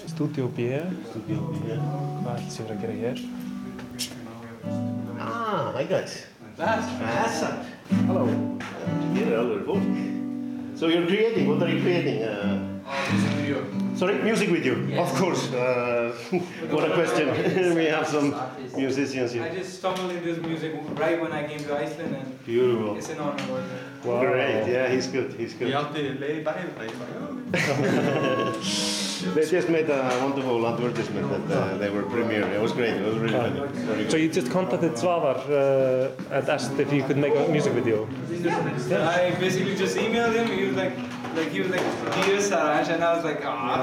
Studio 0.08 0.48
B. 0.48 0.70
Studio 1.10 1.42
B. 1.52 1.76
Hvað 2.24 2.38
ætla 2.38 2.56
sér 2.56 2.72
að 2.72 2.82
gera 2.86 2.96
hér? 3.02 3.20
Ah, 5.20 5.76
hi 5.76 5.86
guys. 5.92 6.16
Blessa. 6.56 7.52
Hello. 8.08 8.26
Hér 9.16 9.28
er 9.34 9.40
alveg 9.44 9.66
fólk. 9.68 9.92
So 10.80 10.88
you're 10.88 11.08
creating, 11.08 11.50
what 11.50 11.62
are 11.62 11.70
you 11.70 11.82
creating? 11.82 12.24
Uh. 12.24 12.79
Sorry, 13.96 14.18
music 14.24 14.50
video, 14.50 14.76
of 15.02 15.14
course. 15.16 15.52
Uh, 15.52 16.16
what 16.72 16.90
a 16.90 16.94
question. 16.94 17.76
we 17.76 17.86
have 17.86 18.08
some 18.08 18.34
musicians 18.76 19.34
here. 19.34 19.44
I 19.44 19.54
just 19.54 19.78
stumbled 19.80 20.10
into 20.12 20.34
this 20.34 20.44
music 20.44 20.74
right 20.94 21.22
when 21.22 21.32
I 21.32 21.46
came 21.46 21.60
to 21.60 21.76
Iceland 21.78 22.16
and 22.16 22.46
Beautiful. 22.46 22.98
it's 22.98 23.10
an 23.10 23.20
honor 23.20 23.44
working. 23.52 23.70
Wow. 24.06 24.22
Great, 24.22 24.68
yeah, 24.68 24.88
he's 24.88 25.08
good, 25.08 25.34
he's 25.34 25.54
good. 25.54 25.68
Ég 25.68 25.76
átti 25.76 26.06
leið 26.16 26.40
í 26.40 26.44
bæinn, 26.48 26.72
það 26.78 26.86
ég 26.88 26.96
bara, 27.02 27.20
They 29.36 29.46
just 29.46 29.68
made 29.68 29.90
a 29.90 30.02
wonderful 30.24 30.66
advertisement 30.66 31.30
that 31.30 31.48
uh, 31.52 31.78
they 31.78 31.90
were 31.90 32.04
premiere. 32.04 32.48
It 32.56 32.62
was 32.62 32.72
great, 32.72 32.94
it 32.94 33.06
was 33.06 33.18
really 33.18 33.36
funny. 33.36 33.60
Good. 33.60 34.12
So 34.12 34.18
you 34.18 34.30
just 34.32 34.50
contacted 34.50 34.94
Svavar 34.94 35.38
uh, 35.52 36.36
and 36.36 36.50
asked 36.50 36.80
if 36.80 36.94
you 36.94 37.04
could 37.04 37.18
make 37.18 37.36
a 37.36 37.48
music 37.52 37.74
video. 37.74 38.08
I 38.08 39.36
basically 39.38 39.76
just 39.76 39.98
emailed 39.98 40.34
him. 40.34 40.48
He 40.48 40.64
was 40.66 40.78
like, 40.78 40.96
like 41.36 41.50
he 41.50 41.62
was 41.62 41.70
like, 41.70 41.82
dear 42.26 42.38
Saransh, 42.38 42.90
and 42.90 43.04
I 43.04 43.16
was 43.16 43.24
like, 43.24 43.44
ah. 43.46 43.82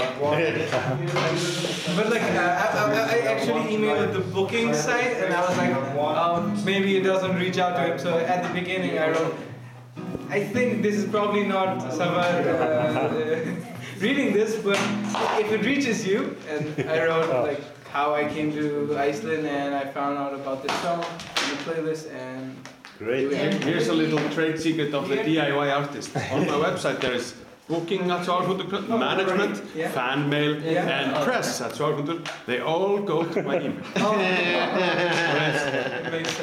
but 1.96 2.10
like, 2.10 2.22
uh, 2.22 2.36
I, 2.36 2.66
I, 2.76 3.14
I 3.14 3.18
actually 3.32 3.76
emailed 3.76 4.12
the 4.12 4.20
booking 4.20 4.74
site, 4.74 5.16
and 5.18 5.32
I 5.32 5.40
was 5.48 5.56
like, 5.56 5.74
um, 5.74 6.64
maybe 6.64 6.96
it 6.96 7.02
doesn't 7.02 7.36
reach 7.36 7.58
out 7.58 7.76
to 7.76 7.92
him. 7.92 7.98
So 7.98 8.18
at 8.18 8.42
the 8.42 8.52
beginning, 8.58 8.98
I 8.98 9.10
wrote, 9.10 9.34
I 10.28 10.42
think 10.42 10.82
this 10.82 10.96
is 10.96 11.08
probably 11.08 11.44
not 11.44 11.78
Savar 11.92 12.46
uh, 12.46 13.10
reading 14.00 14.32
this, 14.32 14.56
but 14.56 14.78
if 15.40 15.52
it 15.52 15.64
reaches 15.64 16.06
you, 16.06 16.36
and 16.48 16.90
I 16.90 17.06
wrote 17.06 17.28
like 17.46 17.62
how 17.88 18.14
I 18.14 18.24
came 18.28 18.52
to 18.52 18.96
Iceland 18.98 19.46
and 19.46 19.74
I 19.74 19.86
found 19.86 20.18
out 20.18 20.34
about 20.34 20.62
this 20.62 20.76
song 20.82 21.04
in 21.42 21.50
the 21.50 21.62
playlist 21.64 22.12
and. 22.12 22.56
Great. 22.98 23.30
Here- 23.32 23.50
Here's 23.50 23.88
a 23.88 23.94
little 23.94 24.18
trade 24.30 24.58
secret 24.58 24.94
of 24.94 25.08
the 25.08 25.16
DIY 25.16 25.70
artist. 25.72 26.16
On 26.32 26.40
my 26.46 26.54
website 26.66 27.00
there 27.00 27.12
is 27.12 27.34
booking 27.68 28.10
at 28.10 28.24
Sárhundur, 28.26 28.88
management, 28.88 29.60
Yeah. 29.74 29.90
fan 29.90 30.28
mail, 30.30 30.56
Yeah. 30.62 30.88
and 30.98 31.24
press 31.24 31.60
at 31.60 31.72
Sárhundur. 31.72 32.20
They 32.46 32.60
all 32.60 32.98
go 32.98 33.24
to 33.24 33.42
my 33.42 33.56
email. 33.60 33.82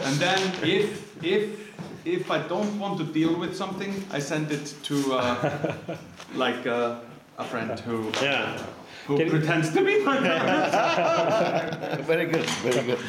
And 0.04 0.16
then 0.20 0.40
if, 0.64 1.24
if, 1.24 1.44
if 2.06 2.30
I 2.30 2.40
don't 2.48 2.78
want 2.80 2.98
to 3.00 3.06
deal 3.06 3.34
with 3.40 3.56
something, 3.56 4.04
I 4.12 4.20
send 4.20 4.52
it 4.52 4.74
to 4.84 4.96
uh, 5.14 5.74
like 6.36 6.68
uh, 6.68 6.96
a 7.38 7.44
friend 7.46 7.80
who 7.80 8.12
who 9.08 9.30
pretends 9.30 9.72
to 9.74 9.84
be 9.84 10.04
my 10.04 10.18
Very 12.04 12.26
good, 12.26 12.46
very 12.64 12.86
good. 12.86 13.00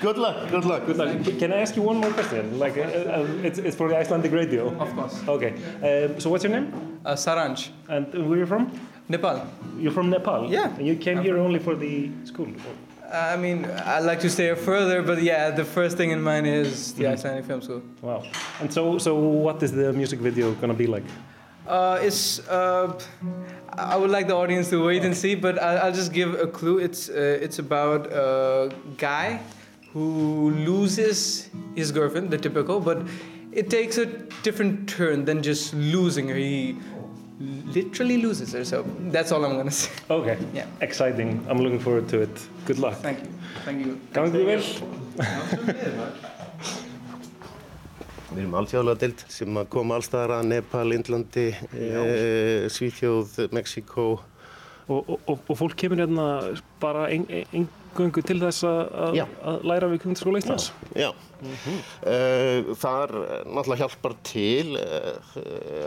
Good 0.00 0.18
luck, 0.18 0.50
good 0.50 0.64
luck. 0.64 0.86
Good 0.86 0.96
luck. 0.96 1.38
Can 1.38 1.52
I 1.52 1.60
ask 1.60 1.76
you 1.76 1.82
one 1.82 1.98
more 1.98 2.12
question? 2.12 2.58
Like, 2.58 2.76
uh, 2.78 2.82
uh, 2.82 3.26
it's, 3.42 3.58
it's 3.58 3.76
for 3.76 3.88
the 3.88 3.96
Icelandic 3.96 4.32
radio. 4.32 4.68
Of 4.78 4.94
course. 4.94 5.16
Okay. 5.28 5.52
Um, 5.82 6.18
so 6.20 6.30
what's 6.30 6.44
your 6.44 6.52
name? 6.52 7.00
Uh, 7.04 7.12
Saranj. 7.14 7.70
And 7.88 8.12
where 8.12 8.38
are 8.38 8.42
you 8.42 8.46
from? 8.46 8.70
Nepal. 9.08 9.46
You're 9.78 9.92
from 9.92 10.10
Nepal? 10.10 10.50
Yeah. 10.50 10.74
And 10.76 10.86
you 10.86 10.96
came 10.96 11.20
here 11.22 11.36
only 11.38 11.58
for 11.58 11.74
the 11.74 12.10
school? 12.24 12.48
I 13.12 13.36
mean, 13.36 13.64
I'd 13.64 14.04
like 14.04 14.20
to 14.20 14.30
stay 14.30 14.44
here 14.44 14.56
further, 14.56 15.02
but 15.02 15.20
yeah, 15.22 15.50
the 15.50 15.64
first 15.64 15.96
thing 15.96 16.10
in 16.12 16.22
mind 16.22 16.46
is 16.46 16.92
the 16.94 17.04
Mhm. 17.04 17.12
Icelandic 17.12 17.44
Film 17.44 17.60
School. 17.60 17.82
Wow. 18.02 18.22
And 18.60 18.72
so, 18.72 18.98
so 18.98 19.14
what 19.16 19.60
is 19.62 19.72
the 19.72 19.92
music 19.92 20.20
video 20.20 20.52
gonna 20.60 20.74
be 20.74 20.86
like? 20.86 21.02
Uh, 21.66 21.98
it's. 22.02 22.40
Uh, 22.48 22.98
I 23.78 23.96
would 23.96 24.10
like 24.10 24.26
the 24.26 24.34
audience 24.34 24.68
to 24.70 24.84
wait 24.84 25.04
and 25.04 25.16
see, 25.16 25.34
but 25.34 25.58
I'll, 25.62 25.86
I'll 25.86 25.92
just 25.92 26.12
give 26.12 26.34
a 26.34 26.46
clue. 26.46 26.78
It's. 26.78 27.08
Uh, 27.08 27.38
it's 27.40 27.58
about 27.58 28.06
a 28.12 28.72
guy 28.96 29.40
who 29.92 30.50
loses 30.50 31.50
his 31.74 31.92
girlfriend, 31.92 32.30
the 32.30 32.38
typical, 32.38 32.80
but 32.80 33.02
it 33.52 33.70
takes 33.70 33.98
a 33.98 34.06
different 34.42 34.88
turn 34.88 35.24
than 35.24 35.42
just 35.42 35.74
losing 35.74 36.28
her. 36.28 36.36
He 36.36 36.76
literally 37.40 38.18
loses 38.18 38.52
her. 38.52 38.64
So 38.64 38.84
that's 39.10 39.32
all 39.32 39.44
I'm 39.44 39.56
gonna 39.56 39.70
say. 39.70 39.90
Okay. 40.10 40.38
Yeah. 40.52 40.66
Exciting. 40.80 41.44
I'm 41.48 41.58
looking 41.58 41.80
forward 41.80 42.08
to 42.10 42.22
it. 42.22 42.48
Good 42.66 42.78
luck. 42.78 42.96
Thank 42.98 43.20
you. 43.20 43.28
Thank 43.64 43.86
you. 43.86 44.00
Gangi 44.12 44.44
vel. 45.16 46.26
Við 48.30 48.44
erum 48.44 48.52
alþjóðlega 48.60 49.00
deild 49.02 49.22
sem 49.34 49.56
að 49.58 49.70
koma 49.74 49.96
allstaðar 49.98 50.36
að 50.36 50.48
Nepal, 50.52 50.84
Indlandi, 50.94 51.48
e, 51.74 52.68
Svíþjóð, 52.70 53.32
Mexíkó. 53.56 54.04
Og, 54.90 55.10
og, 55.16 55.32
og, 55.34 55.50
fólk 55.58 55.74
kemur 55.78 55.98
hérna 55.98 56.26
bara 56.82 57.08
engöngu 57.90 58.22
til 58.26 58.38
þess 58.40 58.64
að, 58.66 59.18
Já. 59.18 59.24
læra 59.66 59.88
við 59.90 60.04
Kundaskóla 60.04 60.40
Íslands? 60.40 60.70
Já. 60.96 61.10
Eh, 62.04 62.68
Þar 62.80 63.12
eh, 63.16 63.30
náttúrulega 63.48 63.80
hjálpar 63.86 64.14
til 64.26 64.76
eh, 64.76 65.38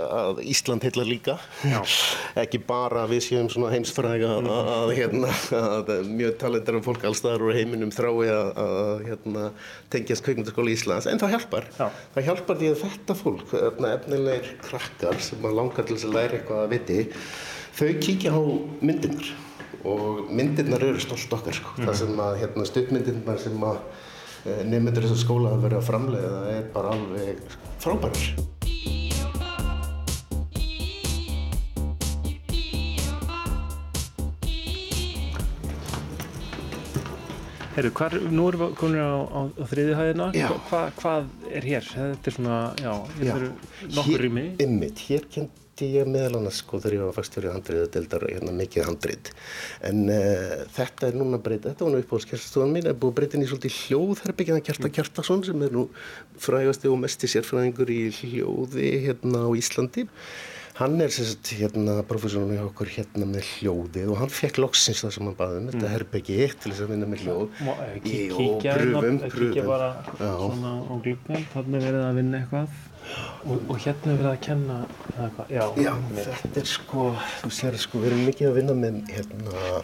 að 0.07 0.41
Ísland 0.49 0.85
heillar 0.85 1.07
líka. 1.07 1.37
Ekki 2.43 2.61
bara 2.67 3.05
við 3.09 3.23
séum 3.27 3.49
svona 3.53 3.71
heimsfræga 3.73 4.31
að, 4.39 4.49
að, 4.63 4.93
hérna, 4.97 5.31
að 5.59 5.93
mjög 6.09 6.35
talendara 6.41 6.83
fólk 6.85 7.07
allstaðar 7.09 7.45
úr 7.47 7.57
heiminum 7.57 7.93
þrái 7.93 8.31
að, 8.33 8.51
að 8.65 9.05
hérna, 9.09 9.47
tengjast 9.93 10.25
kveikmyndaskóla 10.27 10.73
Íslands. 10.73 11.09
En 11.11 11.21
það 11.21 11.37
hjálpar. 11.37 11.69
Já. 11.77 11.87
Það 12.17 12.29
hjálpar 12.29 12.61
því 12.61 12.73
að 12.73 12.83
þetta 12.87 13.19
fólk, 13.21 13.47
þarna 13.53 13.95
efnilegir 13.99 14.53
krakkar 14.65 15.23
sem 15.23 15.49
langar 15.53 15.87
til 15.87 15.97
þess 15.97 16.09
að 16.09 16.19
læra 16.19 16.39
eitthvað 16.39 16.65
að 16.65 16.77
viti, 16.77 17.01
þau 17.73 17.89
kíkja 18.01 18.33
á 18.33 18.41
myndirnar 18.81 19.33
og 19.83 20.31
myndirnar 20.31 20.83
eru 20.87 21.01
stolt 21.03 21.33
okkar 21.35 21.57
sko. 21.57 21.75
Það 21.81 21.99
sem 22.03 22.23
að 22.23 22.39
hérna, 22.43 22.67
stuttmyndirnar 22.69 23.41
sem 23.41 23.67
að 23.67 23.83
nefndur 24.67 25.05
þessar 25.07 25.21
skóla 25.23 25.53
að 25.55 25.67
vera 25.67 25.79
að 25.79 25.87
framleiða 25.91 26.41
er 26.51 26.65
bara 26.73 26.95
alveg 26.97 27.55
frábærar. 27.83 28.25
Heyrðu, 37.73 37.89
hvar, 37.97 38.13
nú 38.29 38.43
erum 38.51 38.61
við 38.67 38.73
komin 38.77 39.01
á, 39.01 39.25
á, 39.25 39.39
á 39.49 39.63
þriði 39.65 39.93
hæðina. 39.97 40.27
Já. 40.37 40.45
Hva, 40.45 40.59
hva, 40.69 40.81
hvað 40.99 41.49
er 41.57 41.65
hér? 41.71 41.87
Þetta 41.89 42.29
er 42.29 42.35
svona, 42.35 42.57
já, 42.77 42.91
þetta 43.15 43.37
eru 43.39 43.49
nokkur 43.97 44.25
rými. 44.27 44.43
Ymmit, 44.61 45.05
hér 45.07 45.25
kendi 45.73 45.97
ég 45.97 46.07
meðal 46.07 46.37
annars 46.37 46.59
sko 46.61 46.77
þegar 46.77 46.93
ég 46.93 47.03
var 47.07 47.15
fast 47.15 47.33
fyrir 47.33 47.53
handrið 47.53 47.83
og 47.83 47.91
deildar 47.93 48.25
hérna 48.29 48.53
mikið 48.53 48.85
handrið. 48.87 49.31
En 49.89 50.03
uh, 50.11 50.63
þetta 50.75 51.07
er 51.07 51.17
núna 51.17 51.39
breyta, 51.41 51.71
þetta 51.71 51.85
var 51.85 51.93
nú 51.93 52.01
uppáhaldskerstastofan 52.03 52.73
mín, 52.73 52.87
er 52.87 52.97
búið 52.97 53.37
inn 53.37 53.45
í 53.45 53.49
svolítið 53.49 53.77
hljóðherbyggjaðan 53.87 54.65
Kjarta 54.67 54.91
Kjartason 54.93 55.43
sem 55.47 55.65
er 55.65 55.73
nú 55.73 55.87
frægasti 56.37 56.91
og 56.91 56.99
mesti 57.01 57.29
sérfræðingur 57.31 57.89
í 57.89 58.01
hljóði 58.19 58.91
hérna 59.07 59.47
á 59.47 59.51
Íslandi. 59.57 60.05
Hann 60.73 60.95
er 61.05 61.11
sagt 61.13 61.51
hérna 61.53 61.99
professorinn 62.09 62.55
hjá 62.57 62.63
okkur 62.65 62.89
hérna 62.95 63.27
með 63.29 63.43
hljóðið 63.59 64.07
og 64.09 64.17
hann 64.23 64.31
fekk 64.33 64.57
loksins 64.63 65.03
það 65.03 65.11
sem 65.13 65.27
hann 65.29 65.35
baði 65.37 65.59
um, 65.59 65.67
þetta 65.69 65.83
Mm. 65.85 65.91
herbeggi 65.93 66.37
til 66.63 66.71
þess 66.71 66.81
að 66.85 66.89
vinna 66.93 67.09
með 67.11 67.21
hljóð. 67.27 67.59
Má 67.61 67.73
Jú, 67.93 68.39
kíkja 68.39 68.73
pröfum, 68.79 69.19
pröfum. 69.35 69.67
bara 69.69 69.89
svona 70.17 70.71
á 70.89 70.93
gluggan, 71.05 71.45
þannig 71.53 71.77
er 71.77 71.85
verið 71.91 72.07
að 72.07 72.17
vinna 72.17 72.41
eitthvað 72.41 72.67
og, 73.45 73.57
og 73.69 73.77
hérna 73.85 74.13
er 74.15 74.17
verið 74.23 74.31
að 74.31 74.41
kenna 74.47 74.79
eða 75.13 75.29
hvað, 75.35 75.53
já, 75.53 75.63
Já, 75.85 75.93
þetta 76.23 76.63
er 76.63 76.69
sko, 76.73 77.05
þú 77.43 77.51
sér 77.59 77.77
sko, 77.85 78.01
við 78.01 78.09
erum 78.09 78.25
mikið 78.31 78.49
að 78.49 78.57
vinna 78.61 78.77
með 78.81 78.99
hérna, 79.13 79.83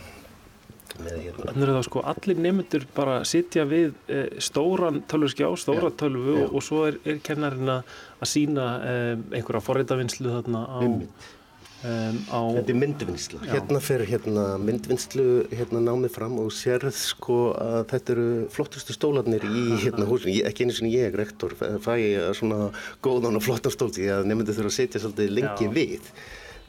Þannig 0.98 1.64
eru 1.66 1.76
þá 1.78 1.84
sko 1.88 2.04
allir 2.12 2.40
nemyndur 2.42 2.86
bara 2.96 3.20
sitja 3.28 3.66
við 3.70 3.94
e, 4.10 4.22
stóran 4.44 5.02
tölvuskjá, 5.10 5.50
stóra 5.60 5.92
tölvu 5.96 6.38
og, 6.44 6.56
og 6.58 6.66
svo 6.66 6.86
er, 6.90 7.00
er 7.08 7.20
kennarinn 7.26 7.78
að 7.80 7.98
að 8.20 8.32
sína 8.34 8.70
e, 8.84 8.96
einhverja 9.40 9.62
forritavinslu 9.64 10.32
þarna 10.34 10.64
á, 10.68 10.80
um, 10.84 12.18
á 12.28 12.40
Þetta 12.58 12.74
er 12.74 12.80
myndvinnsla. 12.82 13.40
Já. 13.46 13.54
Hérna 13.54 13.82
fer 13.84 14.04
hérna 14.10 14.46
myndvinnslu 14.60 15.28
hérna 15.54 15.84
námið 15.86 16.12
fram 16.18 16.36
og 16.44 16.52
sérð 16.56 16.92
sko 16.98 17.40
að 17.56 17.80
þetta 17.94 18.14
eru 18.16 18.28
flottustu 18.56 18.96
stólarnir 18.96 19.46
í 19.48 19.64
hérna 19.86 20.08
húsinu. 20.10 20.36
Ekki 20.50 20.68
einu 20.68 20.76
sinni 20.76 20.92
ég, 20.98 21.16
rektor, 21.16 21.56
fæ 21.56 21.96
svona 22.36 22.74
góðan 23.06 23.40
og 23.40 23.48
flottan 23.48 23.76
stól 23.76 23.94
því 23.96 24.12
að 24.18 24.30
nefndu 24.32 24.58
þurfa 24.58 24.74
að 24.74 24.78
setja 24.82 25.04
svolítið 25.06 25.34
lengi 25.40 25.70
Já. 25.70 25.74
við. 25.80 26.14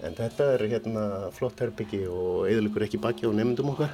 En 0.01 0.15
þetta 0.17 0.47
er 0.55 0.63
hérna 0.71 1.03
flott 1.37 1.61
herbyggi 1.61 2.07
og 2.09 2.47
eðlugur 2.49 2.87
ekki 2.87 3.01
baki 3.03 3.29
á 3.29 3.31
nefndum 3.37 3.75
okkar. 3.75 3.93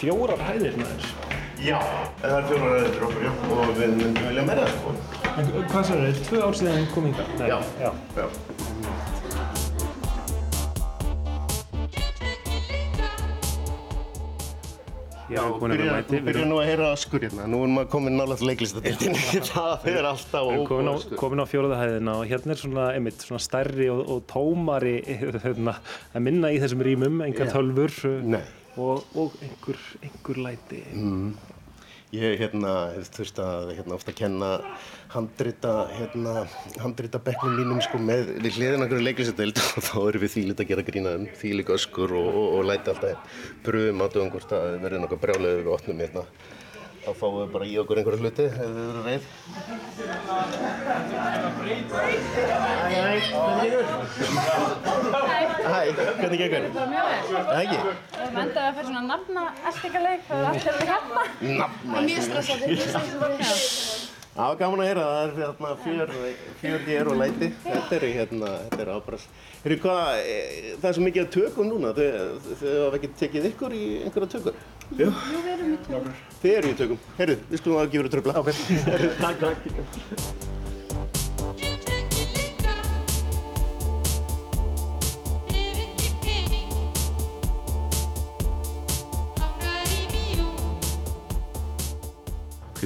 fjórar 0.00 0.40
hæðir 0.40 0.78
maður. 0.80 1.08
Já, 1.60 1.76
það 2.22 2.36
er 2.38 2.46
fjórar 2.48 2.70
hæðir 2.78 3.02
okkur, 3.04 3.24
já. 3.26 3.32
Og 3.52 3.72
við 3.76 3.90
myndum 3.98 4.28
vilja 4.30 4.44
meira 4.48 4.64
sko. 4.72 4.94
En 5.34 5.50
hvað 5.68 5.82
sagður 5.90 6.06
þau? 6.06 6.22
Tvö 6.30 6.40
ár 6.46 6.56
síðan 6.62 6.86
kom 6.94 7.08
hingað? 7.10 7.34
Nei, 7.36 7.48
Já. 7.50 7.58
já. 7.82 7.90
já. 8.16 9.09
Já, 15.30 15.40
að 15.46 16.08
þú 16.10 16.20
byrjar 16.26 16.48
nú 16.50 16.56
að 16.58 16.66
heyra 16.66 16.88
öskur 16.94 17.24
hérna. 17.26 17.46
Nú 17.50 17.60
erum 17.62 17.76
maður 17.78 17.90
komin 17.92 18.16
nálega 18.18 18.40
til 18.40 18.48
leiklistadeildinni. 18.50 19.20
það 19.50 19.86
er 19.92 20.08
alltaf 20.08 20.48
Við 20.48 20.56
erum 20.56 20.66
komin 20.70 21.18
komin 21.20 21.42
á 21.42 21.46
fjóruða 21.50 21.78
hæðina 21.78 22.16
og 22.18 22.24
hérna 22.32 22.54
er 22.56 22.62
svona, 22.62 22.86
einmitt, 22.96 23.22
svona 23.26 23.42
stærri 23.44 23.86
og, 23.92 24.02
og 24.10 24.24
tómari 24.30 24.96
hérna, 25.44 25.76
að 26.14 26.26
minna 26.26 26.50
í 26.50 26.58
þessum 26.62 26.82
rýmum, 26.86 27.22
engar 27.28 27.52
tölfur 27.54 27.94
og, 28.10 29.06
og 29.14 29.38
einhver, 29.44 29.86
einhver 30.02 30.42
læti. 30.48 30.82
Mm. 30.96 31.32
Ég 32.10 32.40
hérna, 32.40 32.74
hef 32.96 33.12
þurft 33.14 33.38
að 33.44 33.68
hérna, 33.76 33.94
ofta 34.00 34.14
kenna 34.18 34.54
handrita, 35.10 35.72
hérna, 35.96 36.34
handrita 36.78 37.18
bekknum 37.26 37.56
mínum 37.58 37.80
sko 37.82 37.98
með 37.98 38.28
við 38.44 38.58
hliðin 38.60 38.84
okkur 38.86 39.02
leiklisadild 39.02 39.58
og 39.76 39.82
þá 39.88 39.96
erum 40.06 40.22
við 40.24 40.34
þvílit 40.36 40.62
að 40.62 40.70
gera 40.70 40.86
grínaðum, 40.86 41.26
þvílik 41.40 41.72
öskur 41.76 42.14
og, 42.20 42.28
og, 42.30 42.46
og 42.60 42.68
læti 42.70 42.94
alltaf 42.94 43.42
bröðum 43.66 44.04
átöðum 44.06 44.32
hvort 44.36 44.56
að 44.56 44.78
verði 44.84 45.02
nokkuð 45.04 45.22
brjálega 45.26 45.60
við 45.64 45.74
opnum 45.76 46.02
hérna. 46.04 46.24
Þá 47.00 47.14
fáum 47.16 47.36
við 47.40 47.52
bara 47.54 47.64
í 47.64 47.74
okkur 47.80 47.98
einhverju 48.02 48.20
hluti 48.20 48.44
ef 48.44 48.58
við 48.60 48.74
verðum 48.76 49.06
reið. 49.08 49.24
Hæ, 55.70 55.78
hvernig 56.20 56.38
gengur? 56.40 56.66
Bara 56.74 56.86
mjög 56.90 57.06
vel. 57.08 57.22
Það 57.30 57.60
ekki? 57.62 57.78
Við 58.20 58.38
endað 58.42 58.62
að 58.66 58.74
fyrir 58.76 58.88
svona 58.90 59.02
nafna 59.08 59.44
estingaleik, 59.70 60.22
það 60.28 60.36
er 60.40 60.50
allt 60.50 60.68
hérna 60.68 60.84
hérna. 60.90 61.22
Nafna- 61.62 61.96
Og 61.96 62.04
mjög 62.10 62.22
stressandi. 62.28 62.66
mjög 62.70 62.86
stressandi. 64.30 64.36
Já, 64.36 64.56
gaman 64.58 64.80
að 64.80 64.86
heyra, 64.86 65.06
það 65.06 65.22
er 65.22 65.32
hérna 65.40 65.70
fjör, 65.84 66.12
fjör 66.60 66.84
hér 66.86 67.10
og 67.10 67.16
læti. 67.18 67.48
Þetta 67.64 67.96
er 67.96 68.06
hérna, 68.14 68.52
þetta 68.68 68.82
er 68.84 68.92
ábrast. 68.94 69.40
Heyrðu 69.64 69.80
hvað, 69.82 70.20
e, 70.20 70.76
það 70.76 70.88
er 70.90 70.94
svo 70.94 71.06
mikið 71.06 71.24
að 71.24 71.32
tökum 71.34 71.68
núna, 71.68 71.92
þau, 71.96 72.06
hafa 72.84 73.00
ekki 73.00 73.12
tekið 73.18 73.50
ykkur 73.50 73.74
í 73.74 73.82
einhverja 74.04 74.30
tökur? 74.36 74.62
Jú. 74.90 75.10
Jú, 75.10 75.42
við 75.44 75.52
erum 75.56 75.74
í 75.74 75.82
tökum. 75.88 76.14
Þið 76.42 76.56
eru 76.60 76.70
í 76.70 76.78
tökum. 76.78 77.02
Heyrðu, 77.18 77.36
við 77.50 77.64
skulum 77.64 77.82
að 77.82 77.92
gefa 77.96 78.06
þér 78.06 78.14
tröfla. 78.16 78.32
Takk, 79.26 80.58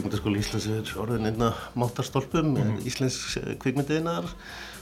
Kvikmyndaskóli 0.05 0.40
Íslands 0.42 0.66
er 0.68 0.90
orðin 1.00 1.30
einna 1.30 1.46
máttarstolpum 1.80 2.50
mm 2.50 2.57
-hmm. 2.61 2.80
Íslands 2.84 3.38
kvikmyndiðinnar. 3.57 4.26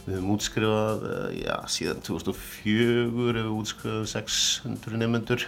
Við 0.03 0.17
höfum 0.17 0.33
útskrifað, 0.35 1.05
eh, 1.07 1.45
já, 1.47 1.57
síðan 1.71 2.01
2004 2.03 3.07
hefur 3.07 3.39
við 3.39 3.53
útskrifað 3.55 4.07
600 4.11 4.99
nefnendur 4.99 5.47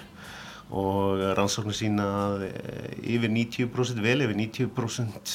og 0.71 1.19
rannsóknir 1.35 1.75
sína 1.75 2.07
að 2.07 2.45
eh, 2.47 3.17
yfir 3.17 3.31
90%, 3.35 3.99
vel 3.99 4.23
yfir 4.23 4.37
90% 4.39 5.35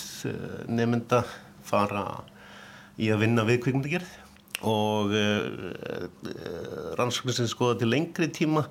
nefnda 0.71 1.25
fara 1.61 2.23
í 2.97 3.11
að 3.11 3.19
vinna 3.19 3.43
við 3.43 3.59
kvikmyndagerð 3.59 4.07
og 4.63 5.11
rannsóknir 6.95 7.35
sem 7.35 7.47
skoða 7.47 7.79
til 7.79 7.91
lengri 7.91 8.31
tíma 8.31 8.69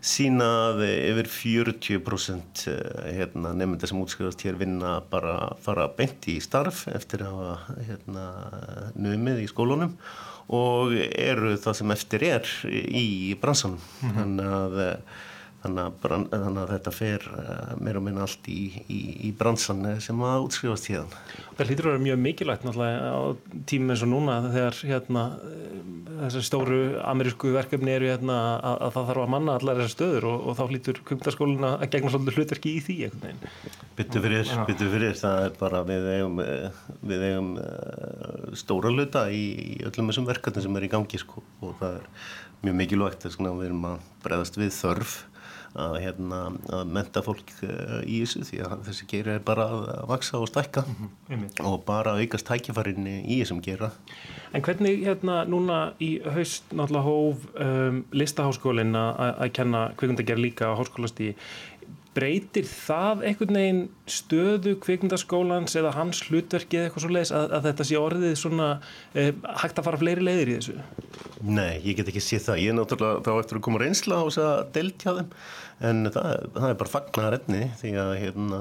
sína 0.00 0.48
að 0.70 0.82
yfir 0.88 1.28
40% 1.28 2.64
eh, 2.72 3.12
hérna, 3.18 3.52
nefnda 3.56 3.88
sem 3.90 4.00
útskrifast 4.00 4.44
hér 4.46 4.58
vinna 4.60 4.98
bara 5.12 5.52
fara 5.60 5.88
beint 5.96 6.28
í 6.32 6.38
starf 6.42 6.86
eftir 6.88 7.26
að 7.26 7.36
hafa 7.36 7.78
hérna, 7.88 8.26
numið 8.96 9.44
í 9.44 9.48
skólunum 9.50 9.96
og 10.50 10.96
eru 10.98 11.54
það 11.60 11.76
sem 11.78 11.92
eftir 11.94 12.24
er 12.26 12.54
í 12.66 13.36
bransanum. 13.40 13.82
Mhm. 14.00 14.16
Þannig 14.16 14.54
að 14.60 14.80
eh, 14.86 15.18
Þannig 15.60 15.80
að, 15.84 16.22
þannig 16.32 16.58
að 16.62 16.70
þetta 16.72 16.92
fer 16.96 17.24
uh, 17.36 17.72
meira 17.84 18.00
og 18.00 18.04
minna 18.06 18.22
allt 18.24 18.46
í, 18.48 18.62
í, 18.88 19.00
í 19.28 19.32
bransan 19.36 19.82
eh, 19.90 19.98
sem 20.00 20.22
að 20.24 20.46
útskrifast 20.46 20.88
hérna. 20.88 21.20
Það 21.58 21.68
hlýtur 21.68 21.88
að 21.88 21.92
vera 21.92 22.04
mjög 22.06 22.20
mikilvægt 22.24 22.64
náttúrulega 22.64 23.10
á 23.12 23.20
tímum 23.68 23.92
eins 23.92 24.04
og 24.06 24.10
núna 24.14 24.38
þegar 24.46 24.80
hérna, 24.88 25.26
þessar 26.22 26.46
stóru 26.48 26.80
amerísku 27.12 27.52
verkefni 27.52 27.92
eru 27.92 28.08
hérna, 28.08 28.38
að, 28.56 28.80
að 28.86 28.96
það 28.96 29.08
þarf 29.10 29.24
að 29.26 29.32
manna 29.36 29.58
allar 29.60 29.82
þessar 29.82 29.94
stöður 29.98 30.28
og, 30.32 30.40
og 30.40 30.56
þá 30.56 30.64
hlýtur 30.72 31.04
kvimtaskólina 31.10 31.74
að 31.76 31.86
gegna 31.92 32.16
svolítið 32.16 32.40
hlutverki 32.40 32.72
í 32.72 32.82
því 32.88 33.00
einhvern 33.10 33.26
veginn. 33.28 33.78
Byttu 34.00 34.24
fyrir, 34.24 34.52
byttu 34.70 34.92
fyrir, 34.96 35.16
það 35.20 35.42
er 35.44 35.56
bara 35.60 35.84
við 35.92 36.12
eigum, 36.14 36.44
eh, 36.46 36.84
við 37.12 37.26
eigum 37.28 37.54
stóra 38.56 38.96
hluta 38.96 39.28
í, 39.28 39.44
í 39.60 39.82
öllum 39.84 40.08
þessum 40.08 40.32
verkefni 40.32 40.64
sem 40.64 40.80
er 40.80 40.88
í 40.88 40.94
gangi 40.96 41.20
sko 41.20 41.44
og 41.60 41.76
það 41.82 42.00
er 42.00 42.08
mjög 42.60 42.76
mikilvægt 42.76 43.24
að 43.28 43.38
við 43.40 43.66
erum 43.70 43.86
að 43.88 44.08
bregðast 44.24 44.58
við 44.60 44.72
þörf 44.76 45.12
að, 45.78 45.96
hérna, 46.02 46.40
að 46.74 46.92
menta 46.96 47.22
fólk 47.24 47.52
uh, 47.66 48.00
í 48.02 48.20
þessu 48.24 48.42
því 48.48 48.60
að 48.66 48.76
þessi 48.88 49.08
geira 49.10 49.36
er 49.36 49.44
bara 49.46 49.66
að, 49.70 49.88
vaksa 50.10 50.40
og 50.40 50.50
stækka 50.50 50.84
einmitt. 51.30 51.60
og 51.62 51.84
bara 51.86 52.16
aukast 52.18 52.48
tækifærinni 52.48 53.20
í 53.22 53.40
þessum 53.42 53.62
gera. 53.64 53.92
En 54.56 54.64
hvernig 54.66 55.04
hérna 55.04 55.44
núna 55.46 55.80
í 56.02 56.10
haust 56.24 56.72
náttúrulega 56.74 57.06
hóf 57.06 57.46
um, 57.54 58.02
listaháskólinn 58.16 58.96
að 58.98 59.46
kenna 59.54 59.84
kvikmyndagerð 60.00 60.42
líka 60.42 60.72
á 60.74 60.78
háskólastíði 60.78 61.36
breytir 62.16 62.66
það 62.66 63.22
einhvern 63.28 63.58
veginn 63.60 63.80
stöðu 64.10 64.74
kvikmyndaskólans 64.82 65.76
eða 65.78 65.92
hans 65.94 66.22
hlutverki 66.26 66.78
eða 66.80 66.88
eitthvað 66.88 67.04
svo 67.04 67.12
leiðis 67.14 67.32
að, 67.38 67.54
að 67.56 67.68
þetta 67.68 67.86
sé 67.86 67.98
orðið 68.00 68.34
svona 68.40 68.68
eh, 69.14 69.30
hægt 69.62 69.78
að 69.78 69.86
fara 69.86 70.00
fleiri 70.00 70.26
leiðir 70.26 70.50
í 70.50 70.56
þessu? 70.58 70.76
Nei, 71.46 71.78
ég 71.86 72.00
get 72.00 72.10
ekki 72.10 72.22
séð 72.24 72.48
það. 72.48 72.62
Ég 72.64 72.72
er 72.72 72.78
náttúrulega 72.80 73.22
þá 73.24 73.30
eftir 73.36 73.60
að 73.60 73.64
koma 73.68 73.82
reynsla 73.82 74.18
á 74.18 74.22
þess 74.26 74.42
að 74.44 74.62
deilt 74.74 75.06
hjá 75.06 75.12
þeim 75.20 75.30
en 75.90 76.12
það, 76.12 76.30
það 76.58 76.68
er 76.68 76.78
bara 76.82 76.94
fagnar 76.96 77.36
efni 77.38 77.62
því 77.80 77.94
að 78.02 78.12
hérna, 78.24 78.60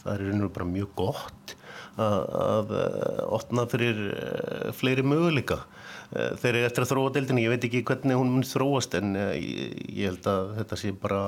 það 0.00 0.12
er 0.14 0.24
einhverjum 0.24 0.54
bara 0.56 0.70
mjög 0.72 0.94
gott 0.98 1.54
að, 1.98 2.18
að 2.40 2.74
eh, 2.78 3.20
opna 3.38 3.66
fyrir 3.70 4.00
eh, 4.14 4.70
fleiri 4.76 5.04
möguleika. 5.06 5.60
Eh, 6.16 6.36
Þeir 6.40 6.54
eru 6.54 6.66
eftir 6.68 6.84
að 6.84 6.90
þróa 6.92 7.12
deildinni, 7.12 7.42
ég 7.44 7.52
veit 7.52 7.64
ekki 7.68 7.82
hvernig 7.88 8.16
hún 8.16 8.30
mun 8.32 8.46
þróast 8.46 8.94
en 8.96 9.16
eh, 9.18 9.34
ég, 9.36 10.06
held 10.08 10.28
að 10.30 10.54
þetta 10.56 10.78
sé 10.80 10.92
bara 11.02 11.18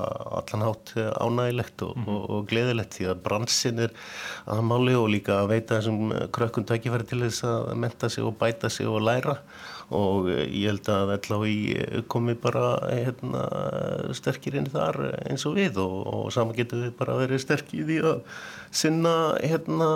allan 0.40 0.64
hátt 0.64 0.94
eh, 0.96 1.10
ánægilegt 1.20 1.84
og, 1.84 1.98
og, 2.06 2.22
og 2.36 2.46
gleðilegt 2.48 2.96
því 2.96 3.10
að 3.12 3.20
bransin 3.26 3.84
er 3.86 3.92
að 4.48 4.62
máli 4.70 4.96
og 4.96 5.10
líka 5.12 5.42
að 5.42 5.50
veita 5.52 5.76
þessum 5.76 6.14
krökkum 6.32 6.68
tækifæri 6.70 7.10
til 7.10 7.20
þess 7.26 7.44
að 7.50 7.74
menta 7.84 8.08
sig 8.12 8.24
og 8.24 8.38
bæta 8.40 8.72
sig 8.72 8.88
og 8.88 9.04
læra 9.04 9.36
og 9.90 10.28
eh, 10.30 10.44
ég 10.54 10.70
held 10.70 10.88
að 10.92 11.12
LHI 11.18 12.04
komi 12.12 12.34
bara 12.38 12.76
hérna, 12.86 13.42
sterkir 14.16 14.56
inn 14.60 14.68
þar 14.70 14.98
eins 15.26 15.44
og 15.50 15.56
við 15.58 15.80
og, 15.82 15.96
og 16.06 16.32
saman 16.34 16.54
getur 16.58 16.84
við 16.86 16.94
bara 17.00 17.16
verið 17.18 17.42
sterkir 17.42 17.82
í 17.82 17.86
því 17.88 17.98
að 18.12 18.22
sinna 18.80 19.14
hérna, 19.42 19.90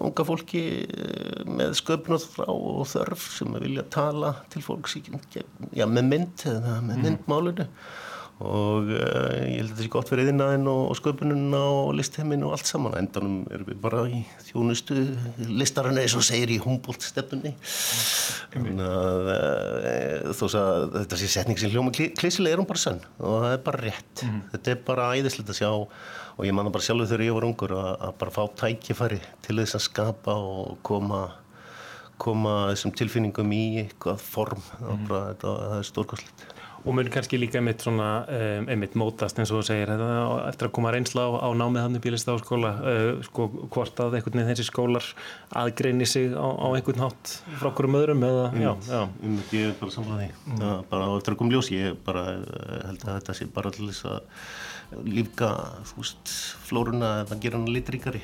unga 0.00 0.24
fólki 0.28 0.64
eh, 0.88 1.44
með 1.48 1.76
sköpun 1.82 2.18
og 2.48 2.84
þörf 2.88 3.28
sem 3.38 3.56
vilja 3.60 3.84
tala 3.92 4.34
til 4.52 4.64
fólks 4.64 4.96
í, 5.00 5.04
já, 5.76 5.84
með 5.86 6.10
mynd 6.14 6.46
með 6.48 6.94
Mhm. 6.98 7.02
myndmálinu 7.04 7.68
og 8.38 8.86
uh, 8.94 9.38
ég 9.42 9.56
held 9.58 9.64
að 9.64 9.72
þetta 9.72 9.84
sé 9.84 9.90
gott 9.90 10.10
fyrir 10.12 10.28
yðnaðinn 10.30 10.68
og, 10.70 10.82
og 10.92 10.98
sköpununa 10.98 11.62
og 11.74 11.88
listheimin 11.98 12.44
og 12.46 12.52
allt 12.54 12.68
saman. 12.70 12.94
Endanum 13.00 13.40
erum 13.50 13.66
við 13.66 13.80
bara 13.82 14.04
í 14.06 14.20
þjónustu 14.46 14.98
listarinn 15.48 15.98
eins 15.98 16.14
og 16.14 16.22
segir 16.26 16.52
í 16.54 16.60
Humboldt 16.62 17.02
stefnunni 17.02 17.56
þannig 18.52 18.84
að 18.86 19.32
uh, 19.32 20.30
þó 20.38 20.44
að 20.60 20.86
þetta 21.00 21.18
sé 21.18 21.30
setning 21.32 21.58
sem 21.58 21.72
hljóma 21.72 21.90
klísilega 21.94 22.54
er 22.54 22.62
hún 22.62 22.70
bara 22.70 22.84
sönn 22.84 23.02
og 23.18 23.42
það 23.42 23.56
er 23.56 23.64
bara 23.66 23.82
rétt. 23.88 24.24
Þetta 24.54 24.72
er 24.74 24.80
bara 24.86 25.10
æðislegt 25.18 25.50
að 25.50 25.58
sjá 25.58 25.72
og 25.72 26.46
ég 26.46 26.54
manna 26.54 26.70
bara 26.70 26.86
sjálfur 26.86 27.10
þegar 27.10 27.26
ég 27.26 27.36
var 27.40 27.48
ungur 27.48 27.74
að, 27.74 27.90
að 28.06 28.14
bara 28.22 28.36
fá 28.36 28.42
tækifæri 28.62 29.18
til 29.42 29.58
þess 29.58 29.80
að 29.80 29.86
skapa 29.88 30.38
og 30.38 30.78
koma 30.86 31.24
koma 32.18 32.54
þessum 32.72 32.94
tilfinningum 32.98 33.52
í 33.54 33.64
eitthvað 33.84 34.22
form. 34.22 34.62
Mm. 34.78 35.04
bara, 35.06 35.20
þetta, 35.32 35.52
það 35.58 35.76
er 35.80 35.90
stórkostlegt 35.90 36.46
og 36.84 36.94
mun 36.94 37.10
kannski 37.12 37.38
líka 37.40 37.58
einmitt 37.60 37.82
svona 37.84 38.08
um, 38.28 38.68
einmitt 38.70 38.96
mótast 38.98 39.38
eins 39.40 39.52
og 39.52 39.60
þú 39.60 39.68
segir 39.70 39.90
þetta, 39.92 40.10
eftir 40.48 40.68
að 40.68 40.74
koma 40.78 40.92
reynsla 40.94 41.24
á, 41.26 41.30
á 41.44 41.48
námið 41.58 41.84
hann 41.84 41.98
í 41.98 42.02
bílista 42.04 42.34
á 42.34 42.38
skóla 42.42 42.72
uh, 42.78 43.08
sko 43.26 43.48
hvort 43.74 44.02
að 44.04 44.18
einhvern 44.18 44.40
veginn 44.40 44.52
þessi 44.52 44.68
skólar 44.68 45.08
aðgreini 45.62 46.08
sig 46.08 46.36
á, 46.36 46.46
á 46.46 46.66
einhvern 46.70 47.04
hátt 47.06 47.34
frá 47.58 47.70
okkurum 47.72 47.98
öðrum 48.00 48.24
eða 48.28 48.46
já, 48.54 48.70
já. 48.88 49.02
Um, 49.24 49.40
ég 49.54 49.72
er 49.72 49.76
bara 49.80 49.96
því 49.96 50.30
mm. 50.30 50.64
bara 50.92 51.10
eftir 51.16 51.34
að 51.34 51.40
koma 51.42 51.56
ljós 51.56 51.72
ég 51.74 51.98
bara 52.06 52.26
held 52.34 53.08
að 53.08 53.18
þetta 53.18 53.38
sé 53.40 53.50
bara 53.58 53.74
til 53.74 53.90
þess 53.90 54.08
að 54.12 55.02
lífka 55.04 55.50
flórunna 56.68 57.18
eða 57.24 57.42
gera 57.42 57.60
hann 57.60 57.74
litríkari 57.74 58.22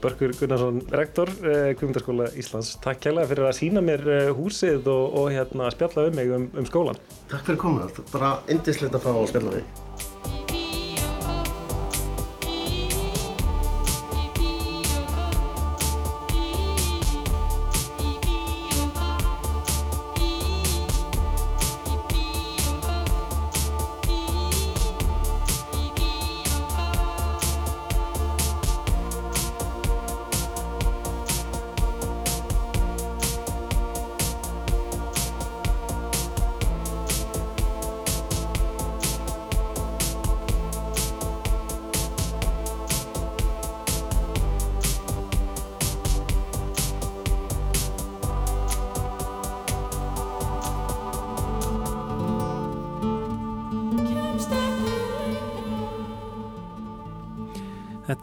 Börkur 0.00 0.32
Gunnarsson, 0.38 0.80
rektor 0.96 1.28
eh, 1.44 1.74
Kvömyndaskóla 1.76 2.30
Íslands. 2.40 2.72
Takk 2.84 3.02
kærlega 3.04 3.30
fyrir 3.34 3.48
að 3.50 3.58
sína 3.60 3.84
mér 3.84 4.06
eh, 4.08 4.30
húsið 4.36 4.88
og, 4.88 5.20
og 5.20 5.30
hérna, 5.34 5.68
spjalla 5.74 6.08
um 6.08 6.18
mig 6.20 6.32
um, 6.32 6.48
um 6.56 6.68
skólan. 6.68 6.98
Takk 7.30 7.46
fyrir 7.50 7.60
komuna, 7.60 7.92
bara 8.14 8.34
indislegt 8.52 8.96
að 8.96 9.06
fá 9.06 9.12
að 9.14 9.30
spjalla 9.34 9.56
þig. 9.58 9.89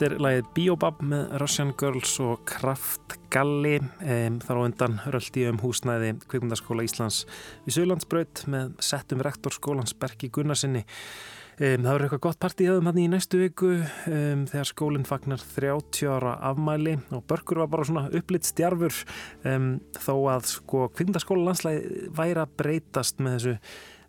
Er 0.07 0.21
lagið 0.23 0.47
Biobab 0.55 0.99
með 1.05 1.33
Russian 1.41 1.71
Girls 1.79 2.13
og 2.23 2.43
Kraft 2.47 3.17
Galli 3.33 3.77
um, 3.79 4.37
þar 4.43 4.59
á 4.59 4.61
undan 4.63 4.99
röldi 5.11 5.43
um 5.49 5.59
húsnæði 5.61 6.13
Kvikmundaskóla 6.29 6.85
Íslands 6.87 7.25
við 7.65 7.77
Söðlandsbraut 7.77 8.43
með 8.51 8.77
settum 8.83 9.23
rektorskólans 9.25 9.95
Berki 9.99 10.29
Gunnarsinni 10.33 10.83
um, 10.85 11.83
Það 11.83 11.89
verður 11.89 12.07
eitthvað 12.07 12.23
gott 12.27 12.39
partíðaðum 12.45 12.89
hann 12.91 13.01
í 13.03 13.09
næstu 13.11 13.41
viku 13.41 13.73
um, 13.81 14.47
þegar 14.49 14.71
skólinn 14.71 15.09
fagnar 15.09 15.43
30 15.43 16.13
ára 16.13 16.37
afmæli 16.51 16.97
og 17.11 17.27
Börkur 17.27 17.63
var 17.63 17.71
bara 17.75 17.89
svona 17.89 18.07
upplitt 18.15 18.47
stjarfur 18.47 19.03
þó 19.43 20.15
að 20.33 20.49
sko 20.53 20.87
Kvikmundaskóla 20.95 21.49
landslæði 21.51 22.09
væri 22.15 22.43
að 22.45 22.57
breytast 22.63 23.19
með 23.19 23.39
þessu 23.39 23.55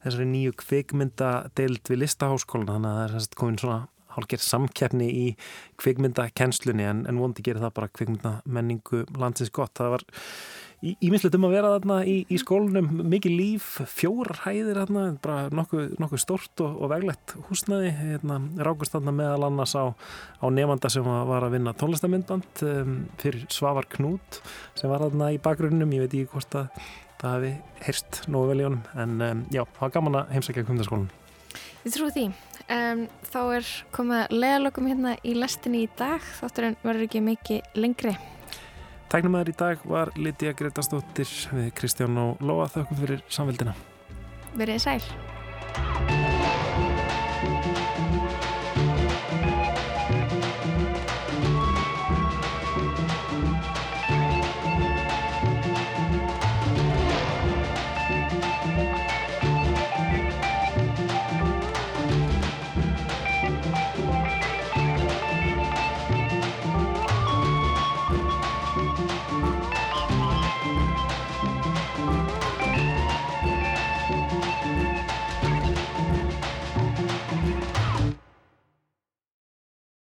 þessari 0.05 0.26
nýju 0.30 0.57
kvikmyndadeild 0.62 1.88
við 1.90 2.05
listaháskólan 2.05 2.70
þannig 2.70 2.90
að 2.92 2.99
það 2.99 3.22
er 3.22 3.38
komin 3.40 3.62
svona 3.62 3.78
hálfgerð 4.18 4.44
samkeppni 4.44 5.08
í 5.08 5.26
kvikmyndakennslunni 5.80 6.86
en, 6.90 7.04
en 7.08 7.20
vondi 7.22 7.44
gerir 7.46 7.62
það 7.64 7.76
bara 7.80 7.92
kvikmyndamenningu 7.94 9.04
landsins 9.18 9.54
gott. 9.54 9.76
Það 9.78 9.94
var 9.96 10.08
íminsleitt 10.78 11.34
um 11.34 11.46
að 11.48 11.54
vera 11.56 11.70
þarna 11.74 11.96
í, 12.06 12.14
í 12.30 12.38
skólunum, 12.38 12.90
mikið 13.10 13.34
líf, 13.34 13.66
fjórar 13.90 14.44
hæðir 14.44 14.78
þarna, 14.78 15.04
bara 15.22 15.48
nokkuð, 15.54 15.96
nokkuð 15.98 16.22
stórt 16.22 16.62
og, 16.62 16.76
og 16.78 16.92
veglegt 16.92 17.34
húsnaði. 17.48 17.90
Hérna, 17.98 18.38
rákust 18.62 18.94
þarna 18.94 19.14
meðal 19.18 19.48
annars 19.48 19.74
á, 19.74 19.90
á 20.38 20.46
nefanda 20.54 20.90
sem 20.92 21.06
var 21.06 21.46
að 21.48 21.56
vinna 21.56 21.74
tónlistamindband 21.78 22.64
um, 22.68 22.96
fyrir 23.18 23.48
Svavar 23.52 23.90
Knút 23.96 24.40
sem 24.78 24.90
var 24.90 25.02
þarna 25.08 25.32
í 25.34 25.42
bakgrunnum, 25.42 25.94
ég 25.96 26.06
veit 26.06 26.14
ekki 26.14 26.32
hvort 26.36 26.58
að 26.60 26.82
það 27.18 27.34
hefði 27.34 27.54
heyrst 27.88 28.20
nógu 28.30 28.52
vel 28.52 28.60
í 28.60 28.68
honum 28.68 28.84
en 29.02 29.16
um, 29.18 29.46
já, 29.50 29.64
það 29.64 29.82
var 29.82 29.96
gaman 29.96 30.20
að 30.20 30.36
heimsækja 30.36 30.68
kvindaskólan. 30.68 31.10
Ég 31.82 31.94
trú 31.94 32.12
því. 32.14 32.28
Um, 32.68 33.06
þá 33.24 33.38
er 33.56 33.68
komið 33.96 34.34
leðalokum 34.34 34.88
hérna 34.90 35.14
í 35.24 35.32
lestinni 35.38 35.86
í 35.86 35.88
dag. 35.96 36.24
Þátturinn 36.40 36.76
verður 36.82 37.06
ekki 37.06 37.24
mikið 37.24 37.80
lengri. 37.80 38.12
Tæknumæður 39.08 39.54
í 39.54 39.56
dag 39.56 39.86
var 39.88 40.12
Lítiða 40.20 40.52
Gretarsdóttir 40.58 41.32
við 41.56 41.72
Kristján 41.80 42.20
og 42.20 42.44
Lóa 42.44 42.68
þökkum 42.74 43.00
fyrir 43.00 43.24
samveldina. 43.32 43.72
Verðið 44.58 44.84
sæl. 44.84 46.17